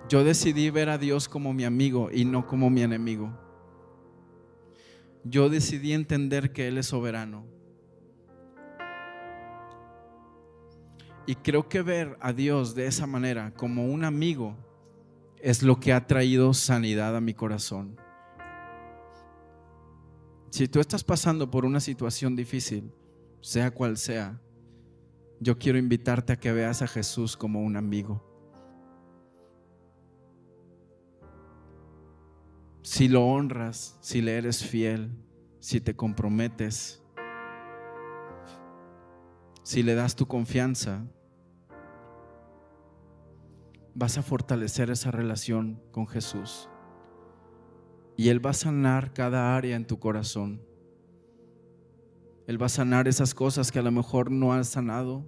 Yo 0.09 0.24
decidí 0.24 0.70
ver 0.70 0.88
a 0.88 0.99
Dios 0.99 1.28
como 1.28 1.55
mi 1.55 1.64
amigo 1.64 2.11
y 2.12 2.24
no 2.24 2.47
como 2.47 2.68
mi 2.70 2.82
enemigo 2.82 3.32
yo 5.24 5.49
decidí 5.49 5.93
entender 5.93 6.53
que 6.53 6.68
Él 6.68 6.78
es 6.78 6.86
soberano. 6.86 7.45
Y 11.26 11.36
creo 11.36 11.68
que 11.68 11.82
ver 11.82 12.16
a 12.20 12.32
Dios 12.32 12.74
de 12.74 12.86
esa 12.86 13.07
manera, 13.07 13.55
como 13.55 13.86
un 13.86 14.05
amigo, 14.05 14.57
es 15.43 15.62
lo 15.62 15.78
que 15.78 15.93
ha 15.93 16.07
traído 16.07 16.55
sanidad 16.55 17.16
a 17.16 17.20
mi 17.20 17.34
corazón. 17.34 18.01
Si 20.51 20.68
tú 20.68 20.80
estás 20.80 21.05
pasando 21.05 21.51
por 21.51 21.64
una 21.64 21.80
situación 21.80 22.36
difícil, 22.36 22.93
sea 23.40 23.70
cual 23.70 23.97
sea, 23.99 24.40
yo 25.40 25.59
quiero 25.59 25.78
invitarte 25.78 26.32
a 26.32 26.36
que 26.36 26.53
veas 26.53 26.80
a 26.82 26.86
Jesús 26.86 27.36
como 27.36 27.61
un 27.61 27.76
amigo. 27.76 28.32
si 32.82 33.09
lo 33.09 33.24
honras, 33.24 33.97
si 34.01 34.20
le 34.20 34.36
eres 34.36 34.64
fiel, 34.64 35.11
si 35.61 35.80
te 35.80 35.95
comprometes, 35.95 37.03
si 39.62 39.82
le 39.82 39.95
das 39.95 40.16
tu 40.16 40.26
confianza, 40.26 41.07
vas 43.95 44.18
a 44.18 44.22
fortalecer 44.22 44.90
esa 44.90 45.11
relación 45.11 45.82
con 45.90 46.07
Jesús. 46.07 46.68
Y 48.16 48.28
Él 48.28 48.45
va 48.45 48.51
a 48.51 48.55
sanar 48.55 49.12
cada 49.12 49.57
área 49.57 49.76
en 49.76 49.86
tu 49.86 49.99
corazón. 49.99 50.62
Él 52.47 52.61
va 52.61 52.66
a 52.66 52.70
sanar 52.70 53.09
esas 53.09 53.34
cosas 53.34 53.72
que 53.72 53.78
a 53.78 53.82
lo 53.82 53.90
mejor 53.90 54.30
no 54.30 54.53
has 54.53 54.68
sanado. 54.68 55.24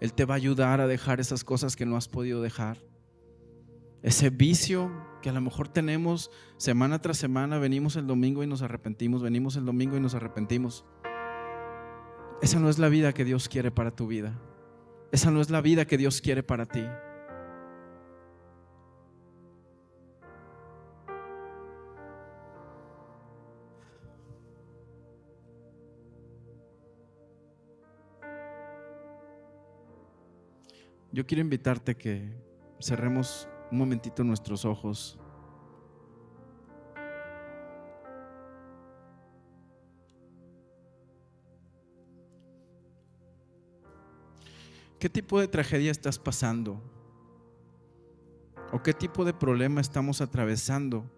Él 0.00 0.12
te 0.12 0.24
va 0.24 0.34
a 0.34 0.36
ayudar 0.36 0.80
a 0.80 0.86
dejar 0.86 1.20
esas 1.20 1.44
cosas 1.44 1.76
que 1.76 1.86
no 1.86 1.96
has 1.96 2.08
podido 2.08 2.42
dejar 2.42 2.78
ese 4.06 4.30
vicio 4.30 4.92
que 5.20 5.30
a 5.30 5.32
lo 5.32 5.40
mejor 5.40 5.66
tenemos 5.66 6.30
semana 6.58 7.02
tras 7.02 7.18
semana, 7.18 7.58
venimos 7.58 7.96
el 7.96 8.06
domingo 8.06 8.44
y 8.44 8.46
nos 8.46 8.62
arrepentimos, 8.62 9.20
venimos 9.20 9.56
el 9.56 9.64
domingo 9.64 9.96
y 9.96 10.00
nos 10.00 10.14
arrepentimos. 10.14 10.84
Esa 12.40 12.60
no 12.60 12.70
es 12.70 12.78
la 12.78 12.88
vida 12.88 13.12
que 13.12 13.24
Dios 13.24 13.48
quiere 13.48 13.72
para 13.72 13.90
tu 13.90 14.06
vida. 14.06 14.40
Esa 15.10 15.32
no 15.32 15.40
es 15.40 15.50
la 15.50 15.60
vida 15.60 15.86
que 15.86 15.98
Dios 15.98 16.20
quiere 16.20 16.44
para 16.44 16.66
ti. 16.66 16.84
Yo 31.16 31.26
quiero 31.26 31.40
invitarte 31.40 31.92
a 31.92 31.94
que 31.94 32.30
cerremos 32.78 33.48
un 33.72 33.78
momentito 33.78 34.22
nuestros 34.22 34.66
ojos. 34.66 35.18
¿Qué 44.98 45.08
tipo 45.08 45.40
de 45.40 45.48
tragedia 45.48 45.90
estás 45.90 46.18
pasando? 46.18 46.82
¿O 48.70 48.82
qué 48.82 48.92
tipo 48.92 49.24
de 49.24 49.32
problema 49.32 49.80
estamos 49.80 50.20
atravesando 50.20 51.10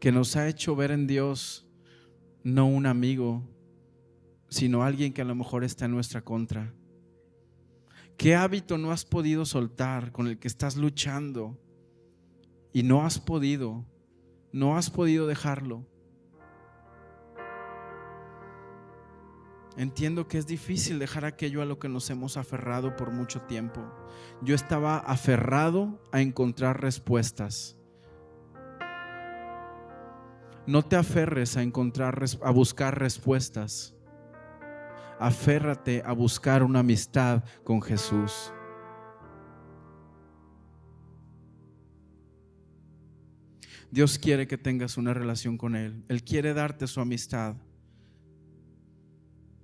que 0.00 0.12
nos 0.12 0.36
ha 0.36 0.48
hecho 0.48 0.76
ver 0.76 0.90
en 0.90 1.06
Dios 1.06 1.66
no 2.44 2.66
un 2.66 2.84
amigo, 2.84 3.42
sino 4.50 4.82
alguien 4.82 5.14
que 5.14 5.22
a 5.22 5.24
lo 5.24 5.34
mejor 5.34 5.64
está 5.64 5.86
en 5.86 5.92
nuestra 5.92 6.20
contra? 6.20 6.74
¿Qué 8.18 8.34
hábito 8.34 8.78
no 8.78 8.90
has 8.90 9.04
podido 9.04 9.46
soltar 9.46 10.10
con 10.10 10.26
el 10.26 10.40
que 10.40 10.48
estás 10.48 10.76
luchando 10.76 11.56
y 12.72 12.82
no 12.82 13.06
has 13.06 13.20
podido, 13.20 13.86
no 14.50 14.76
has 14.76 14.90
podido 14.90 15.28
dejarlo? 15.28 15.86
Entiendo 19.76 20.26
que 20.26 20.38
es 20.38 20.48
difícil 20.48 20.98
dejar 20.98 21.24
aquello 21.24 21.62
a 21.62 21.64
lo 21.64 21.78
que 21.78 21.88
nos 21.88 22.10
hemos 22.10 22.36
aferrado 22.36 22.96
por 22.96 23.12
mucho 23.12 23.42
tiempo. 23.42 23.88
Yo 24.42 24.56
estaba 24.56 24.98
aferrado 24.98 26.02
a 26.10 26.20
encontrar 26.20 26.82
respuestas. 26.82 27.76
No 30.66 30.82
te 30.82 30.96
aferres 30.96 31.56
a 31.56 31.62
encontrar 31.62 32.20
a 32.42 32.50
buscar 32.50 32.98
respuestas. 32.98 33.94
Aférrate 35.20 36.02
a 36.04 36.12
buscar 36.12 36.62
una 36.62 36.80
amistad 36.80 37.42
con 37.64 37.82
Jesús. 37.82 38.52
Dios 43.90 44.18
quiere 44.18 44.46
que 44.46 44.58
tengas 44.58 44.96
una 44.96 45.14
relación 45.14 45.56
con 45.56 45.74
Él. 45.74 46.04
Él 46.08 46.22
quiere 46.22 46.52
darte 46.52 46.86
su 46.86 47.00
amistad. 47.00 47.56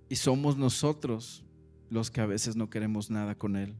Y 0.08 0.16
somos 0.16 0.56
nosotros 0.56 1.44
los 1.90 2.10
que 2.10 2.20
a 2.20 2.26
veces 2.26 2.56
no 2.56 2.70
queremos 2.70 3.10
nada 3.10 3.34
con 3.34 3.56
Él. 3.56 3.74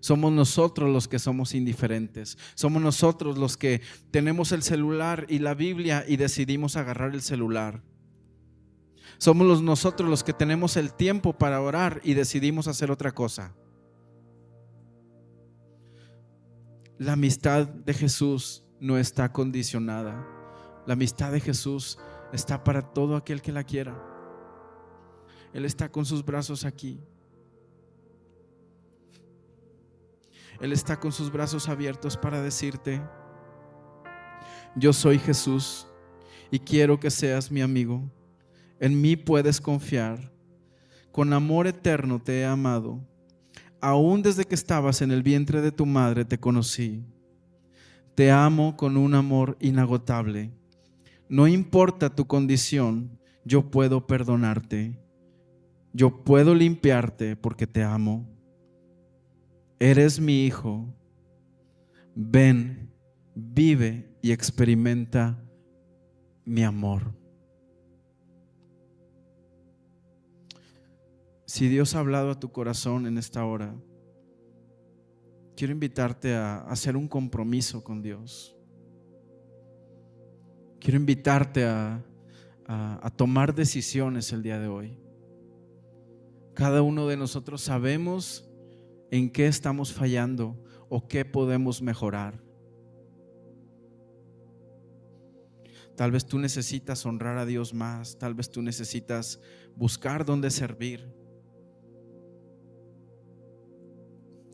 Somos 0.00 0.32
nosotros 0.32 0.92
los 0.92 1.08
que 1.08 1.18
somos 1.18 1.54
indiferentes. 1.54 2.38
Somos 2.54 2.82
nosotros 2.82 3.38
los 3.38 3.56
que 3.56 3.80
tenemos 4.10 4.52
el 4.52 4.62
celular 4.62 5.26
y 5.28 5.38
la 5.38 5.54
Biblia 5.54 6.04
y 6.06 6.16
decidimos 6.16 6.76
agarrar 6.76 7.14
el 7.14 7.22
celular. 7.22 7.82
Somos 9.18 9.62
nosotros 9.62 10.08
los 10.08 10.22
que 10.22 10.32
tenemos 10.32 10.76
el 10.76 10.92
tiempo 10.92 11.32
para 11.32 11.60
orar 11.60 12.00
y 12.04 12.14
decidimos 12.14 12.68
hacer 12.68 12.90
otra 12.90 13.12
cosa. 13.12 13.54
La 16.98 17.12
amistad 17.12 17.66
de 17.66 17.94
Jesús 17.94 18.64
no 18.80 18.98
está 18.98 19.32
condicionada. 19.32 20.26
La 20.86 20.94
amistad 20.94 21.32
de 21.32 21.40
Jesús 21.40 21.98
está 22.32 22.62
para 22.62 22.82
todo 22.82 23.16
aquel 23.16 23.42
que 23.42 23.52
la 23.52 23.64
quiera. 23.64 23.96
Él 25.52 25.64
está 25.64 25.90
con 25.90 26.04
sus 26.04 26.24
brazos 26.24 26.64
aquí. 26.64 27.00
Él 30.60 30.72
está 30.72 30.98
con 30.98 31.12
sus 31.12 31.30
brazos 31.30 31.68
abiertos 31.68 32.16
para 32.16 32.40
decirte, 32.40 33.02
yo 34.74 34.92
soy 34.92 35.18
Jesús 35.18 35.86
y 36.50 36.58
quiero 36.58 36.98
que 36.98 37.10
seas 37.10 37.50
mi 37.50 37.60
amigo. 37.60 38.02
En 38.80 39.00
mí 39.00 39.16
puedes 39.16 39.60
confiar. 39.60 40.32
Con 41.12 41.32
amor 41.32 41.66
eterno 41.66 42.20
te 42.20 42.40
he 42.40 42.44
amado. 42.44 43.00
Aún 43.80 44.22
desde 44.22 44.44
que 44.44 44.54
estabas 44.54 45.02
en 45.02 45.10
el 45.10 45.22
vientre 45.22 45.60
de 45.60 45.72
tu 45.72 45.86
madre 45.86 46.24
te 46.24 46.38
conocí. 46.38 47.04
Te 48.14 48.30
amo 48.30 48.76
con 48.76 48.96
un 48.96 49.14
amor 49.14 49.56
inagotable. 49.60 50.50
No 51.28 51.46
importa 51.46 52.14
tu 52.14 52.26
condición, 52.26 53.18
yo 53.44 53.70
puedo 53.70 54.06
perdonarte 54.06 55.06
yo 55.96 56.22
puedo 56.24 56.54
limpiarte 56.54 57.36
porque 57.36 57.66
te 57.66 57.82
amo. 57.82 58.28
Eres 59.78 60.20
mi 60.20 60.44
hijo. 60.44 60.94
Ven, 62.14 62.92
vive 63.34 64.14
y 64.20 64.30
experimenta 64.32 65.42
mi 66.44 66.64
amor. 66.64 67.14
Si 71.46 71.68
Dios 71.68 71.94
ha 71.94 72.00
hablado 72.00 72.32
a 72.32 72.40
tu 72.40 72.50
corazón 72.50 73.06
en 73.06 73.18
esta 73.18 73.44
hora, 73.44 73.72
quiero 75.56 75.72
invitarte 75.72 76.34
a 76.34 76.58
hacer 76.62 76.96
un 76.96 77.06
compromiso 77.06 77.84
con 77.84 78.02
Dios. 78.02 78.56
Quiero 80.80 80.98
invitarte 80.98 81.64
a, 81.64 82.02
tomar 83.14 83.54
decisiones 83.54 84.32
el 84.32 84.42
día 84.42 84.58
de 84.58 84.66
hoy. 84.66 84.98
Cada 86.52 86.82
uno 86.82 87.06
de 87.06 87.16
nosotros 87.16 87.62
sabemos 87.62 88.50
en 89.12 89.30
qué 89.30 89.46
estamos 89.46 89.92
fallando 89.92 90.60
o 90.88 91.06
qué 91.06 91.24
podemos 91.24 91.80
mejorar. 91.80 92.42
Tal 95.94 96.10
vez 96.10 96.26
tú 96.26 96.40
necesitas 96.40 97.06
honrar 97.06 97.38
a 97.38 97.46
Dios 97.46 97.72
más, 97.72 98.18
tal 98.18 98.34
vez 98.34 98.50
tú 98.50 98.62
necesitas 98.62 99.40
buscar 99.76 100.24
dónde 100.24 100.50
servir. 100.50 101.15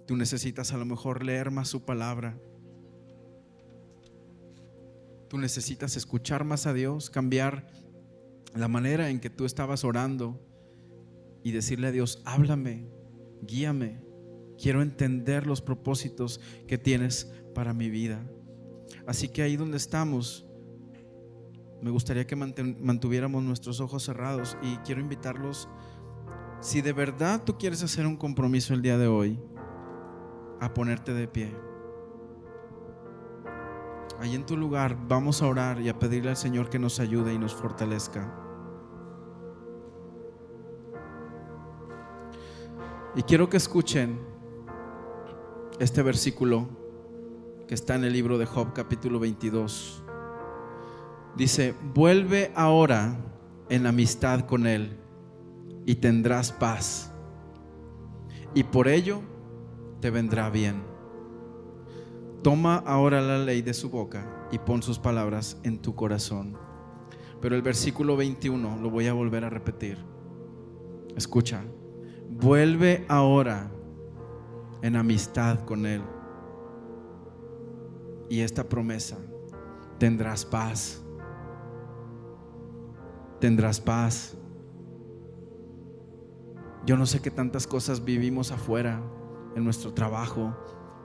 Tú 0.07 0.16
necesitas 0.16 0.72
a 0.72 0.78
lo 0.78 0.84
mejor 0.84 1.24
leer 1.24 1.50
más 1.50 1.68
su 1.68 1.84
palabra. 1.84 2.38
Tú 5.28 5.38
necesitas 5.38 5.96
escuchar 5.96 6.44
más 6.44 6.66
a 6.66 6.74
Dios, 6.74 7.09
cambiar 7.09 7.66
la 8.55 8.68
manera 8.68 9.09
en 9.09 9.20
que 9.20 9.30
tú 9.30 9.44
estabas 9.44 9.84
orando 9.84 10.40
y 11.42 11.53
decirle 11.53 11.88
a 11.88 11.92
Dios, 11.92 12.22
háblame, 12.24 12.86
guíame, 13.42 14.03
quiero 14.61 14.82
entender 14.82 15.46
los 15.46 15.62
propósitos 15.62 16.40
que 16.66 16.78
tienes 16.78 17.32
para 17.55 17.72
mi 17.72 17.90
vida. 17.90 18.22
Así 19.07 19.28
que 19.28 19.42
ahí 19.42 19.57
donde 19.57 19.76
estamos, 19.76 20.46
me 21.80 21.90
gustaría 21.90 22.26
que 22.26 22.36
mantuviéramos 22.36 23.42
nuestros 23.42 23.80
ojos 23.80 24.05
cerrados 24.05 24.57
y 24.62 24.76
quiero 24.78 25.00
invitarlos, 25.00 25.68
si 26.61 26.80
de 26.80 26.92
verdad 26.92 27.42
tú 27.44 27.59
quieres 27.59 27.82
hacer 27.82 28.07
un 28.07 28.16
compromiso 28.16 28.72
el 28.72 28.82
día 28.82 28.96
de 28.96 29.09
hoy, 29.09 29.40
a 30.62 30.72
ponerte 30.72 31.12
de 31.12 31.26
pie. 31.26 31.52
Ahí 34.20 34.36
en 34.36 34.46
tu 34.46 34.56
lugar 34.56 34.96
vamos 35.08 35.42
a 35.42 35.48
orar 35.48 35.80
y 35.80 35.88
a 35.88 35.98
pedirle 35.98 36.30
al 36.30 36.36
Señor 36.36 36.70
que 36.70 36.78
nos 36.78 37.00
ayude 37.00 37.34
y 37.34 37.38
nos 37.38 37.52
fortalezca. 37.52 38.32
Y 43.16 43.24
quiero 43.24 43.50
que 43.50 43.56
escuchen 43.56 44.20
este 45.80 46.00
versículo 46.00 46.68
que 47.66 47.74
está 47.74 47.96
en 47.96 48.04
el 48.04 48.12
libro 48.12 48.38
de 48.38 48.46
Job 48.46 48.72
capítulo 48.72 49.18
22. 49.18 50.04
Dice, 51.34 51.74
vuelve 51.92 52.52
ahora 52.54 53.16
en 53.68 53.84
amistad 53.84 54.46
con 54.46 54.68
Él 54.68 54.96
y 55.86 55.96
tendrás 55.96 56.52
paz. 56.52 57.10
Y 58.54 58.62
por 58.62 58.86
ello 58.86 59.31
te 60.03 60.11
vendrá 60.11 60.50
bien. 60.50 60.82
Toma 62.42 62.76
ahora 62.78 63.20
la 63.20 63.38
ley 63.38 63.62
de 63.62 63.72
su 63.72 63.88
boca 63.88 64.48
y 64.50 64.59
pon 64.59 64.82
sus 64.82 64.98
palabras 64.98 65.59
en 65.62 65.78
tu 65.78 65.94
corazón. 65.94 66.59
Pero 67.40 67.55
el 67.55 67.62
versículo 67.62 68.16
21 68.16 68.80
lo 68.82 68.90
voy 68.90 69.07
a 69.07 69.12
volver 69.12 69.44
a 69.44 69.48
repetir. 69.48 69.96
Escucha. 71.16 71.62
Vuelve 72.28 73.05
ahora 73.09 73.70
en 74.82 74.96
amistad 74.96 75.61
con 75.61 75.86
Él. 75.86 76.03
Y 78.28 78.40
esta 78.40 78.68
promesa, 78.68 79.18
tendrás 79.98 80.44
paz. 80.44 81.00
Tendrás 83.38 83.80
paz. 83.80 84.36
Yo 86.84 86.96
no 86.96 87.07
sé 87.07 87.20
qué 87.20 87.30
tantas 87.30 87.68
cosas 87.68 88.05
vivimos 88.05 88.50
afuera, 88.50 89.00
en 89.57 89.64
nuestro 89.64 89.92
trabajo, 89.92 90.57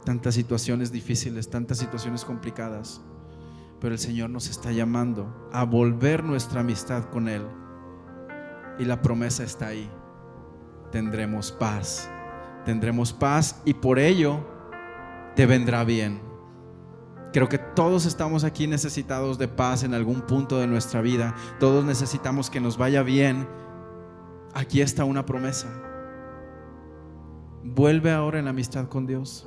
tantas 0.04 0.36
situaciones 0.36 0.92
difíciles, 0.92 1.50
tantas 1.50 1.78
situaciones 1.78 2.26
complicadas. 2.26 3.02
Pero 3.80 3.94
el 3.94 4.00
Señor 4.00 4.30
nos 4.30 4.50
está 4.50 4.72
llamando 4.72 5.50
a 5.52 5.64
volver 5.64 6.24
nuestra 6.24 6.62
amistad 6.62 7.06
con 7.06 7.28
Él. 7.28 7.44
Y 8.80 8.86
la 8.86 9.02
promesa 9.02 9.44
está 9.44 9.68
ahí 9.68 9.90
tendremos 10.92 11.52
paz. 11.52 12.10
Tendremos 12.66 13.14
paz 13.14 13.62
y 13.66 13.74
por 13.74 14.00
ello 14.00 14.46
te 15.36 15.46
vendrá 15.46 15.84
bien. 15.84 16.22
Creo 17.34 17.50
que 17.50 17.58
todos 17.58 18.06
estamos 18.06 18.44
aquí 18.44 18.68
necesitados 18.68 19.38
de 19.38 19.48
paz 19.48 19.84
en 19.84 19.94
algún 19.94 20.22
punto 20.22 20.60
de 20.60 20.68
nuestra 20.68 21.02
vida. 21.02 21.36
Todos 21.60 21.86
necesitamos 21.86 22.50
que 22.50 22.60
nos 22.60 22.78
vaya 22.78 23.04
bien. 23.04 23.48
Aquí 24.54 24.82
está 24.82 25.06
una 25.06 25.26
promesa. 25.26 25.87
Vuelve 27.76 28.12
ahora 28.12 28.40
en 28.40 28.48
amistad 28.48 28.88
con 28.88 29.06
Dios. 29.06 29.46